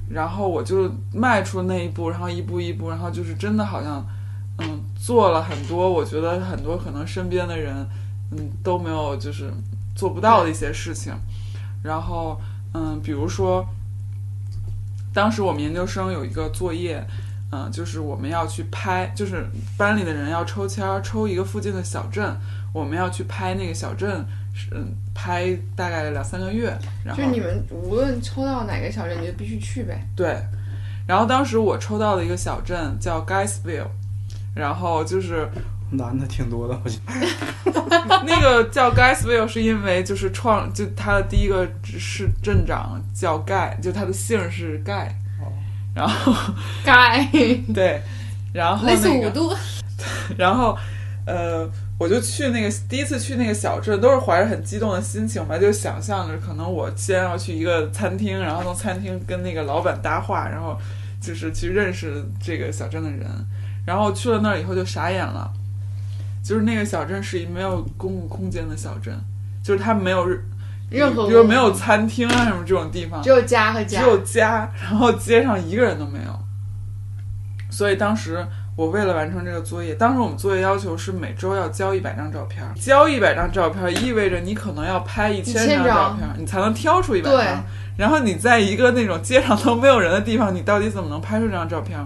[0.09, 4.07] 然后我就迈出那一步，然后一步一步，然后就是真的好像，
[4.61, 7.86] 嗯，做了很多，我觉得很多可能身边的人，
[8.31, 9.53] 嗯，都没有就是
[9.95, 11.12] 做不到的一些事情，
[11.82, 12.41] 然后，
[12.73, 13.66] 嗯，比如说，
[15.12, 17.05] 当时我们研究生有一个作业。
[17.52, 19.46] 嗯，就是我们要去拍，就是
[19.76, 22.36] 班里的人要抽签儿抽一个附近的小镇，
[22.72, 24.26] 我们要去拍那个小镇，
[24.72, 26.76] 嗯，拍大概两三个月。
[27.04, 30.04] 然后就是你们无论抽到哪个小镇，你就必须去呗。
[30.16, 30.36] 对，
[31.06, 33.88] 然后当时我抽到了一个小镇叫 Guysville，
[34.54, 35.48] 然后就是
[35.90, 37.00] 男的挺多的，好像。
[38.26, 45.14] 那个叫 Guysville 是因为就是创就他的第一个是镇长叫盖，就他的姓是盖，
[45.94, 46.34] 然后
[46.84, 47.24] 盖
[47.72, 48.02] 对，
[48.52, 49.56] 然后类似那个五度，
[50.36, 50.76] 然后，
[51.26, 51.68] 呃，
[51.98, 60.76] 我就去那个第一次去那个小镇，都是怀着很激动的心情吧，就想象着可能我先要去一个餐厅，然后从餐厅跟那个老板搭话，然后
[61.20, 63.26] 就是去认识这个小镇的人。
[63.86, 65.52] 然后去了那儿以后就傻眼了，
[66.42, 69.14] 就是那个小镇是一没有公共空间的小镇，
[69.62, 70.26] 就是它没有
[70.98, 74.00] 任何比如没有餐厅啊什么这种地方，只有家和家。
[74.00, 76.38] 只，有家， 然后街上一个人都没有。
[77.70, 78.46] 所以当时
[78.76, 86.16] 我为了完成这个作业，当时我们作业要求是每周要交一百张照片，交一百张照片意味着你可能要拍一千张照张。
[86.16, 87.64] 片，你才能挑出一百张。
[87.96, 91.98] 然后你在一个那种街上都没有人的地方，你到底怎么能拍出这张照片？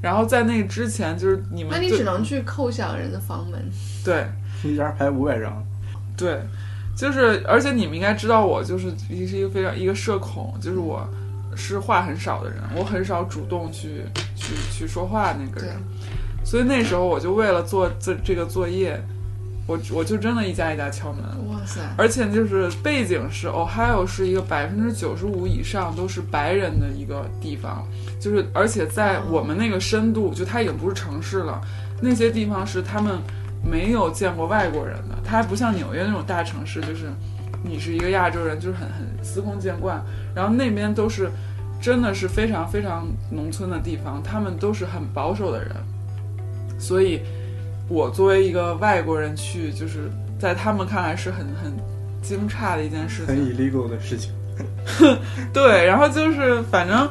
[0.00, 3.70] 然后在那之前，就是你们那你只能去叩响人的房门。
[4.04, 4.26] 对。
[4.64, 5.64] 一家拍五百张，
[6.16, 6.42] 对，
[6.98, 11.08] 就是而且你们应该知道我就是一是一个非常一个社恐，就是我
[11.54, 14.02] 是话很少的人，我很少主动去
[14.34, 15.68] 去去说话那个对。
[15.68, 15.76] 人，
[16.44, 19.00] 所以那时候我就为了做这这个作业，
[19.64, 27.86] 我我就真的一家一家敲门，哇塞，而且就是背景是 Ohio 是一个百分之九十五以上都是白人的一个地方，
[28.18, 31.60] 就是而且在我们那个深度，就它已经不是城市了，
[32.00, 33.20] 那些地方是他们
[33.62, 37.10] 没有见过外国人的，它还不像纽约那种大城市，就是
[37.62, 40.02] 你是一个亚洲人，就是很很司空见惯，
[40.34, 41.30] 然后那边都是
[41.80, 45.74] 真的是非常非常农村的地方，他们都是很保守的人，
[46.78, 47.20] 所以
[47.88, 51.72] 我作为一个外国人去，就是在他们看来是很很
[52.22, 53.36] 惊诧的一件事很。
[53.36, 54.32] illegal 的事情。
[55.52, 57.08] 对，然后就是反正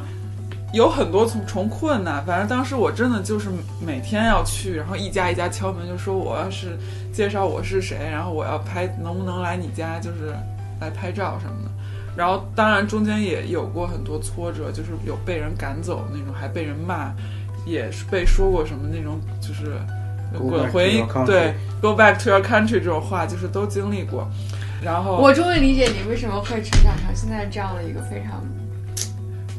[0.72, 3.48] 有很多重重困难，反正当时我真的就是
[3.80, 6.78] 每天要去，然后一家一家敲门，就说我要是
[7.12, 10.34] 介绍我是谁，然后我要拍，能不能来你家，就是
[10.80, 11.70] 来拍照什么的。
[12.14, 17.14] 然后当然中间也有过很多挫折，就是有被人赶走那种，还被人骂，
[17.64, 19.80] 也是被说过什么那种，就是
[20.36, 24.28] 滚回 对 go back to your country 这种话，就是都经历过。
[24.82, 28.44] 然后我终于理解你为什么会成长成现在这样的一个非常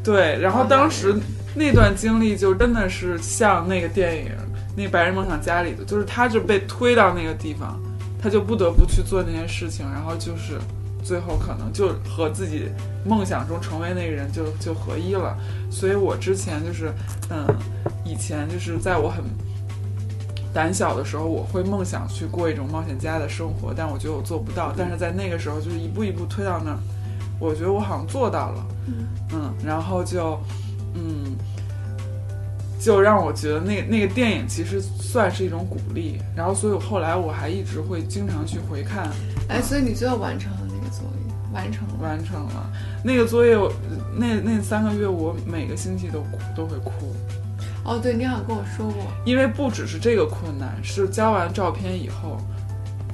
[0.09, 1.15] 对，然后当时
[1.53, 4.25] 那段经历就真的是像那个电影
[4.75, 7.79] 《那白日梦想家》里的，就是他就被推到那个地方，
[8.19, 10.57] 他就不得不去做那件事情，然后就是
[11.03, 12.69] 最后可能就和自己
[13.05, 15.37] 梦想中成为那个人就就合一了。
[15.69, 16.91] 所以我之前就是，
[17.29, 17.45] 嗯，
[18.03, 19.23] 以前就是在我很
[20.51, 24.73] 胆小的时候，我会梦想去过一种冒险家的生活，但我觉得我做不到。
[24.75, 26.79] 但是在那个时候，就是一步一步推到那儿，
[27.39, 28.65] 我觉得我好像做到了。
[29.31, 30.39] 嗯，然后就，
[30.93, 31.35] 嗯，
[32.79, 36.19] 就让我觉得那那个电影其实算是一种鼓励。
[36.35, 39.09] 然后，所以后来我还一直会经常去回看，
[39.47, 41.93] 哎，所以你最后完成了那个作业，完成了。
[42.01, 42.69] 完成了
[43.03, 43.71] 那个作业我。
[44.17, 47.15] 那那三个月，我每个星期都哭，都会哭，
[47.85, 52.37] 哦，对，你好像跟我说过，因为不只是这个困难，是交完照片以后，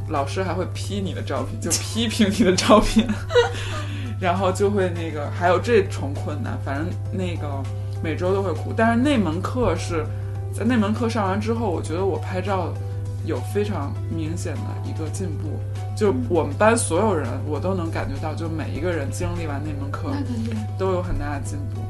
[0.07, 3.05] 老师还会批你的照片，就批评你的照片，
[4.19, 7.63] 然后就会那个还有这重困难，反正那个
[8.03, 8.73] 每周都会哭。
[8.75, 10.05] 但是那门课是
[10.53, 12.73] 在那门课上完之后，我觉得我拍照
[13.25, 15.59] 有非常明显的一个进步，
[15.97, 20.13] 就我们班所有人我都能感觉到，就每一个人经历完那门课。
[20.77, 21.81] 都有很大的进步。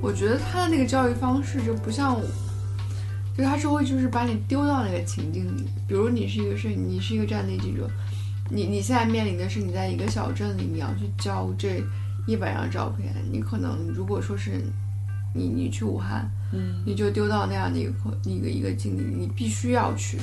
[0.00, 2.22] 我觉得他的那个教育方式就不像我，
[3.36, 7.90] 就他是会就是把你丢到那个情境里，比如你是一个摄影，你是一个战地记者，
[8.50, 11.82] 你你现在面临的是你在一个小镇里，你要去交这
[12.26, 14.62] 一百张照片，你可能如果说是
[15.34, 17.92] 你你去武汉，嗯，你就丢到那样的一个
[18.24, 20.18] 一个一个境地，你必须要去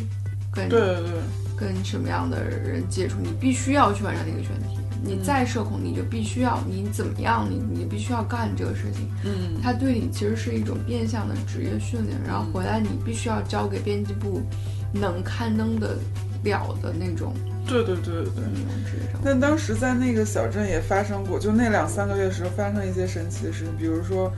[0.52, 1.12] 跟对对对。
[1.58, 4.78] 跟什么样的人接触，你必须要去完成那个选题。
[5.02, 9.08] 你再社恐，你就必须要，你怎么样，你你必须要干这个事情。
[9.24, 14.42] 嗯，它对你其实是一种变相的职业训练，然后回来你必须要交给编辑部
[14.92, 15.98] 能刊登的
[16.44, 17.34] 了的那种
[17.68, 18.44] 对对对对。
[19.24, 24.32] 但当时在那个小镇也发生过，就那两三个月时候发生一些神奇的事情，比如说，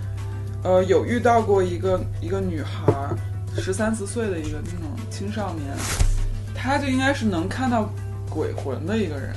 [0.63, 3.15] 呃，有遇到过一个一个女孩儿，
[3.57, 5.67] 十三四岁的一个那种青少年，
[6.55, 7.89] 她就应该是能看到
[8.29, 9.33] 鬼魂的一个人。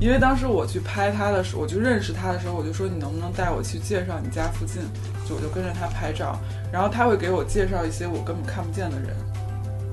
[0.00, 4.82] 因为当时我去拍她的时候，我就认识她的时候，我就说你能不能带我去介绍你家附近，
[5.24, 6.38] 就我就跟着她拍照，
[6.72, 9.16] 然后他会给我介绍一些我根本看不见的人，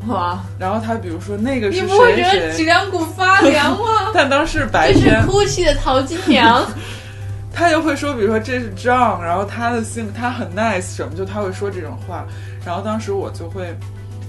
[0.08, 4.12] 哇，然后他比如说那个是你不会觉得脊，梁骨发凉吗？
[4.14, 6.66] 但当时白这是天，哭泣的淘金娘。
[7.54, 12.26] 他就会说，比如说这是 John，然后他的性他很 nice 什么，就他会说这种话。
[12.66, 13.76] 然后当时我就会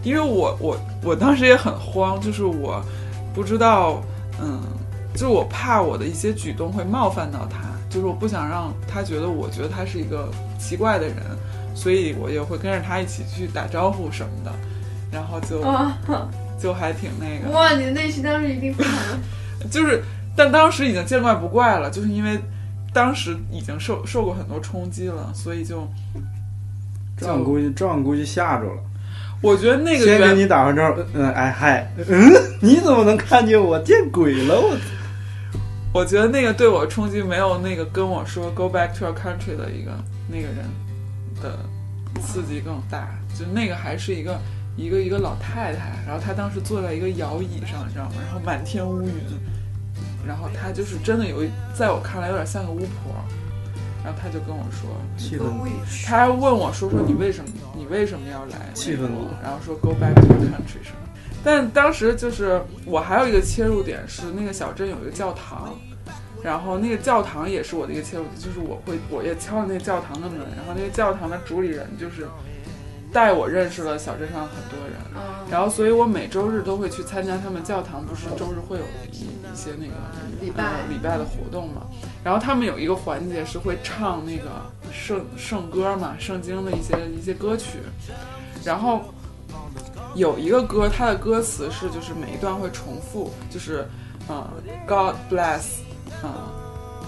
[0.03, 2.83] 因为我我我当时也很慌，就是我
[3.33, 4.03] 不知道，
[4.41, 4.61] 嗯，
[5.15, 7.59] 就是我怕我的一些举动会冒犯到他，
[7.89, 10.29] 就是我不想让他觉得我觉得他是一个
[10.59, 11.17] 奇怪的人，
[11.77, 14.51] 所以我也会跟着他一起去打招呼什么的，
[15.13, 15.93] 然后就哇
[16.59, 18.95] 就还挺那个，哇，你的内心当时一定非常
[19.61, 20.03] 的 就是
[20.35, 22.39] 但当时已经见怪不怪了，就是因为
[22.93, 25.87] 当时已经受受过很多冲击了，所以就
[27.17, 28.83] 这样估计这样估计吓着了。
[29.41, 32.33] 我觉得那个原先跟你打完招呼，嗯，哎嗨，嗯，
[32.63, 33.79] 你怎么能看见我？
[33.81, 34.77] 见鬼了我！
[35.93, 39.91] 我觉得那个对我冲击没有那个跟我说 “go back to your country” 的一个
[40.29, 40.59] 那个人
[41.43, 41.59] 的
[42.23, 43.09] 刺激更大。
[43.39, 44.41] 就那个还是一个
[44.77, 48.17] 一个一个老太太，然后她当时坐在一个摇椅上，你知道吗？
[48.25, 49.09] 然后满天乌云，
[50.27, 53.15] 然后她就是真的有一，在我看来有点像个巫婆。
[54.05, 55.45] 然后她就跟我说，气氛，
[56.05, 61.09] 她还问我说说你为什么你为什么要来气氛组然后说 go back to your country 什么。
[61.45, 65.73] 但当时就是我还有一个切入点是那个小镇有一个教堂，
[66.43, 72.27] 然后那个教堂也是我的一个切入点，就是我会我也敲了那个教堂的门，然后那个教堂的主理人就是
[73.13, 79.93] 带我认识了小镇上很多人，啊然后所以我每周日都会去参加他们教堂，不是周日会有一一些那个
[80.41, 81.83] 礼拜呃礼拜的活动嘛。
[82.25, 84.51] 然后他们有一个环节是会唱那个
[84.91, 87.81] 圣圣歌嘛，圣经的一些一些歌曲。
[88.65, 89.03] 然后
[90.15, 93.87] 有一个歌，它的歌词是就是每一段会重复，就是
[94.29, 94.49] 呃
[94.87, 95.81] God bless，
[96.23, 96.31] 呃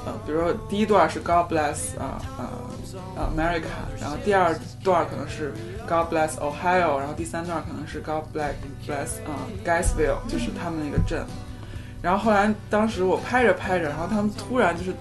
[0.04, 2.73] 呃，比如说第一段是 God bless 啊啊啊
[3.16, 3.64] America，
[4.00, 5.52] 然后第二段可能是
[5.86, 8.54] God bless Ohio，然后第三段可能是 God bless
[8.86, 11.24] bless 啊 Guysville，就是他们那个镇。
[12.02, 14.92] 然后后来当时我拍着拍着，然后他们突然就是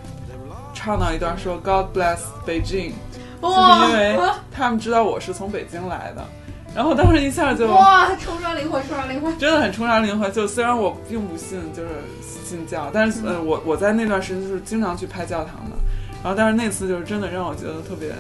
[0.73, 2.93] 唱到一段说 God bless Beijing，
[3.41, 4.19] 就是因为
[4.51, 6.25] 他们知道我是从北京来的，
[6.73, 9.37] 然后当时一下就哇，冲刷灵魂，冲刷灵魂。
[9.37, 10.31] 真的很冲刷灵魂。
[10.31, 11.89] 就虽然我并不信，就是
[12.21, 15.75] 信教，但是呃，我我在那段时间就是经常去拍教堂的，
[16.23, 18.13] 然后但是那次就是真的让我觉得特别，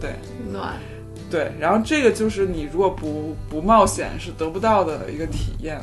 [0.00, 0.14] 对
[0.50, 0.78] 暖，
[1.30, 5.78] 对，然后这个就是你如果不不冒险是得不到的一个体验，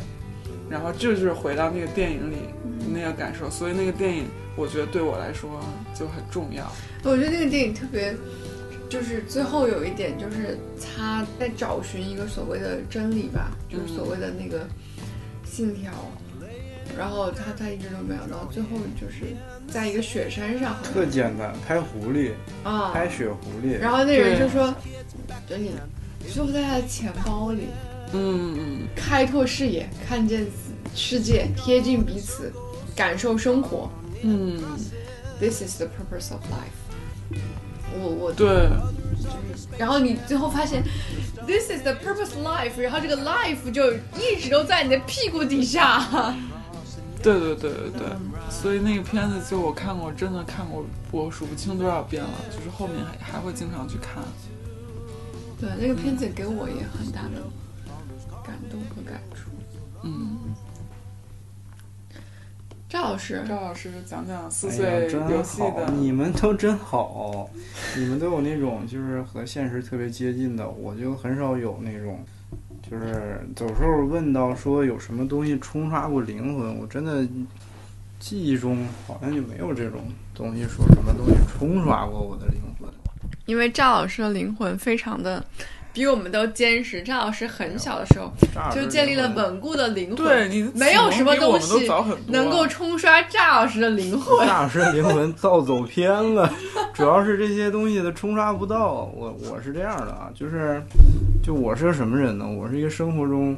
[0.67, 2.37] 然后这就是回到那个电影里
[2.91, 4.25] 那个感受，所以那个电影
[4.55, 5.59] 我觉得对我来说
[5.93, 6.65] 就很重要。
[7.03, 8.15] 我觉得那个电影特别，
[8.89, 14.65] 就是最后有一点，就是他在找寻一个所谓的真理吧，就是所谓的那个
[15.45, 15.91] 信条。
[16.97, 18.69] 然后他他一直都没有到，最后
[18.99, 19.35] 就是
[19.69, 22.31] 在一个雪山上，特简单，拍狐狸，
[22.63, 24.73] 啊，拍雪狐狸，然后那人就说
[25.47, 25.71] ：“就你
[26.33, 27.67] 就在他的钱包里，
[28.13, 30.45] 嗯嗯，开拓视野，看见
[30.95, 32.51] 世界，贴近彼此，
[32.95, 33.89] 感受生活。
[34.21, 34.61] 嗯
[35.39, 37.39] ，This is the purpose of life
[37.97, 38.09] 我。
[38.09, 38.69] 我对，
[39.77, 40.83] 然后你最后发现
[41.47, 46.35] ，This is the purpose of life，然后这个 life 就一直都在你的屁股底下。
[47.21, 48.07] 对对对对对，
[48.49, 54.23] 所以那个片子就我看过，真的看过，我数不清多少遍了，就是后面还还会经常去看。
[55.59, 57.43] 对，那个片子给我也很大的
[58.43, 59.49] 感动和感触。
[60.03, 60.37] 嗯，
[62.87, 67.49] 赵老师，赵老师讲讲四岁真游戏的，好，你们都真好，
[67.97, 72.23] 你们都有那种就是和现实特别接近的，我就很少有那种，
[72.89, 77.27] 就是有时候问到说有什么东西冲刷过灵魂，我真的
[78.19, 80.01] 记忆中好像就没有这种
[80.33, 82.89] 东西，说什么东西冲刷过我的灵魂。
[83.45, 85.43] 因为赵老师的灵魂非常的
[85.91, 87.01] 比我们都坚实。
[87.01, 88.31] 赵老师很小的时候
[88.73, 91.89] 就建立了稳固的灵魂，对你没有什么东西
[92.27, 94.47] 能够冲刷赵老师的灵魂。
[94.47, 96.51] 大师的灵魂造走偏了，
[96.93, 99.11] 主要是这些东西的冲刷不到。
[99.15, 100.81] 我我是这样的啊，就是
[101.43, 102.47] 就我是个什么人呢？
[102.47, 103.55] 我是一个生活中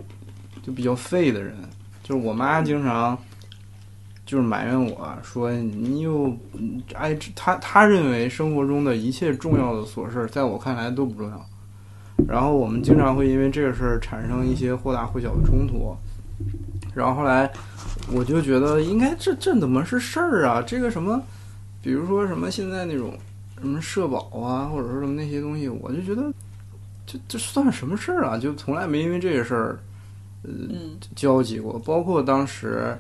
[0.64, 1.56] 就比较废的人，
[2.03, 3.18] 就是我妈经常
[4.26, 11.45] 就是埋怨我说你又嗯爱她她认为生活中的一切重要的琐事儿，在我看来都不重要。
[12.27, 15.95] 然后我们经常会因为这个事儿产生一些或大或小的冲突。
[16.93, 17.49] 然后后来
[18.11, 20.61] 我就觉得应该这这怎么是事儿啊？
[20.61, 21.22] 这个什么，
[21.81, 23.14] 比如说什么现在那种
[23.60, 26.31] 什么社保啊，或者说什么那些东西，我就觉得
[27.06, 28.38] 这这算什么事儿啊？
[28.38, 29.80] 就从来没因为这个事儿
[30.43, 31.80] 嗯交集过。
[31.80, 32.98] 包括当时，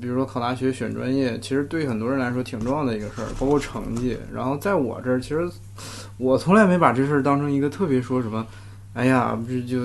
[0.00, 4.16] 比如说考大学选专业，其实对很多人来说挺重要的一个事儿，包括成绩。
[4.32, 5.48] 然后在我这儿，其实
[6.18, 8.46] 我从来没把这事儿当成一个特别说什么，
[8.94, 9.80] 哎呀，不是就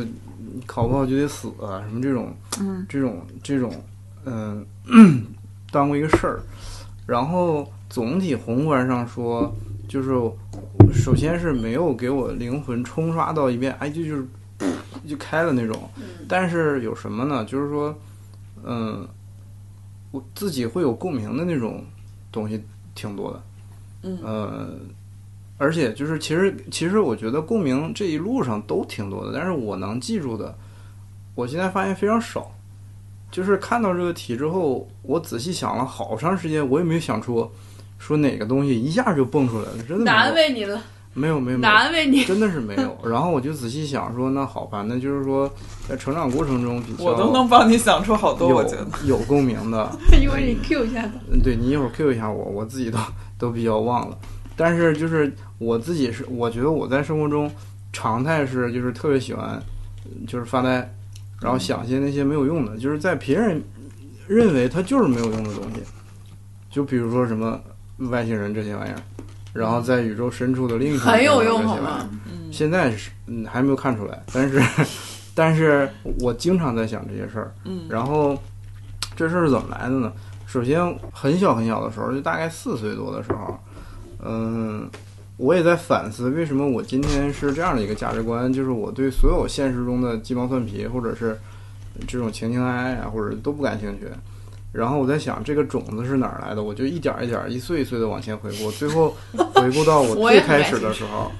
[0.65, 2.33] 考不好就得死啊，什么这种。
[2.59, 3.73] 嗯这种这种，
[4.25, 4.65] 嗯、
[5.71, 6.41] 当过一个事儿。
[7.07, 9.53] 然后总体宏观上说，
[9.87, 10.09] 就是
[10.93, 14.25] 首先是没有给我灵魂冲刷到一遍，哎，就就是
[15.07, 15.89] 就开了那种。
[16.27, 17.43] 但是有什么呢？
[17.45, 17.95] 就是说，
[18.63, 19.07] 嗯，
[20.11, 21.83] 我自己会有共鸣的那种
[22.31, 22.63] 东西
[22.93, 23.43] 挺多的。
[24.03, 24.69] 嗯呃，
[25.57, 30.55] 而且就是其实其实我觉得共鸣这一路上都挺多的，但是我能记住的，
[31.35, 32.51] 我现在发现非常少。
[33.31, 37.49] 就是看到这个题之后，我仔细想了好长时间，我也没有想出
[37.97, 40.81] 说哪个东西一下就蹦出来了，真的难为你了，
[41.13, 42.23] 没有没有没有，难为你。
[42.23, 42.97] 真的是没有。
[43.03, 45.51] 然后我就仔细想说，那好吧，那就是说
[45.87, 48.87] 在成长过程中比较我都能帮你想出好多，我觉得。
[49.05, 51.11] 有有共鸣的，一会儿你 Q 一下他。
[51.31, 52.97] 嗯，对你一会儿 Q 一下我，我自己都
[53.37, 54.17] 都比较忘了。
[54.55, 57.49] 但是就是我自己是，我觉得我在生活中
[57.91, 59.61] 常态是就是特别喜欢
[60.27, 60.89] 就是发呆，
[61.41, 63.61] 然后想些那些没有用的，就是在别人
[64.27, 65.81] 认为它就是没有用的东西，
[66.69, 67.59] 就比如说什么
[67.97, 69.01] 外星人这些玩意儿，
[69.53, 72.09] 然后在宇宙深处的另一种很有用好吗？
[72.25, 74.61] 嗯现在是嗯还没有看出来，但是
[75.33, 77.53] 但是我经常在想这些事儿。
[77.65, 78.37] 嗯然后
[79.15, 80.11] 这事儿是怎么来的呢？
[80.45, 80.81] 首先
[81.13, 83.57] 很小很小的时候，就大概四岁多的时候，
[84.21, 84.89] 嗯，
[85.37, 91.39] 我也在反思为什么我今天是这样的一个价值观，就是我对所有现实中的鸡毛蒜皮或者是
[92.05, 94.07] 这种情情爱爱啊，或者都不感兴趣。
[94.71, 96.63] 然后我在想，这个种子是哪儿来的？
[96.63, 99.15] 我就一点儿一点儿、一岁一岁的往前回顾，最后
[99.53, 101.31] 回顾到我最开始的时候，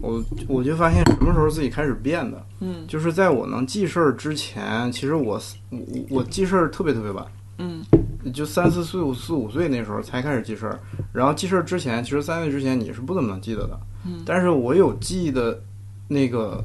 [0.00, 2.44] 我我就发现什么时候自己开始变的。
[2.60, 5.40] 嗯就是在我能记事儿之前，其实我
[5.70, 5.78] 我
[6.10, 7.24] 我记事儿特别特别晚，
[7.58, 7.84] 嗯
[8.32, 10.80] 就三四岁、五四五岁那时候才开始记事儿。
[11.12, 13.78] 然后记事儿之前，其实三岁之前你是不怎么能记得的。
[14.06, 15.60] 嗯但是我有记忆的
[16.08, 16.64] 那个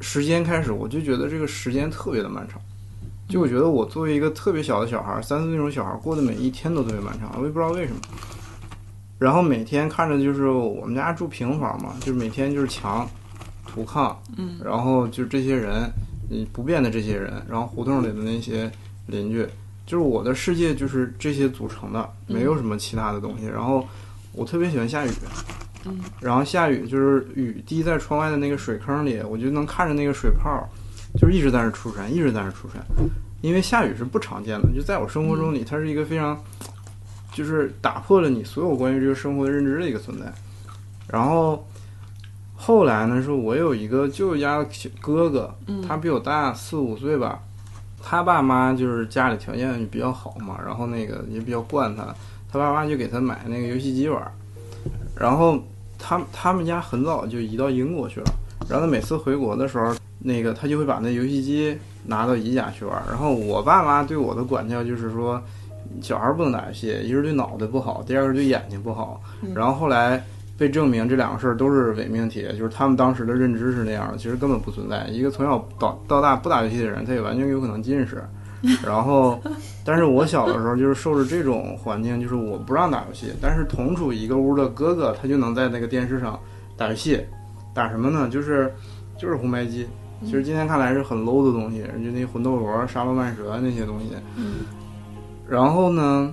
[0.00, 2.60] 时间开始，我就觉得这个时间特别的漫长。
[3.30, 8.00] 就我觉得我作为一个特别小的小孩儿，三岁那种小孩儿过的每一天都特别漫长，我也不知道为什么。
[9.18, 13.08] 然后每天看着就是我们家住平房嘛，就是每天就是墙、
[13.66, 15.90] 土炕，嗯然后就这些人，
[16.30, 18.70] 嗯，不变的这些人，然后胡同里的那些
[19.06, 19.46] 邻居，
[19.84, 23.46] 就是我的世界就是这些组成的，没有什么其他的东西。
[23.46, 23.86] 然后
[24.32, 25.10] 我特别喜欢下雨，
[25.84, 30.66] 嗯，然后下雨就是雨滴在窗外的那个水坑里，我就能看着那个水泡，
[31.16, 32.80] 就是一直在那出山，一直在那出山。
[33.42, 36.38] 因为下雨是不常见的，就在我生活中里，它是一个非常，
[37.32, 40.30] 就是打破了你所有关于这个生活的认知的一个存在。
[41.08, 41.66] 然后
[42.54, 47.40] 后来呢，是我有一个舅舅家的小哥哥，嗯他比我大四五岁吧，
[48.02, 52.14] 他爸妈就是家里条件比较好嘛，然后那个也比较惯他，
[52.52, 54.30] 他爸妈就给他买那个游戏机玩儿，
[55.16, 55.58] 然后
[55.98, 58.26] 他他们家很早就移到英国去了，
[58.68, 61.76] 然后他每次回国的时候，那个他就会把那游戏机
[62.06, 65.42] 拿到姨家去玩儿，然后我爸妈对我的管教就是说，
[66.00, 69.20] 小孩儿不能打游戏，一是对脑袋不好，第二个是对眼睛不好，
[69.54, 70.22] 然后后来。
[70.60, 75.06] 被证明这两个事儿都是伪命题，就是他们当时的认知是那样的，其实根本不存在。
[75.06, 78.22] 一个从小到到大不打游戏的人，他也完全有可能近视。
[78.84, 79.40] 然后，
[79.86, 86.38] 但是我小的时候就是受着这种环境，就是我不让打游戏，但是同处一个屋的哥哥，他就能在那个电视上
[86.76, 87.18] 打游戏，
[87.72, 88.28] 打什么呢？
[88.30, 88.70] 就是
[89.18, 89.88] 就是红白机。
[90.24, 94.10] 其实今天看来是很 low 的东西，就那魂斗罗、沙罗曼蛇那些东西。
[94.36, 94.56] 嗯
[95.48, 96.32] 然后呢，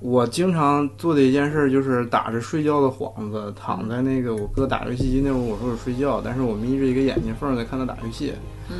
[0.00, 8.34] 我经常做的一件事就是打着睡觉的幌子，躺在那个我哥打游戏机那屋，我说我睡觉，但是我眯着一个眼睛缝在看他打游戏。
[8.70, 8.76] 嗯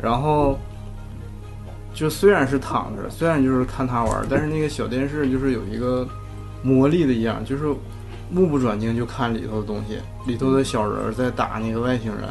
[0.00, 0.58] 然后
[1.94, 6.06] 就虽然是躺着，虽然就是看他玩，但是那个小电视就是有一个
[6.62, 7.64] 魔力的一样，就是
[8.30, 12.28] 目不转睛就看里头的东西，里头的小人儿在打那个外星人，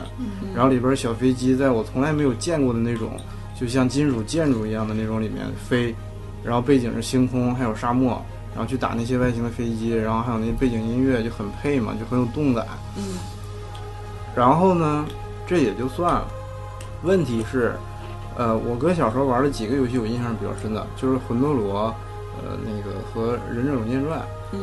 [0.53, 3.11] 然后里边小飞机在我从来没有见过的那种，
[3.59, 5.95] 就像金属建筑一样的那种里面飞，
[6.43, 8.21] 然后背景是星空，还有沙漠，
[8.53, 12.65] 然后去打那些外星的飞机，然后还有那背景音乐就很配嘛，就很有动感。
[12.97, 13.03] 嗯
[14.35, 15.05] 然后呢，
[15.47, 16.27] 这也就算了。
[17.03, 17.73] 问题是，
[18.35, 21.83] 呃，我哥小时候玩的几个游戏我印象比较深的，就是魂斗罗，
[22.43, 24.19] 呃，那个和忍者龙剑传。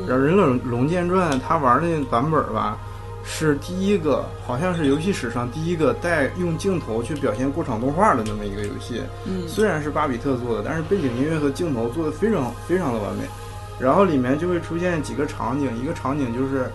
[0.09, 2.79] 然后忍者龙剑传他玩那版本儿吧，
[3.25, 9.03] 是第一个，好像是游戏史上第一个带用镜头去表现过场动画的那么一个游戏。
[9.27, 13.23] 嗯虽然是巴比特做的，但是背景音乐和镜头做的非常非常的完美。
[13.81, 16.71] 然后里面就会出现几个场景，一个场景就是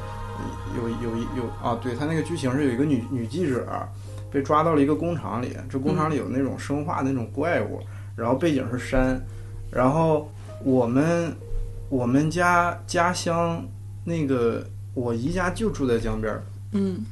[0.75, 3.65] 有有有啊，对他那个剧情是有一个女女记者
[4.29, 7.79] 被抓到了一个工厂里，这工厂里有那种生化那种怪物，
[8.15, 9.21] 然后背景是山，
[9.71, 10.29] 然后
[10.65, 11.33] 我们
[11.89, 13.65] 我们家家乡
[14.03, 17.05] 那个我姨家就住在江边儿，嗯。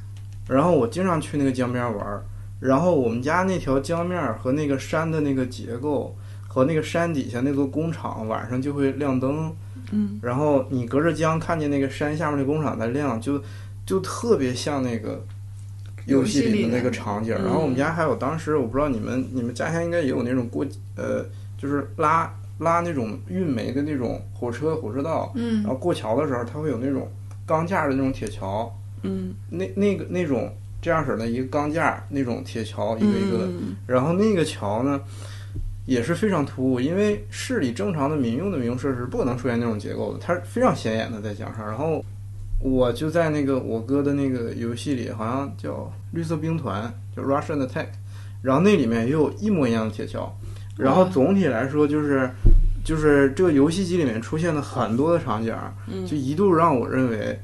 [0.47, 2.23] 然后我经常去那个江边玩儿，
[2.59, 6.15] 然后我们家那条江面儿和那个山的那个结构，
[6.47, 9.51] 和那个山底下那座工厂晚上就会亮灯，
[9.91, 10.19] 嗯。
[10.21, 13.41] 然后你隔着江看见那个山下面的工厂在亮，就
[13.85, 15.25] 就特别像那个
[16.05, 17.33] 游戏里里的那个场景。
[17.33, 20.65] 然后我们家还有当时我不知道你们你们家乡应该也有那种过
[20.95, 21.25] 呃，
[21.57, 27.11] 就是拉拉那种运煤的那种火车火车道，嗯然后过桥的时候它会有那种
[27.45, 28.73] 钢架的那种铁桥，
[29.03, 35.01] 嗯那那个那种这样式儿的一个钢架那种铁桥一个一个的，嗯然后那个桥呢
[35.85, 41.65] 也是非常突兀，因为市里正常的民用的民用设施不可能出现那种结构的，它是非常显眼的在墙上。
[41.65, 42.03] 然后
[42.59, 47.87] 我就在那个我哥的那个游戏里，好像叫绿色兵团，叫 Russian Attack，
[48.41, 50.35] 然后那里面也有一模一样的铁桥。
[50.77, 52.29] 然后总体来说就是。
[52.85, 55.51] 就是这个游戏机里面出现的很多的场景，
[55.91, 57.35] 嗯就一度让我认为，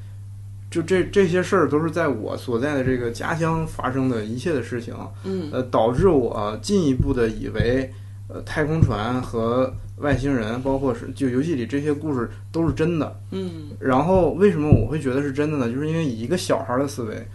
[0.70, 4.94] 就这这些事儿都是在我所在的这个家乡发生的一切的事情，
[5.24, 7.92] 嗯呃，导致我进一步的以为，
[8.28, 13.20] 呃，太空船和外星人，包括是就游戏里这些故事都是真的。
[13.32, 15.74] 嗯然后为什么我会觉得是真的呢？
[15.74, 17.28] 就是因为以一个小孩儿的思维，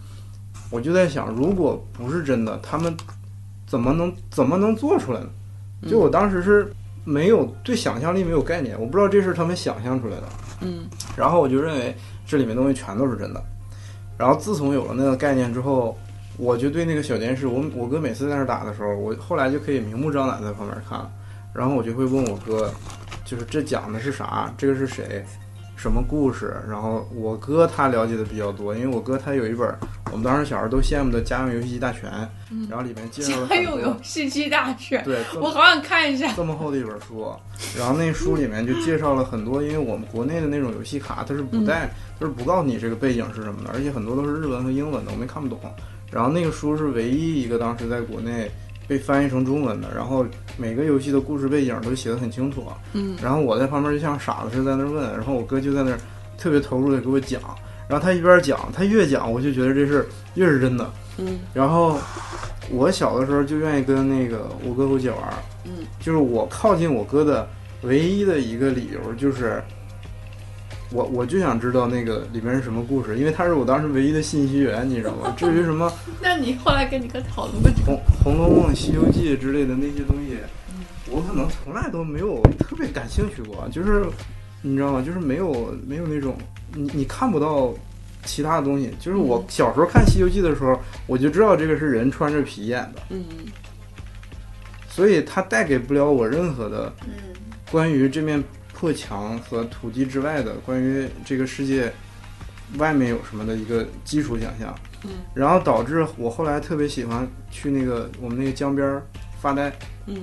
[0.71, 2.97] 我就在想，如果不是真的，他们
[3.67, 5.27] 怎么能怎么能做出来呢？
[5.89, 6.73] 就我当时是
[7.05, 10.25] 没有对想象力没有概念，我不知道这是他们想象出来的。
[10.63, 10.87] 嗯
[11.17, 11.95] 然后我就认为
[12.27, 13.43] 这里面东西全都是真的。
[14.19, 15.97] 然后自从有了那个概念之后，
[16.39, 21.11] 我就对那个小电视，我我哥每次在那儿打的时候，我后来就可以明目张胆在旁边看了。
[21.53, 22.71] 然后我就会问我哥，
[23.25, 24.53] 就是这讲的是啥？
[24.57, 25.25] 这个是谁？
[25.77, 26.57] 什么故事？
[26.69, 29.73] 然后我哥他了解的比较多，因为我哥他有一本
[30.11, 32.11] 我们当时小时候都羡慕的《家用游戏机大全》，
[32.69, 36.33] 然后里面介绍了 家用游戏机大全，对，我好想看一下。
[36.35, 37.31] 这么厚的一本书，
[37.79, 45.61] 然后那书里面就介绍了很多，因为我们国内的那种游戏卡，它是不带，它是不告诉你这个背景是什么的，而且很多都是日文和英文的，我们看不懂。
[46.11, 48.51] 然后那个书是唯一一个当时在国内
[48.87, 50.25] 被翻译成中文的，然后
[50.57, 52.65] 每个游戏的故事背景都写得很清楚。
[52.93, 55.99] 嗯然后我在旁边就像傻子似的在那问，然后我哥就在那儿
[56.39, 57.41] 特别投入的给我讲，
[57.89, 60.91] 然后他一边讲，他越讲我就觉得这事儿越是真的。
[61.19, 61.99] 嗯然后
[62.71, 65.35] 我小的时候就愿意跟那个我哥我姐玩儿，
[65.65, 67.49] 嗯，就是我靠近我哥的
[67.83, 69.63] 唯一的一个理由就是，
[70.93, 75.35] 我我就想知道那个里面是什么故事，因为他是我当时唯一的信息源，你知道吗？
[75.37, 75.93] 至于什么
[76.23, 77.73] 那你后来跟你哥讨论过？
[77.85, 80.39] 红《红楼梦》《西游记》之类的那些东西，
[81.11, 84.07] 我可能从来都没有特别感兴趣过，就是
[84.63, 85.03] 你知道吗？
[85.05, 86.37] 就是没有没有那种
[86.75, 87.75] 你你看不到
[88.25, 88.93] 其他的东西。
[89.01, 93.25] 就是我小时候看《西游记》的时候，我就知道这个是人穿着皮演的，嗯
[94.89, 97.13] 所以它带给不了我任何的嗯
[97.71, 98.43] 关于这面
[98.79, 101.91] 破墙和土地之外的关于这个世界
[102.77, 104.79] 外面有什么的一个基础想象。
[105.05, 109.03] 嗯，然后导致我后来特别喜欢去那个我们那个江边儿
[109.41, 109.73] 发呆，
[110.07, 110.17] 嗯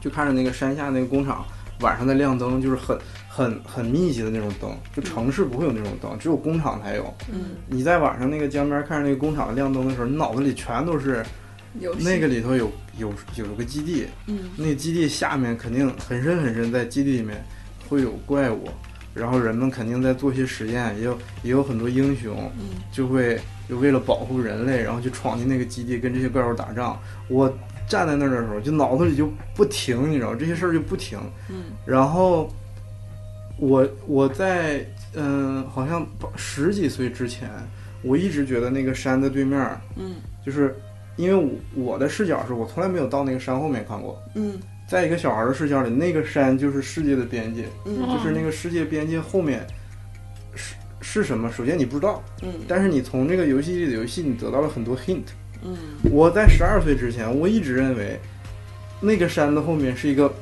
[0.00, 1.44] 就看着那个山下那个工厂
[1.80, 2.96] 晚上在亮灯，就是很
[3.28, 7.12] 很很密集的那种灯，就城市不会有那种灯，只有工厂才有。
[7.32, 11.24] 嗯你在晚上那个江边看着那个工厂亮灯的时候，你脑子里全都是
[11.98, 17.44] 那个里头有有有个基地，嗯那个基地下面肯定很深很深，在基地里面
[17.88, 18.68] 会有怪物，
[19.14, 27.00] 然后人们肯定在做些实验，也有也有很多英雄，嗯就会就为了保护人类，然后去闯进那个基地跟这些怪物打仗。
[27.28, 27.48] 我
[27.88, 31.18] 站在那儿的时候，就脑子里就不停，你知道这些事儿就不停。
[31.48, 32.50] 嗯然后
[33.58, 34.84] 我我在
[35.18, 36.06] 嗯、好像
[36.36, 37.48] 十几岁之前，
[38.02, 39.58] 我一直觉得那个山的对面，
[39.96, 40.76] 嗯就是
[41.16, 41.34] 因为
[41.74, 44.22] 我我的视角是我从来没有到那个山后面看过。
[44.34, 49.66] 嗯在一个小孩的视角里，那个山就是世界的边界，嗯就是那个世界边界后面
[50.54, 51.50] 是是什么？
[51.50, 55.24] 首先你不知道，嗯但是你从这个游戏里的游戏，你得到了很多 hint。
[55.62, 55.76] 嗯
[56.10, 58.20] 我在十二岁之前，我一直认为
[59.00, 60.32] 那个山的后面是一个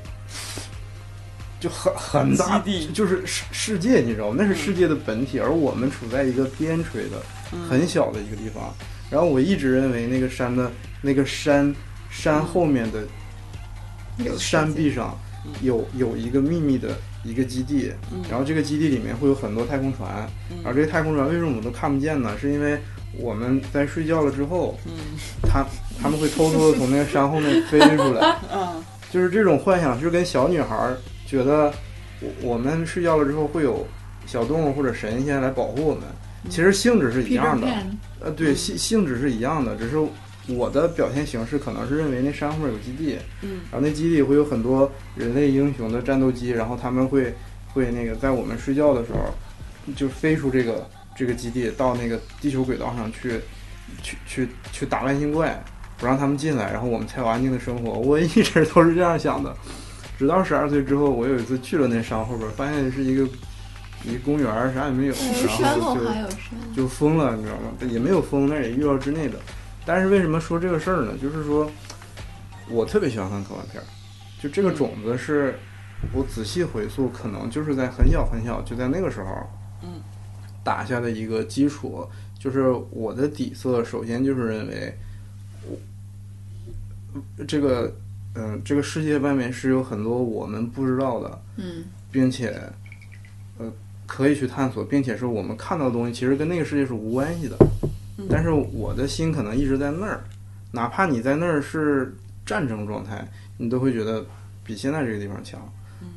[1.59, 4.37] 就很很大地就是世世界，你知道吗？
[4.39, 7.23] 那是世界的本体，而我们处在一个边陲的
[7.53, 8.75] 嗯很小的一个地方。
[9.11, 11.75] 然后我一直认为那个山的那个山
[12.11, 13.07] 山后面的有
[14.39, 15.19] 山壁上
[15.63, 18.23] 有有一个秘密的一个基地，嗯。
[18.31, 20.59] 然后这个基地里面会有很多太空船，嗯。
[20.65, 22.37] 而这个太空船为什么我们都看不见呢？
[22.41, 22.79] 是因为
[23.19, 24.93] 我们在睡觉了之后，嗯。
[25.43, 25.65] 它
[26.01, 28.77] 他们会偷偷的从那个山后面飞出来，啊
[29.11, 30.97] 就是这种幻想，是跟小女孩儿
[31.27, 31.73] 觉得
[32.21, 33.87] 我我们睡觉了之后会有
[34.27, 36.03] 小动物或者神仙来保护我们，
[36.49, 37.69] 其实性质是一样的，
[38.21, 38.57] 呃，对，嗯。
[38.57, 39.97] 性性质是一样的，只是
[40.49, 47.35] 我的表现形式可能是认为那山后面有基地，嗯然后那基地会有很多人类英雄的战斗机，然后他们会
[47.73, 49.33] 会那个在我们睡觉的时候
[49.95, 53.41] 就飞出这个这个基地到那个地球轨道上去
[54.03, 55.63] 去去去打外星怪，
[55.97, 57.93] 不让他们进来，然后我们才有安静的生活。
[57.93, 59.57] 我一直都是这样想的，
[60.19, 63.27] 直到十二岁之后，我有一次去了那山后边，发现是一个
[64.05, 65.15] 一公园，啥也没有，
[65.61, 65.97] 然后
[66.75, 67.73] 就就封了，你知道吗？
[67.89, 69.39] 也没有封，那也预料之内的。
[69.87, 71.13] 但是为什么说这个事儿呢？
[71.21, 71.71] 就是说，
[72.71, 73.85] 我特别喜欢看科幻片儿，
[74.43, 75.59] 就这个种子是，
[76.13, 79.47] 我仔细回溯，可能就是在很小很小，就在那个时候，
[79.83, 80.01] 嗯，
[80.63, 82.09] 打下的一个基础，
[82.39, 84.97] 就是我的底色，首先就是认为，
[87.13, 87.95] 我这个，
[88.35, 92.59] 嗯、这个世界外面是有很多我们不知道的，嗯并且，
[93.59, 93.71] 呃，
[94.07, 97.57] 可以去探索，并且是我们看到的东西，其实跟那个世界是无关系的。
[98.29, 100.23] 但是我的心可能一直在那儿，
[100.73, 102.15] 哪怕你在那儿是
[102.47, 103.27] 战争状态，
[103.59, 104.25] 你都会觉得
[104.65, 105.61] 比现在这个地方强，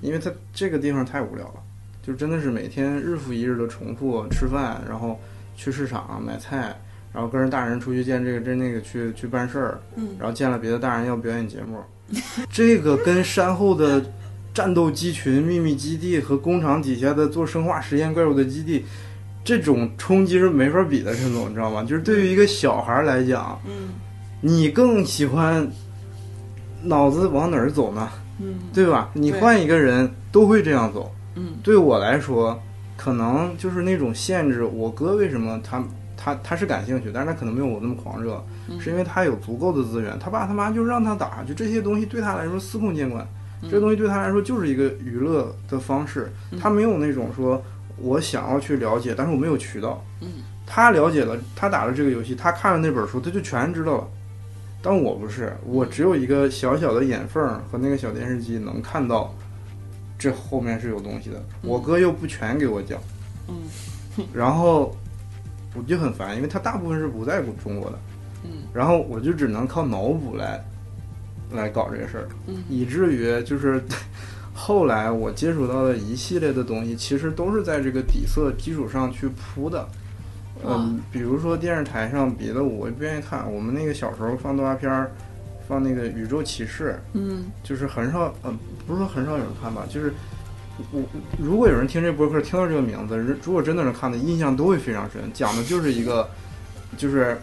[0.01, 1.63] 因为它这个地方太无聊了，
[2.03, 5.19] 就真的是每天日复一日的重复吃饭，然后
[5.55, 6.79] 去市场买菜，
[7.13, 10.09] 然后跟着大人出去见这个见那个去去办事儿，嗯。
[10.19, 11.81] 然后见了别的大人要表演节目，
[12.51, 14.13] 这个跟山后的
[14.53, 18.85] 战斗机群、秘密基地和工厂底下的做生化实验怪物的基地，
[19.47, 21.81] 这种冲击是没法比的，陈总，你知道吗？
[21.81, 23.93] 就是对于一个小孩来讲，嗯
[24.41, 25.65] 你更喜欢
[26.83, 28.09] 脑子往哪儿走呢？
[28.41, 29.09] 嗯对吧？
[29.13, 31.09] 你换一个人都会这样走。
[31.35, 32.61] 嗯对我来说，
[32.97, 34.65] 可能就是那种限制。
[34.65, 35.81] 我哥为什么他
[36.17, 40.19] 他他是感兴趣，但是他可能没有我那么狂热，嗯是因为他有足够的资源。
[40.19, 43.25] 他爸他妈就让他打，就这些东西对他来说司空见惯，
[43.61, 46.29] 嗯这东西对他来说就是一个娱乐的方式。
[46.59, 47.63] 他没有那种说
[47.97, 50.03] 我想要去了解，但是我没有渠道。
[50.21, 50.27] 嗯。
[50.69, 54.07] 他了解了，他打了这个游戏，他看了那本书，他就全知道了。
[54.81, 57.41] 但我不是，我只有一个小小的眼缝
[57.71, 59.33] 和那个小电视机能看到，
[60.19, 61.41] 这后面是有东西的。
[61.61, 62.99] 我哥又不全给我讲，
[63.47, 63.55] 嗯。
[64.33, 64.93] 然后
[65.73, 67.99] 我就很烦，因为他大部分是不在中国的，
[68.43, 68.49] 嗯。
[68.73, 70.61] 然后我就只能靠脑补来
[71.51, 72.61] 来搞这个事儿，嗯。
[72.67, 73.81] 以至于就是
[74.59, 79.87] 后来我接触到的一系列的东西，其实都是在这个底色基础上去铺的。
[80.65, 85.11] 嗯，比如说电视台上别的我不愿意看，我们那个小时候放动画片儿，
[85.67, 88.51] 放那个《宇宙骑士》，嗯就是很少，呃，
[88.87, 90.11] 不是说很少有人看吧，就是
[90.91, 91.03] 我
[91.37, 95.21] 如果有人听这播客听到这个名字，人如果真的是看的，印象都会非常深。
[95.31, 96.27] 讲的就是一个，
[96.97, 97.37] 就是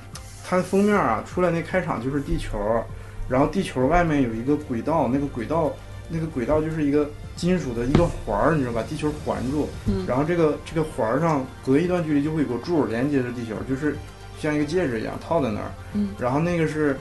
[0.45, 2.59] 它的封面啊，出来那开场就是地球，
[3.29, 5.73] 然后地球外面有一个轨道，那个轨道
[6.09, 8.85] 那个轨道就是一个金属的一个环儿，你知道吧？
[8.89, 13.97] 地球环住，嗯然后这个这个环儿上隔一段距离就会有个柱连接着地球，就是
[14.39, 15.71] 像一个戒指一样套在那儿。
[15.95, 16.97] 嗯，然后那个是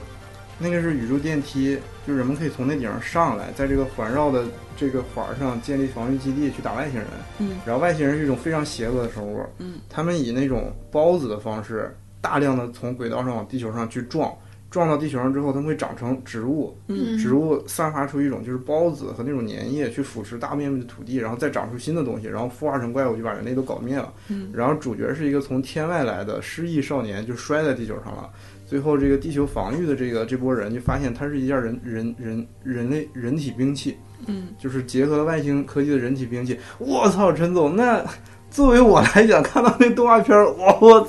[0.58, 4.44] 那个是宇宙电梯，就人们可以从那顶上上来，在这个环绕的
[4.76, 7.06] 这个环儿上建立防御基地去打外星人。
[7.38, 14.32] 嗯，然后外星人是一种非常邪恶的生物，嗯，他们以那种孢子的方式，大量的从轨道上往地球上去撞。
[14.74, 24.12] 撞到地球上之后，它们会长成植物，嗯植物散发出一种就是孢子和那种粘液去腐蚀大面积的土地，然后再长出新的东西，然后孵化成怪物，就把人类都搞灭了。
[24.30, 28.28] 嗯然后主角是一个从天外来的失忆少年，就摔在地球上了。
[28.66, 33.96] 最后这个地球防御的这个这波人就发现它是一件人人人人类人体兵器，
[34.26, 36.58] 嗯就是结合了外星科技的人体兵器。
[36.80, 38.04] 我操，陈总，那
[38.50, 41.08] 作为我来讲，看到那动画片儿，我我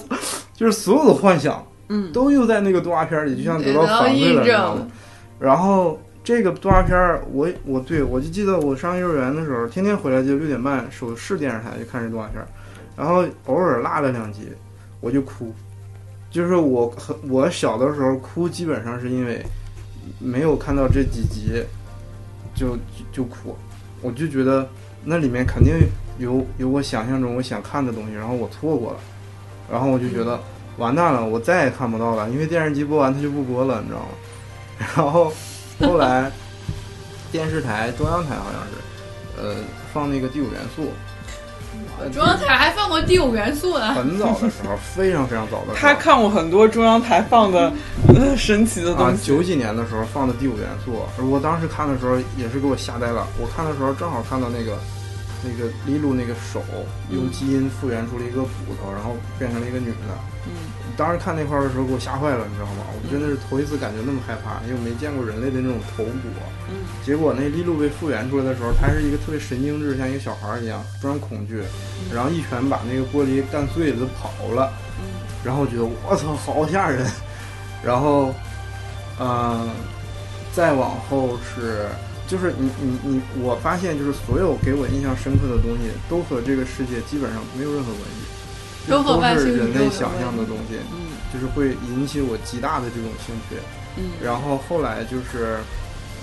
[0.54, 4.88] 就是所有的幻想嗯都又在那个动画片儿里，就像得到反馈了，你印知道吗？
[5.40, 12.48] 然后这个动画片儿，我我对我就记得我上幼儿园的时候，天天回来就六点半守市电视台就看这动画片儿，
[12.96, 14.50] 然后偶尔落了两集，
[15.02, 15.54] 我就哭。
[16.32, 19.42] 就是我很我小的时候哭，基本上是因为
[20.20, 21.64] 没有看到这几集
[22.54, 22.80] 就就
[23.12, 23.56] 就哭，
[24.02, 24.68] 我就觉得
[25.06, 25.74] 那里面肯定
[26.18, 29.00] 有有我想象中我想看的东西，然后我错过了，
[29.72, 30.38] 然后我就觉得
[30.78, 34.08] 完蛋了，我再也看不到了，因为电视机播完它就不播了，你知道吗？
[34.96, 35.32] 然后
[35.80, 36.32] 后来
[37.32, 39.56] 电视台中央台好像是，呃，
[39.94, 40.84] 放那个《第五元素》，
[42.00, 43.94] 呃中央台还放过《第五元素》呢。
[43.94, 47.72] 很早的时候， 非常非常早的时候，他看过很多中央台放的
[48.10, 49.26] 呃神奇的啊东，西。
[49.26, 50.92] 九几年的时候放的《第五元素》，
[51.26, 53.26] 我当时看的时候也是给我吓呆了。
[53.40, 54.78] 我看的时候正好看到那个
[55.44, 56.62] 那个利路那个手
[57.10, 60.35] 用基因复原出了一个骨头，然后变成了一个女的。
[60.48, 60.52] 嗯
[60.98, 62.86] 当时看那块儿的时候给我吓坏了，你知道吗？
[62.96, 66.12] 我真的是头一次感觉那么害怕，因为我没见过人类的那种头骨。
[66.70, 71.62] 嗯结果那利路被复原出来的时候，他是一个特别神经质，像一个小孩儿一样，非常恐惧，
[72.14, 74.72] 然后一拳把那个玻璃干碎了，就跑了。
[75.00, 75.06] 嗯
[75.44, 77.06] 然后我觉得我操，好吓人。
[77.86, 78.34] 然后，
[79.20, 79.70] 嗯、
[80.54, 81.86] 再往后是，
[82.26, 88.26] 就是你你你，我发现就是所有给我印象深刻的东西，都和这个世界基本上没有任何关系，
[88.88, 93.56] 都和外星是人类想象的东西，嗯就是会引起我极大的这种兴趣。
[93.98, 95.58] 嗯然后后来就是，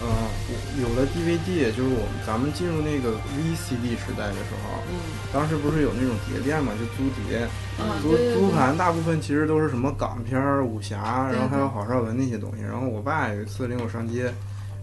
[0.03, 5.01] 嗯，我有了 DVD，就是我们咱们进入那个 VCD 时代的时候，嗯
[5.33, 7.49] 当时不是有那种碟店嘛，就租碟，
[7.81, 12.63] 嗯，租租盘大部分其实都是什么港片儿、武侠，然后还有郝邵文那些东西。
[12.63, 14.33] 然后我爸有一次领我上街，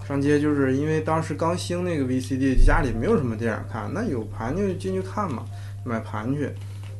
[0.07, 5.43] 上街就是因为当时刚兴那个 VCD，家里没有什么电影看，那有盘就进去看嘛，
[5.83, 6.49] 买盘去。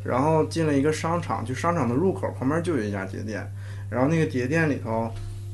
[0.03, 3.49] 然后进了一个商场，就商场的入口旁边就有一家碟店，
[3.89, 5.11] 然后那个碟店里头。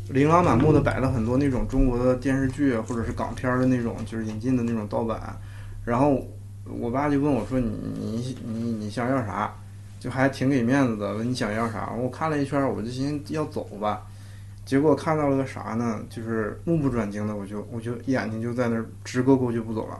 [0.10, 5.36] 琳琅满目的摆了很多那种中国的电视剧或者是港片的那种，就是引进的那种盗版。
[5.84, 6.24] 然后
[6.80, 9.52] 我爸就问我说：“你你你你想要啥？”
[10.00, 11.92] 就还挺给面子的，问你想要啥？
[11.98, 14.04] 我看了一圈，我就寻思要走吧。
[14.64, 16.00] 结果看到了个啥呢？
[16.08, 20.00] 就是目不转睛的，我就我就眼睛就在那儿直勾勾就不走了。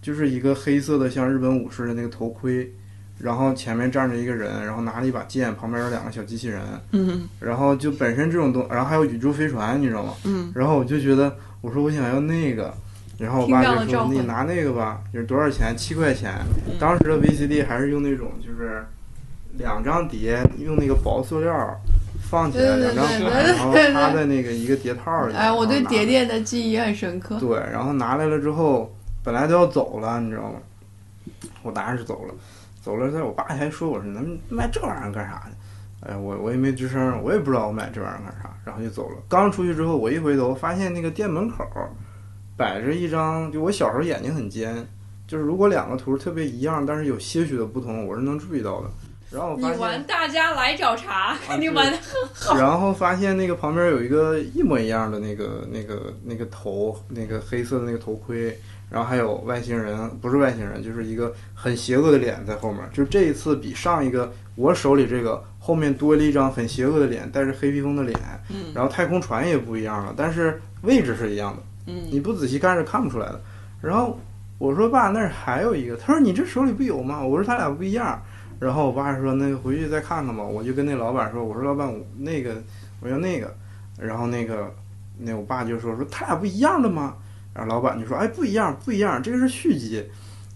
[0.00, 2.72] 就是一个黑色的像日本武士的那个头盔，
[3.18, 6.60] 然后前面站着一个人，然后拿了一把剑，旁边有两个小机器人，
[6.92, 10.14] 嗯然后就本身这种东，然后还有宇宙飞船，你知道吗？
[10.24, 12.74] 嗯然后我就觉得，我说我想要那个，
[13.18, 15.76] 然后我爸就说你拿那个吧，就是多少钱？
[15.76, 16.32] 七块钱。
[16.66, 18.84] 嗯当时的 VCD 还是用那种就是
[19.58, 21.80] 两张碟，用那个薄塑料
[22.28, 25.34] 放起来，两张对盘， 然后插在那个一个碟套里。
[25.34, 27.38] 哎，我对碟碟的记忆很深刻。
[27.38, 30.58] 对，然后拿来了之后，本来都要走了，你知道吗？
[31.62, 32.34] 我当然是走了，
[32.82, 35.56] 走了之后，我爸还说我说能卖这玩意儿干啥呢？
[36.00, 39.16] 哎，我我也没吱声，我也不知道我买这玩意儿干啥，然后就走了。
[39.28, 41.64] 刚出去之后，我一回头发现那个店门口
[42.56, 44.84] 摆着一张，就我小时候眼睛很尖，
[45.28, 48.90] 就是如果两个图特别一样，但是有些许的不同，我是能注意到的。
[49.30, 58.58] 然后我你发现，玩大家来找茬，啊对你玩的很好然后发现那个旁边有一个一模一样的那个那个那个头，那个黑色的那个头盔，
[58.92, 62.82] 然后还有外星人，不是外星人，就是一个很邪恶的脸在后面。
[62.92, 68.18] 就这一次比上一个我手里这个后面多了一张很邪恶的脸，带着黑披风的脸，
[68.50, 73.40] 嗯然后太空船也不一样了，但是位置是一样的，嗯你不仔细看是看不出来的。
[73.80, 74.20] 然后
[74.58, 77.24] 我说爸，那儿还有一个，他说你这手里不有吗？
[77.24, 78.22] 我说他俩不一样。
[78.60, 82.62] 然后我爸说那个回去再看看吧，我就跟那老板说，我说老板我那个
[83.00, 83.52] 我要那个，
[83.98, 84.72] 然后那个
[85.18, 87.16] 那我爸就说说他俩不一样的吗？
[87.54, 90.04] 然后老板就说哎不一样不一样，这个是续集。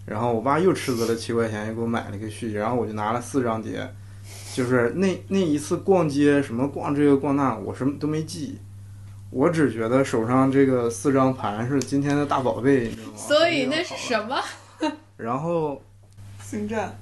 [0.05, 3.85] 然后我爸又斥资了七块钱又给我买了一个续集，然后我就拿了四张碟，
[4.53, 8.57] 就是那那一次逛街什么逛这个逛那，我什么都没记，
[9.29, 13.17] 我只觉得手上这个四张盘是今天的大宝贝，你知道吗？
[13.17, 13.95] 所以那是？
[13.97, 14.41] 什么？
[15.17, 15.81] 然后
[16.41, 16.97] 星战，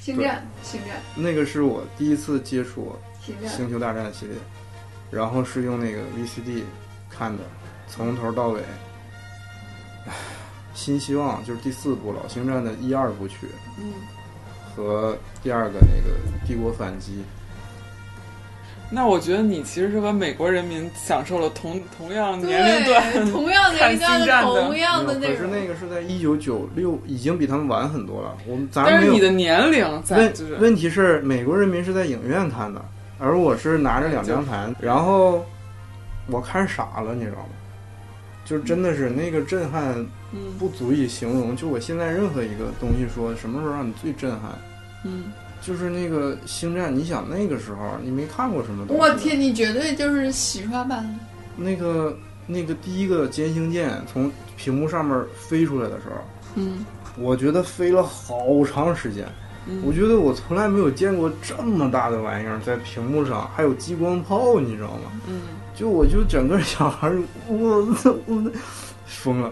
[0.00, 3.48] 星战，星战，那个是我第一次接触星战。
[3.48, 4.34] 星球大战系列，
[5.12, 6.64] 然后是用那个 VCD
[7.08, 7.44] 看的，
[7.86, 8.60] 从头到尾。
[10.10, 10.14] 唉
[10.72, 13.92] 新希望就是第四部老星战的一二部曲嗯，
[14.74, 16.16] 和第二个那个
[16.46, 17.22] 帝国反击。
[18.92, 25.46] 那我觉得你其实是和美国人民享受了同 同样年龄段对，同样年龄段的同样的那个可是。
[25.46, 28.36] 那个是在一九九六，已经比他们晚很多了。
[28.46, 32.84] 我们咱没有但是你的年龄在问就是问题是，美国人民是在影院看的，
[33.18, 35.44] 而我是拿着两张盘，然后
[36.26, 37.48] 我看傻了，你知道吗？
[38.50, 39.94] 就真的是那个震撼
[40.32, 41.56] 嗯不足以形容。
[41.56, 44.58] 就我现在任何一个东西说什么时候让你最震撼，
[45.04, 45.26] 嗯，
[45.62, 46.92] 就是那个星战。
[46.92, 49.00] 你想那个时候你没看过什么东西？
[49.00, 51.10] 我天，你绝对就是洗刷版的。
[51.56, 52.18] 那个
[52.48, 56.20] 那个第一个歼星舰从屏幕上面飞出来的时候，
[56.56, 56.84] 嗯
[57.16, 59.24] 我觉得飞了好长时间。
[59.68, 65.12] 嗯，我觉得我从来没有见过这么大的玩意儿在屏幕上，还有激光炮，你知道吗？
[65.28, 65.42] 嗯
[65.80, 67.10] 就我就整个小孩，
[67.48, 67.56] 我，
[68.26, 68.52] 我
[69.06, 69.50] 疯了。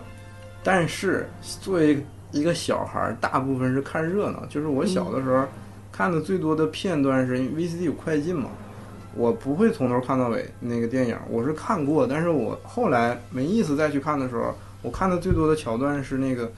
[0.63, 4.45] 但是作为一个小孩儿，大部分是看热闹。
[4.45, 5.43] 就是我小的时候
[5.91, 8.51] 看的最多的片段是因为 VCD 有快进嘛，
[9.15, 16.53] 我不会从头看到尾那个电影，我是看过，但是我后来没意思再去看的时候，我看的最多的桥段是那个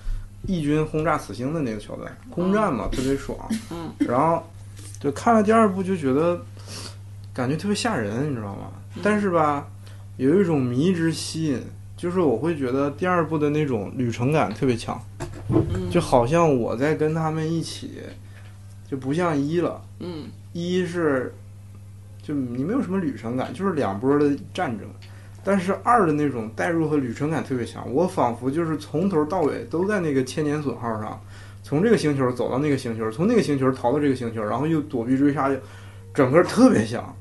[0.48, 3.38] 义军轰炸死星的那个桥段，空战嘛，特别爽。
[3.70, 4.42] 嗯，然后
[4.98, 6.44] 就看了第二部就觉得
[7.32, 8.72] 感觉特别吓人，你知道吗？
[9.02, 9.66] 但是吧，
[10.16, 11.60] 有一种迷之吸引，
[11.96, 15.00] 就是我会觉得第二部的那种旅程感特别强，
[15.48, 18.00] 嗯就好像我在跟他们一起，
[18.90, 19.80] 就不像一了。
[20.00, 21.32] 嗯一是
[22.22, 24.88] 就你没有什么旅程感，就是两波的战争。
[25.42, 31.18] 但是二的那种代入和旅程感特别强，我仿佛就是从头到尾都在那个千年隼号上，
[31.62, 35.50] 从这个星球走到那个星球，从那个星球逃到这个星球，然后又躲避追杀，
[36.12, 37.16] 整个特别像。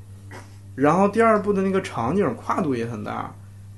[0.80, 3.30] 然后第二部的那个场景跨度也很大，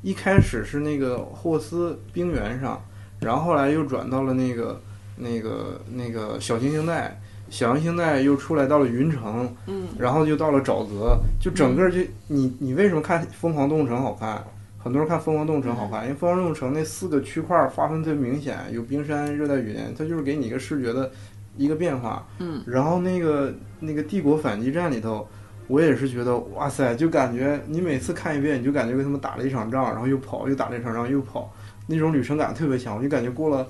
[0.02, 2.80] 一开始是那个霍斯冰原上，
[3.18, 4.80] 然后后来又转到了那个
[5.16, 7.20] 那个那个小行星带，
[7.50, 11.98] 小行星带又出来到了云城，嗯然后就到了沼泽，就整个就
[12.28, 14.40] 你你为什么看《疯狂动物城》好看？
[14.78, 21.10] 很多人看《疯狂动物城》好看，因为《疯狂动物城》那四个区块划分特别明显，有冰山、热带雨林，它就是给你一个视觉的
[21.56, 22.24] 一个变化。
[22.38, 25.28] 嗯，然后那个那个《帝国反击战》里头，
[25.68, 31.52] 我也是觉得哇塞，就感觉你每次看一遍，你就感觉跟他们打了一场仗，然后又跑，又打了一场仗，又跑，
[31.86, 33.66] 那种旅程感特别强，我就感觉过了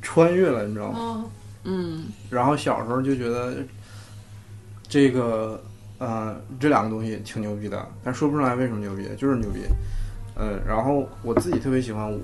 [0.00, 0.98] 穿越了，你知道吗？
[0.98, 1.24] 哦，
[1.64, 3.56] 嗯然后小时候就觉得
[4.88, 5.62] 这个，
[5.98, 9.60] 呃，这两个东西挺牛逼的，但说不上来为什么牛逼，就是牛逼。
[10.34, 12.20] 呃，然后我自己特别喜欢五，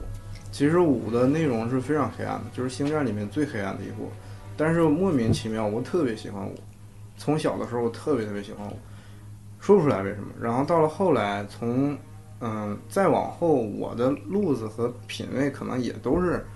[0.51, 4.11] 其实五的内容是非常黑暗的，就是星战里面最黑暗的一部，
[4.57, 6.55] 但是莫名其妙我特别喜欢五，
[7.19, 8.73] 从小的时候我特别特别喜欢我，
[9.61, 10.29] 说不出来为什么。
[10.41, 11.95] 然后到了后来，从
[12.41, 16.47] 嗯、再往后，我的路子和品味可能也都是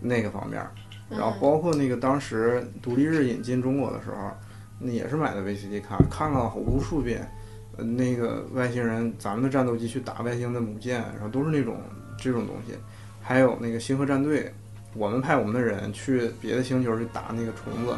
[0.00, 0.72] 那个方面儿。
[1.08, 4.30] 然后包括那个当时独立日引进中国的时候，
[4.78, 7.30] 那也是买的 VCD 看，看了无数遍。
[7.76, 11.80] 呃，那个外星人，咱们的战斗机去打外星的母舰，然后都是那种
[12.18, 12.74] 这种东西。
[13.22, 14.52] 还有那个星河战队，
[14.94, 17.94] 我们派我们的人去别的星球去打那个虫子，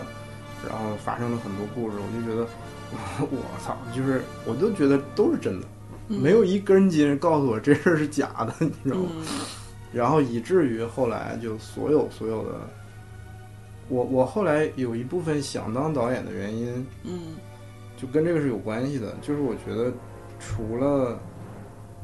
[0.68, 2.46] 然后发生了很多故事，我就觉得，
[3.30, 5.66] 我操，就是我都觉得都是真的，
[6.08, 9.10] 没有一根筋告诉我这事儿是假的， 你知道吗？
[9.16, 9.26] 嗯
[9.92, 12.54] 然后以至于后来就所有所有的，
[13.90, 17.36] 我我后来有一部分想当导演的原因，嗯
[17.94, 19.92] 就跟这个是有关系的，就是我觉得
[20.40, 21.20] 除了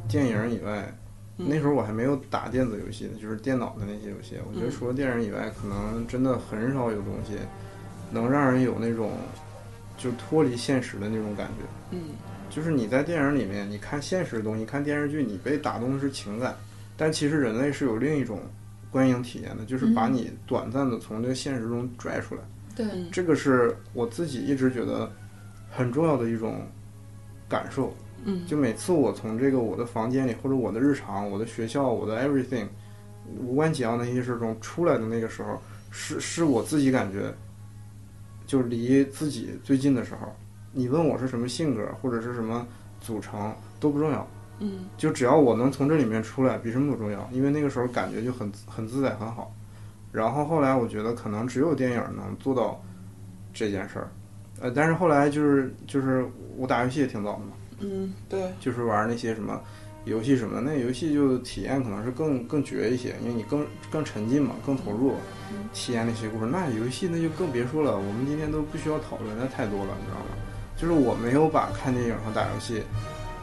[0.06, 0.94] 电影以外，
[1.38, 7.38] 嗯那时候我还没有打电子游戏呢，就是电脑的那些游戏，我觉得嗯除了电影以外，可能真的很少有东西
[8.10, 9.12] 能让人有那种
[9.96, 11.96] 就脱离现实的那种感觉。
[11.96, 12.00] 嗯
[12.50, 16.56] 就是你在电影里面，你看现实的东西，看电视剧，你被打动的是情感，
[16.96, 18.40] 但其实人类是有另一种
[18.90, 22.40] 观影体验的，就是把嗯你短暂的从这个现实中拽出来。
[22.74, 25.12] 对，嗯这个是我自己一直觉得
[25.70, 26.66] 很重要的一种
[27.48, 27.94] 感受。
[28.24, 32.66] 嗯就每次我从这个我的房间里，或者我的日常、我的学校、我的 everything
[33.38, 35.60] 无关紧要的一些事中出来的那个时候，
[35.90, 37.32] 是是我自己感觉
[38.48, 40.34] 就离自己最近的时候。
[40.72, 42.66] 你问我是什么性格或者是什么
[43.00, 44.26] 组成都不重要，
[44.58, 47.28] 嗯就只要我能从这里面出来，比什么都重要。
[47.32, 49.54] 因为那个时候感觉就很很自在很好。
[50.12, 52.82] 然后后来我觉得可能只有电影能做到
[53.52, 54.08] 这件事儿，
[54.60, 56.26] 呃，但是后来就是就是
[56.56, 57.52] 我打游戏也挺早的嘛。
[57.80, 59.60] 嗯，对，就是玩那些什么
[60.08, 65.14] 游戏什么的，那游戏就体验可能是更更绝一些，因为你更更沉浸嘛，更投入，
[65.72, 66.46] 体验那些故事。
[66.50, 70.26] 那游戏那就更别说了，我们今天都不需要讨论，那太多了，你知道吗？
[70.76, 72.82] 就是我没有把看电影和打游戏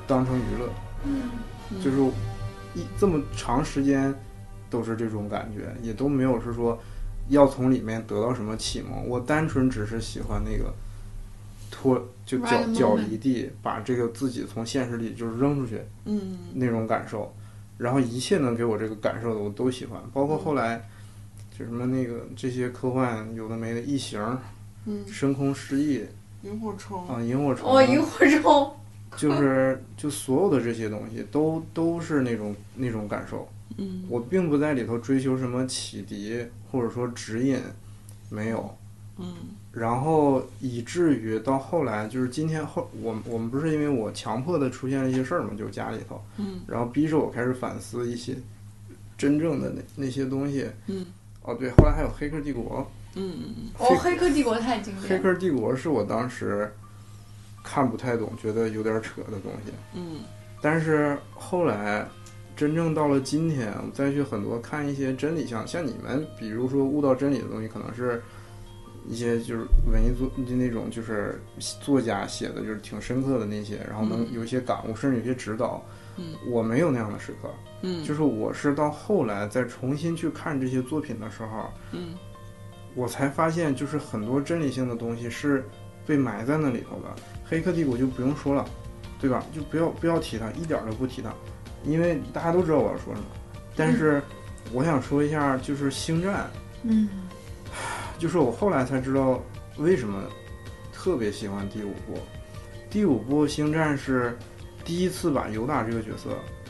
[0.07, 0.69] 当成娱乐，
[1.03, 1.97] 嗯就是
[2.73, 4.13] 一这么长时间
[4.69, 6.79] 都是这种感觉，也都没有是说
[7.27, 10.73] 要从里面得到什么启蒙，我单纯只是喜欢那个
[11.69, 16.37] 脱就脚脚离地，把这个自己从现实里就是扔出去嗯。
[16.53, 17.33] 那种感受，
[17.77, 20.87] 然后一切能给我这个感受的我都喜欢，包括后来
[21.57, 24.19] 就什么那个这些科幻有的没的异形、
[24.85, 26.03] 嗯，深空失忆
[26.43, 28.71] 萤火虫，啊、萤火虫，哦，萤火虫，
[29.17, 33.47] 就是就所有的这些东西都都是那种那种感受。
[33.77, 34.03] 嗯。
[34.09, 37.59] 我并不在里头追求什么启迪或者说指引，
[38.29, 38.77] 没有。
[39.17, 39.33] 嗯
[39.71, 48.35] 然后以至于到后来，就是今天后，我我们不是因为我强迫的出现了一些事儿嘛，就是家里头，嗯然后逼着我开始反思一些
[49.17, 50.69] 真正的那那些东西。
[50.87, 51.05] 嗯
[51.41, 55.23] 哦，对，后来还有《黑客帝国嗯哦，《黑客帝国》太经》，《黑典黑。
[55.33, 56.71] 客帝国》是我当时
[57.63, 59.71] 看不太懂，觉得有点扯的东西。
[59.93, 60.21] 嗯
[60.61, 62.07] 但是后来，
[62.55, 68.23] 真正到了今天，我再去很多看一些真理像像你们，比如说悟到真理的东西，可能是
[69.07, 71.41] 一些就是文艺作就那种就是
[71.81, 75.83] 作家写的，就是挺深刻的那些，然后能嗯有一些感悟，甚至有些指导。
[76.17, 77.49] 嗯我没有那样的时刻，
[77.81, 82.15] 嗯，就是我是到后来再重新去看这些作品的时候，嗯
[82.93, 85.65] 我才发现，就是很多真理性的东西是
[86.05, 87.13] 被埋在那里头的。
[87.43, 88.65] 黑客帝国就不用说了，
[89.19, 89.43] 对吧？
[89.53, 91.33] 就不要不要提它，一点儿都不提它，
[91.83, 93.27] 因为大家都知道我要说什么。
[93.75, 94.21] 但是
[94.71, 96.49] 我想说一下，就是星战，
[96.83, 97.09] 嗯
[98.17, 99.41] 就是我后来才知道
[99.77, 100.23] 为什么
[100.93, 102.19] 特别喜欢第五部。
[102.89, 104.37] 第五部星战是
[104.83, 106.29] 第一次把尤达这个角色，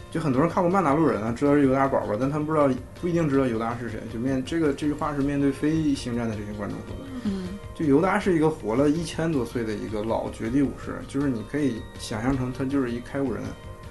[0.09, 2.67] 就很多人看过《曼达洛人》啊，知道是尤达宝宝，但他们不知道
[2.99, 3.99] 不一定知道尤达是谁。
[4.11, 7.11] 就面这个这句话是面对非星战的这些观众说的。
[7.25, 13.43] 嗯就尤达是一个活了一千多岁的一个老绝地武士，就是你可以想象成他就是一开悟人。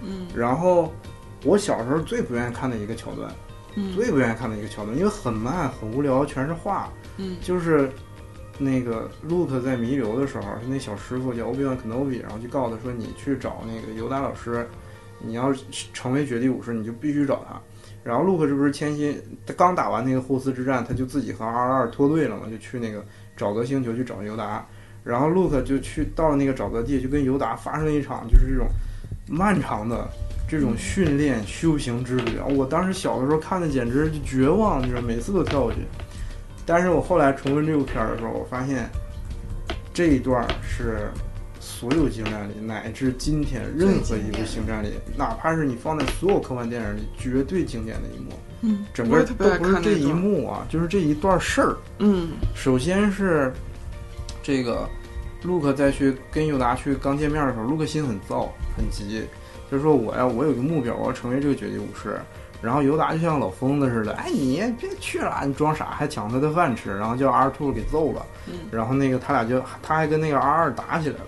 [0.02, 0.92] 嗯然后
[1.44, 3.30] 我小时候最不愿意看的一个桥段，
[3.76, 6.90] 嗯最不愿意看的一个桥段，因为很慢很无聊，全是画。
[7.16, 7.90] 嗯就是
[8.58, 14.66] 那个 Luke 在弥留的时候，那小师傅叫 Obi Wan Kenobi，然后就告诉他说：“你去找那个尤达老师，
[15.20, 15.52] 你要
[15.92, 17.60] 成为绝地武士，你就必须找他。
[18.02, 23.04] 然后陆克这不是千辛，他刚打完那个霍斯之战，他就自己和 R 二脱队了嘛，就去那个
[23.36, 24.66] 沼泽星球去找尤达。
[25.02, 28.66] 然后陆克就去到了那个沼泽地，就跟尤达发生了一场就是这种
[29.28, 30.08] 漫长的
[30.48, 32.38] 这种训练修行之旅。
[32.54, 35.78] 我当时小的时候看的简直就绝望，就是每次都跳过去。
[36.66, 38.88] 但是我后来重温这部片儿的时候，我发现
[39.92, 41.10] 这一段是
[41.60, 48.32] 所有星战里，乃至今天任何一部星战里，哪怕是你放在所有科幻电影里，绝对经典的一幕。
[48.62, 51.76] 嗯，整个都不是这一幕啊，就是这一段事儿。
[51.98, 53.52] 嗯首先是
[54.42, 54.88] 这个
[55.42, 59.22] 陆克在去跟尤达去刚见面的时候，陆克心很燥很急，
[59.70, 62.18] 就说我要我有个目标，我要成为这个绝地武士。
[62.64, 68.24] 然后尤达就像老疯子似的，哎，你别去了，你装傻，还抢他的饭吃，然后叫 R two 给揍了。
[68.46, 71.26] 嗯然后那个他俩就他还跟那个 R 二打起来了。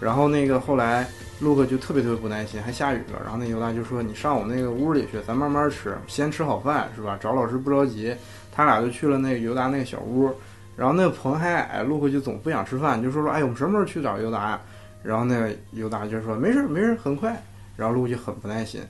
[0.00, 1.06] 然后那个后来
[1.40, 3.20] 陆克就特别特别不耐心，还下雨了。
[3.22, 7.18] 然后那尤达就说：“你上我那个屋里去，咱慢慢吃，先吃好饭是吧？
[7.20, 8.16] 找老师不着急。”
[8.50, 10.32] 他俩就去了那个尤达那个小屋。
[10.76, 14.60] 然后那个棚还矮，陆克就总不想吃饭，就说说：“哎，我们什么时候去找尤达呀？”
[15.04, 17.38] 然后那个尤达就说：“没事没事，很快。”
[17.76, 18.80] 然后陆克就很不耐心。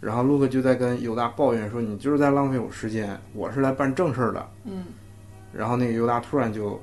[0.00, 4.84] 然后陆克就在跟尤达抱怨说：“你就是在浪费我时间，我是来办正事儿的。”嗯
[5.52, 6.78] 然后那个尤达突然就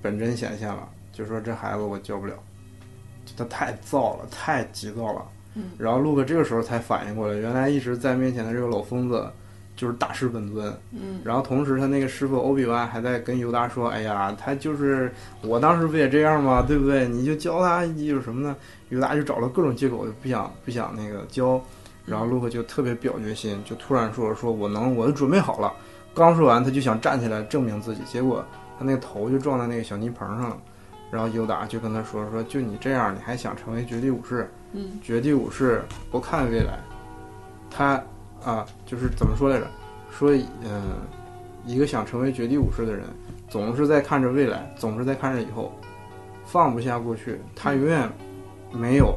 [0.00, 2.34] 本真显现了， 就说这孩子我教不了，
[3.36, 5.22] 他太躁了，太急躁了。
[5.56, 9.26] 嗯然后陆克这个时候才反应过来，原来一直在面前的这个老疯子
[9.74, 10.72] 就是大师本尊。
[10.92, 15.10] 嗯然后同时他那个师傅欧比万还在跟尤达说：“哎呀，他就是
[15.42, 16.62] 我当时不也这样吗？
[16.66, 17.08] 对不对？
[17.08, 18.54] 你就教他有什么呢？”
[18.90, 21.60] 尤达就找了各种借口，就不想不想那个教。
[22.06, 25.72] 然后陆克就特别表决心，就突然说：“说我能，我都准备好了。”
[26.14, 28.42] 刚说完，他就想站起来证明自己，结果
[28.78, 30.56] 他那个头就撞在那个小泥棚上了。
[31.10, 34.50] 然后尤达就跟他说：“说就你这样，你还想成为绝地武士？
[34.72, 36.78] 嗯绝地武士不看未来，
[37.70, 38.02] 他
[38.44, 39.66] 啊，就是怎么说来着？
[40.10, 40.32] 说，
[40.64, 40.82] 嗯、
[41.64, 43.04] 一个想成为绝地武士的人，
[43.48, 45.72] 总是在看着未来，总是在看着以后，
[46.44, 48.10] 放不下过去，他永远
[48.72, 49.16] 没有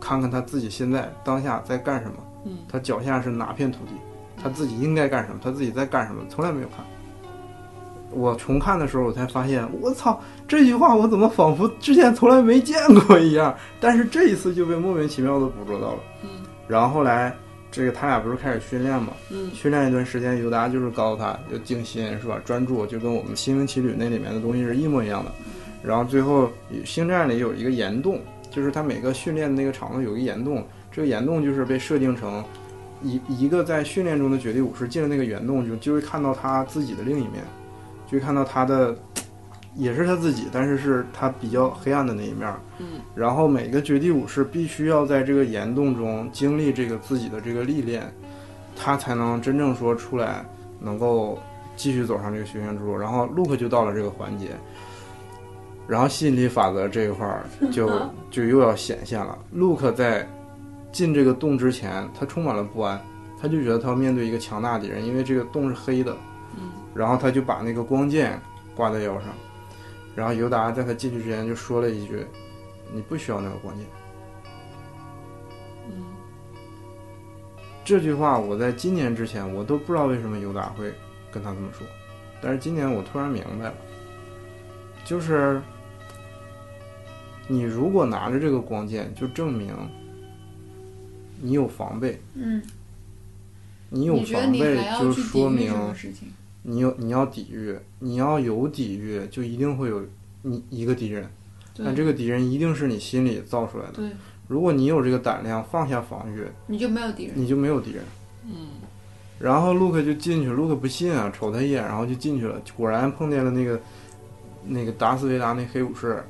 [0.00, 3.92] 看看他自己现在当下在干什么，嗯他脚下是哪片土地，
[4.42, 6.84] 他自己应该干什么，他自己在干什么，从来没有看。
[8.12, 13.54] 我重看的时候，我才发现，我操，这句话我怎么仿佛之前从来没见过一样？
[13.80, 15.98] 但是这一次就被莫名其妙的捕捉到了。
[16.22, 16.28] 嗯
[16.68, 17.32] 然后后来，
[17.70, 19.12] 这个他俩不是开始训练嘛？
[19.30, 22.40] 嗯训练一段时间，尤达就是告诉他要静心，是吧？
[22.44, 25.30] 专注，就跟我们《心灵奇旅》那里面的东西是一模一样的。
[25.82, 26.50] 然后最后，
[26.84, 28.20] 星战里有一个岩洞，
[28.56, 32.42] 就是他每个训练的那个场子有一个岩洞，这个岩洞就是被设定成
[33.02, 37.44] 一一个在训练中的绝地武士进了那个岩洞，就就会看到他自己的另一面，
[38.06, 38.96] 就会看到他的。
[39.78, 42.50] 也是他自己，但是是他比较黑暗的那一面。
[42.78, 48.10] 嗯然后每个绝地武士必须要在这个岩洞中经历这个自己的这个历练，
[48.74, 50.42] 他才能真正说出来，
[50.80, 51.38] 能够
[51.76, 52.96] 继续走上这个修行之路。
[52.96, 54.52] 然后 Luke 就到了这个环节，
[55.88, 57.90] 然后吸引力法则这一块儿就
[58.30, 59.38] 就又要显现了。
[59.52, 60.28] 陆克在
[60.92, 63.00] 进这个洞之前，他充满了不安，
[63.40, 66.16] 他就觉得他要面对一个强大敌人，因为这个洞是黑的。
[66.56, 68.40] 嗯然后他就把那个光剑
[68.74, 69.24] 挂在腰上，
[70.14, 72.26] 然后尤达在他进去之前就说了一句
[72.90, 73.86] ：“你不需要那个光剑。
[75.90, 76.06] 嗯”
[77.84, 80.90] 这句话我在今年之前我都不知道为什么尤达会
[81.30, 81.86] 跟他这么说，
[82.40, 83.74] 但是今年我突然明白了，
[85.04, 85.60] 就是
[87.48, 89.72] 你如果拿着这个光剑，就证明
[91.40, 92.62] 你有防备，嗯，
[93.90, 95.72] 你有防备就说明？
[96.62, 100.04] 你有你要抵御，你要有抵御，就一定会有
[100.42, 101.28] 你一个敌人。
[101.78, 103.92] 但这个敌人一定是你心里造出来的。
[103.92, 104.10] 对，
[104.48, 107.34] 如果你有这个胆量放下防御，你就没有敌人。
[107.36, 108.02] 你就没有敌人。
[108.46, 108.68] 嗯
[109.38, 112.58] 然后陆克就进去，陆克不信啊，瞅他一眼，然后就进去了。
[112.74, 113.78] 果然碰见了那个
[114.64, 116.24] 那个达斯维达那黑武士。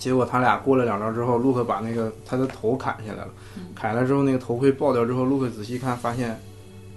[0.00, 3.28] 嗯结果他俩过了两招之后，陆克把那个他的头砍下来了。
[3.56, 3.66] 嗯。
[3.74, 6.40] 砍了之后，那个头盔爆掉之后，陆克仔细看，发现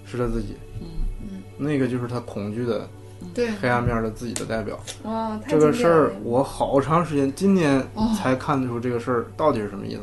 [0.06, 0.56] 是他自己。
[0.80, 1.42] 嗯。
[1.58, 2.88] 那个就是他恐惧的
[3.34, 4.78] 对，黑暗面的自己的代表。
[5.02, 8.10] 哇，这个事儿我好长时间，今年哦。
[8.16, 10.02] 才看得出这个事儿到底是什么意思。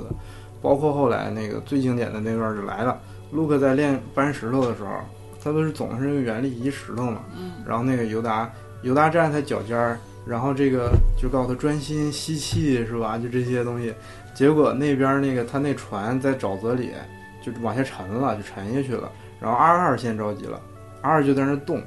[0.62, 3.00] 包括后来那个最经典的那段就来了，
[3.32, 4.92] 卢克在练搬石头的时候，
[5.44, 7.52] 他不是总是用原力移石头嘛，嗯。
[7.66, 8.48] 然后那个尤达
[8.84, 13.18] 尤达站在他脚尖儿，然后这个就告诉他专心吸气是吧？
[13.18, 13.94] 就这些东西，
[14.36, 16.92] 结果那边那个他那船在沼泽里
[17.44, 19.12] 就往下沉了，就沉下去了。
[19.40, 20.62] 然后阿二先着急了
[21.02, 21.82] 阿二就在那儿动，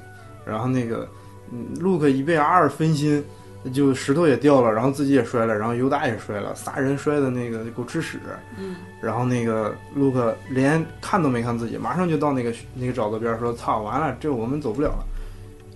[0.44, 1.08] 然后那个
[1.52, 3.24] 嗯，陆克一被阿二分心，
[3.72, 8.18] 就石头也掉了，然后自己也摔了，然后尤达也摔了，仨人摔的那个狗吃屎。
[8.58, 15.04] 嗯，然后那个卢克连看都没看自己，马上就到那个那个沼泽边说：“操，完了，这我们走不了了。”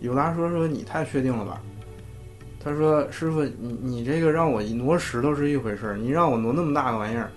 [0.02, 1.60] 尤达说：“说你太确定了吧？”
[2.60, 7.30] 他说：“师傅，你你这个让我挪石头是一回事儿，你让我挪那么大个玩意儿，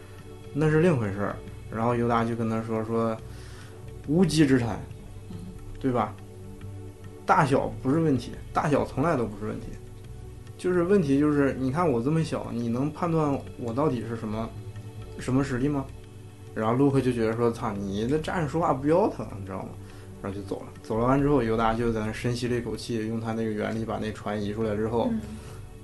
[0.53, 1.35] 那是另回事儿。”
[1.73, 3.15] 然后尤达就跟他说：“说
[4.07, 4.79] 无稽之谈，
[5.79, 6.13] 对吧？
[7.25, 9.67] 大小不是问题，大小从来都不是问题，
[10.57, 14.49] 就是问题就是你看我这么小，你能判断我到底是什么
[15.19, 15.85] 什么实力吗？”
[16.53, 19.69] 然后卢克就觉得说：“操，你这站着说话不腰疼，你知道吗？”
[20.21, 20.67] 然后就走了。
[20.83, 25.11] 走了完之后，犹大就在那深吸了一口气，用他那个原理把那船移出来之后，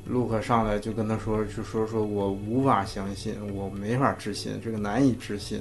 [0.06, 5.60] 卢克上来就跟他说：“就说说我无法相信，我没法置信，这个难以置信。”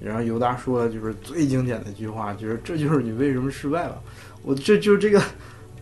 [0.00, 4.02] 然后犹大说的就是最经典的一句话，就是这就是你为什么失败了。
[4.42, 5.22] 我这就是这个，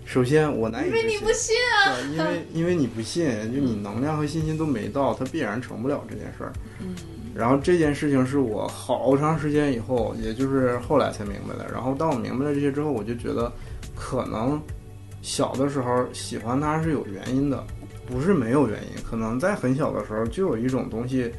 [0.05, 1.57] 首先我难以因为你不信
[1.87, 3.25] 啊，因为因为你不信，
[3.55, 6.53] 就你能量和信心都没到，它必然成不了这件事儿。
[6.81, 6.95] 嗯。
[7.35, 11.71] 然后这件事情是我好长时间以后，也就是后来才明白的。
[11.73, 13.51] 然后当我明白了这些之后，我就觉得，
[13.95, 14.61] 可能
[15.23, 17.65] 小的时候喜欢他是有原因的，
[18.07, 19.03] 不是没有原因。
[19.03, 21.31] 可能在很小的时候就有一种东西，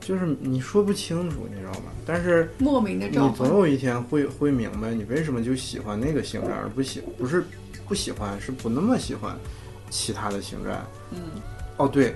[0.00, 1.90] 就是你说不清楚，你知道吗？
[2.04, 3.16] 但是莫名的你。
[3.36, 7.44] 总有一天会会明白，你为什么就喜欢那个星战，而不喜不是
[7.88, 9.36] 不喜欢，是不那么喜欢
[9.88, 10.84] 其他的星战。
[11.12, 11.18] 嗯，
[11.76, 12.14] 哦对，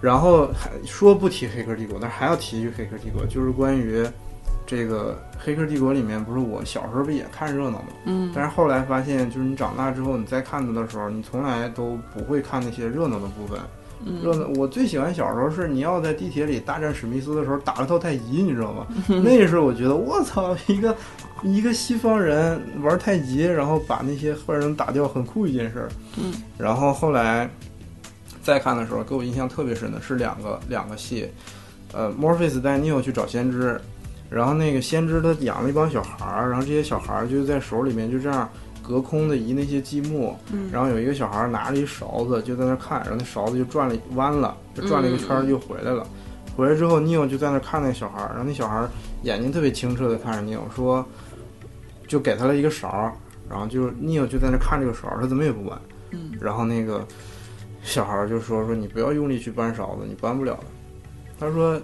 [0.00, 4.06] 然后还说不提《黑客帝国》，但是还要提一句《黑客帝国》，就是关于
[4.66, 7.88] 这个《黑客帝国》里面，不是我小时候不也看热闹吗？
[8.06, 13.58] 嗯，但是后来发现，就是你长大之后，你再看它的时候，你从来都不会看那些热闹的部分。
[13.58, 18.86] 嗯热闹，我最喜欢小时候是你要在地铁里大战史密斯的时候打了套太极，你知道吗？
[19.22, 20.96] 那时候我觉得我操，一个
[21.42, 25.88] 一个西方人玩太极，然后把那些坏人打掉，很酷一件事儿。
[26.16, 27.50] 嗯，然后后来
[28.50, 31.28] 再看的时候，给我印象特别深的是两个两个戏，
[31.92, 33.80] 呃，，Morpheus 带 Neo 去找先知，
[34.28, 38.50] 然后那个先知他养了一帮小孩儿，然后这些小孩儿就在手里面就这样
[38.82, 46.04] 隔空的移那些积木，嗯然后有一个小孩儿拿着一勺子就在那看，然后那勺子就转了弯了，就转了一个圈儿就回来了。
[46.56, 48.90] 回来之后，Neo 就在那看那个小孩儿，然后那小孩儿
[49.22, 51.06] 眼睛特别清澈的看着 Neo 说，
[52.08, 53.12] 就给他了一个勺儿，
[53.48, 55.80] 然后就是 Neo 就在那看这个勺儿，他怎么也不弯。
[56.10, 57.06] 嗯然后那个
[57.82, 60.64] 小孩儿就说说你不要用力去搬勺子，你搬不了的。
[61.38, 61.80] 他说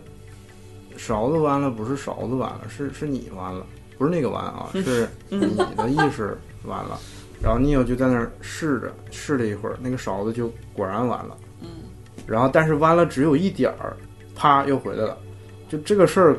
[0.97, 3.67] 勺子弯了不是勺子弯了，是是你弯了，
[3.99, 6.99] 不是那个弯啊，是 你的意识弯了。
[7.43, 11.37] 然后 Neo 就在那儿试着试了一会儿，那个勺子就果然弯了。
[11.63, 11.69] 嗯
[12.27, 13.97] 然后但是弯了只有一点儿，
[14.35, 15.17] 啪又回来了。
[15.69, 16.37] 就这个事儿，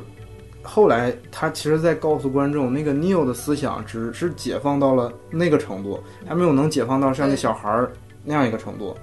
[0.61, 7.91] 后来他其实在告诉观众，那个 Neil 的思想只是解放到了那个程度，还没有能解放到像那小孩儿
[8.23, 8.97] 那样一个程度。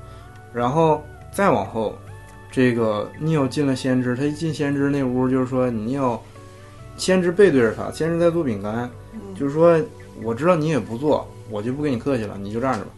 [0.54, 1.02] 然后
[1.32, 1.98] 再往后，
[2.50, 6.22] 这个 Neo 进了先知，他一进先知那屋，就是说你要
[6.96, 8.88] 先知背对着他，先知在做饼干，
[9.34, 9.76] 就是说
[10.22, 12.92] 我知道你也不做，我就不跟你客气了，你就站着吧。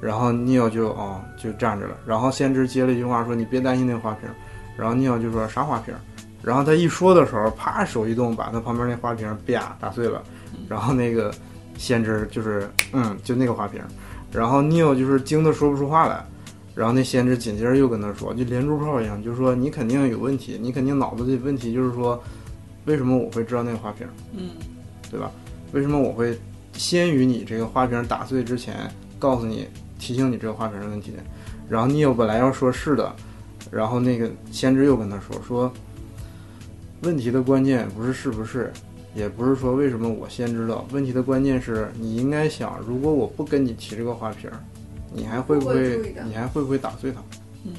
[0.00, 4.28] 然后 Neo 就啊、就站着了，然后先知接了一句话说你别担心那个花瓶，
[4.76, 5.94] 然后 Neo 就说啥花瓶，
[6.42, 10.22] 然后他一说的时候，啪手一动，把他旁边那花瓶啪打碎了，
[10.68, 11.32] 然后那个
[11.78, 13.80] 先知就是嗯就那个花瓶，
[14.30, 16.22] 然后 Neo 就是惊得说不出话来。
[16.78, 22.22] 然后那先知紧接着又跟他说，就连珠炮一样，就是说你肯定有问题，你肯定脑子里问题就是说，
[22.84, 24.50] 为什么我会知道那个花瓶，嗯
[25.10, 25.28] 对吧？
[25.72, 26.38] 为什么我会
[26.74, 28.88] 先于你这个花瓶打碎之前
[29.18, 29.66] 告诉你，
[29.98, 31.14] 提醒你这个花瓶的问题？
[31.68, 33.12] 然后 Neo 本来要说是的，
[33.72, 35.72] 然后那个先知又跟他说说，
[37.02, 38.72] 问题的关键不是是不是，
[39.16, 44.48] 也不是说为什么我先知道，问题的关键是你应该想，如果我不跟你提这个花瓶，
[45.12, 47.20] 你还会不会你还会不会打碎它？
[47.64, 47.72] 嗯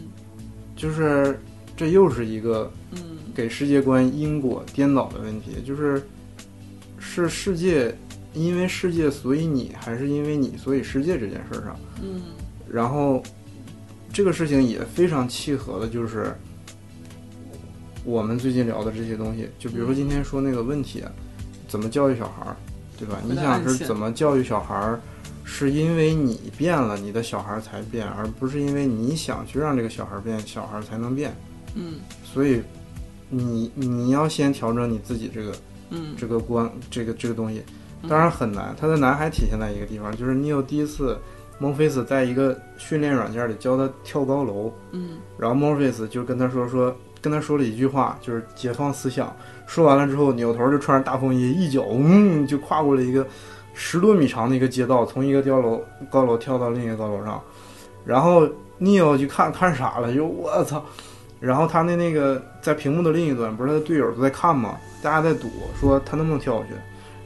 [0.76, 1.40] 就是
[1.76, 6.02] 这又是一个嗯给世界观因果颠倒的问题，就是
[6.98, 7.94] 是世界
[8.34, 11.80] 因为世界所以你，还是因为你所以世界这件事儿上？
[12.02, 12.22] 嗯
[12.72, 13.22] 然后
[14.14, 16.34] 这个事情也非常契合的，就是
[18.06, 21.04] 我们最近聊的这些东西，就比如说今天说那个问题，
[21.68, 22.56] 怎么教育小孩儿，
[22.98, 23.18] 对吧？
[23.28, 25.00] 你想是怎么教育小孩儿，
[25.52, 31.36] 是因为你变了，你的小孩儿才变，而不是因为你想去让这个小孩儿变，小孩儿才能变。
[31.74, 32.62] 嗯所以
[33.30, 35.52] 你你要先调整你自己这个
[35.90, 37.64] 嗯这个观这个这个东西，
[38.08, 38.76] 当然很难。
[38.80, 41.18] 它的难还体现在一个地方，就是你有第一次，
[41.58, 49.36] 孟菲斯在一个训练软件里教他跳高楼，嗯然后孟菲斯就跟他说说，跟他说了一句话，就是解放思想。
[49.66, 53.28] 说完了之后，扭头就穿着大风衣，一脚嗯就跨过了一个
[53.82, 55.82] 十多米长的一个街道，从一个高楼
[56.12, 57.42] 高楼跳到另一个高楼上。
[58.06, 58.46] 然后
[58.78, 60.84] Neo 就看看傻了，就我操！
[61.40, 64.78] 然后他的那个在屏幕的另一端，不是他的队友都在看吗？
[65.02, 65.48] 大家在赌，
[65.80, 66.74] 说他能不能跳下去。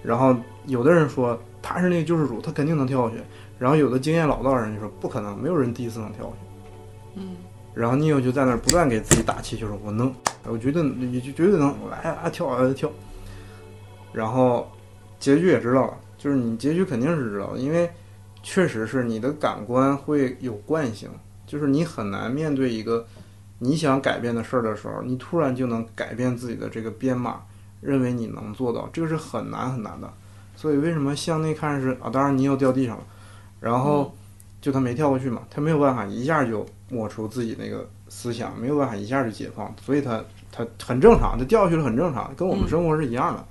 [0.03, 0.35] 然后
[0.67, 3.21] 有的人说他是那个救世主，他肯定能跳下去。
[3.57, 6.38] 然后有的经验老道人就说不可能，没有人第一次能跳下去。
[7.15, 7.35] 嗯，
[7.73, 10.13] 然后 Neo 就在那儿不断给自己打气，就说我能，
[10.45, 12.91] 我绝对你就绝对能，我来啊跳啊跳。
[14.11, 14.71] 然后
[15.19, 17.91] 结局也知道了，就是你结局肯定是知道的，因为
[18.41, 21.10] 确实是你的感官会有惯性，
[21.45, 23.06] 就是你很难面对一个
[23.60, 27.41] 你想改变的事儿的时候，你突然就能改变自己的这个编码，
[27.82, 30.10] 认为你能做到，这个是很难很难的。
[30.56, 32.10] 所以为什么向内看是啊？
[32.10, 33.04] 当然你又掉地上了，
[33.60, 34.16] 然后
[34.62, 40.24] 就他没跳过去嘛，他没有办法一下就抹除自己那个思想，没有办法一下就解放，所以他
[40.54, 43.45] 他很正常，他掉下去了很正常，跟我们生活是一样的。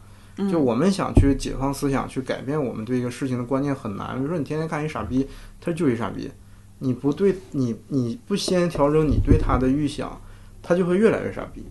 [0.50, 4.16] 就我们想去解放思想，去改变我们对一个事情的观念很难。
[4.16, 5.28] 比如说你天天看一傻逼，
[5.60, 6.30] 他就一傻逼，
[6.78, 10.18] 你不对你你不先调整你对他的预想，
[10.62, 11.62] 他就会越来越傻逼。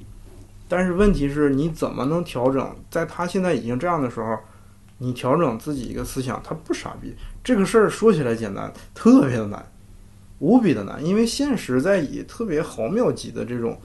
[0.67, 4.37] 但是问题是你怎么能调整，在他现在已经这样的时候，
[4.99, 7.15] 你调整自己一个思想，他不傻逼。
[7.43, 9.65] 这个事儿说起来简单，特别的难，
[10.37, 13.79] 无比的难，因为现实在以特别毫秒级的这种。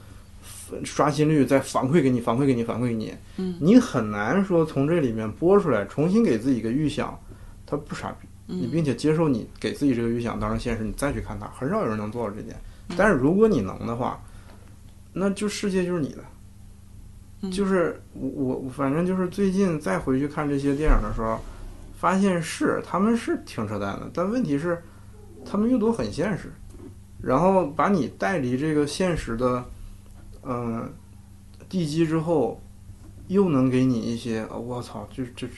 [0.84, 7.18] 刷新率再反馈给你，反馈给你，反馈给你，嗯，你很难说从这里面播出来，重新给自己一个预想，
[7.64, 12.56] 他不傻逼，你并且接受你给自己这个预想当成现实，你再去看它，很少有人能做到这点。
[12.96, 14.20] 但是如果你能的话，
[15.12, 21.38] 那就世界就是你的，就是我我反正就是最近再回去看这些电影的时候，
[21.98, 24.82] 发现是他们是挺扯淡的，但问题是
[25.44, 26.50] 他们又都很现实，
[27.20, 29.64] 然后把你带离这个现实的。
[30.48, 30.92] 嗯，
[31.68, 32.60] 地基之后，
[33.26, 35.48] 又能给你一些，我操，就就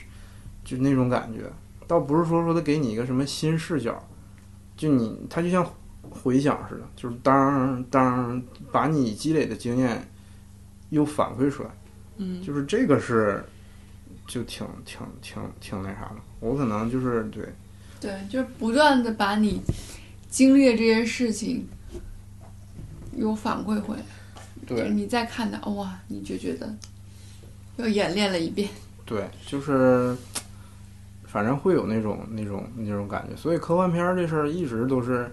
[0.63, 1.41] 就那种感觉，
[1.85, 4.03] 倒不是说说他给你一个什么新视角，
[4.75, 5.63] 就你他就像
[6.09, 8.41] 回响似的，就是当当
[8.71, 10.07] 把你积累的经验
[10.89, 11.69] 又反馈出来，
[12.17, 13.43] 嗯，就是这个是
[14.27, 17.53] 就挺挺挺挺那啥的，我可能就是对，
[17.99, 19.61] 对，就是不断的把你
[20.27, 21.67] 经历的这些事情
[23.15, 24.03] 又反馈回来。
[24.69, 26.73] 对，你再看的哇，你就觉得
[27.77, 28.69] 又演练了一遍。
[29.03, 30.15] 对，就是
[31.25, 33.35] 反正会有那种那种那种感觉。
[33.35, 35.29] 所以科幻片这事儿一直都是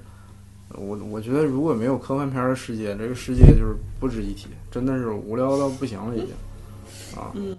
[0.70, 7.30] 我我觉得如果没有科幻片的世界，这个世界就是不值一提，真的是无聊到不行了已经啊。
[7.34, 7.56] 嗯。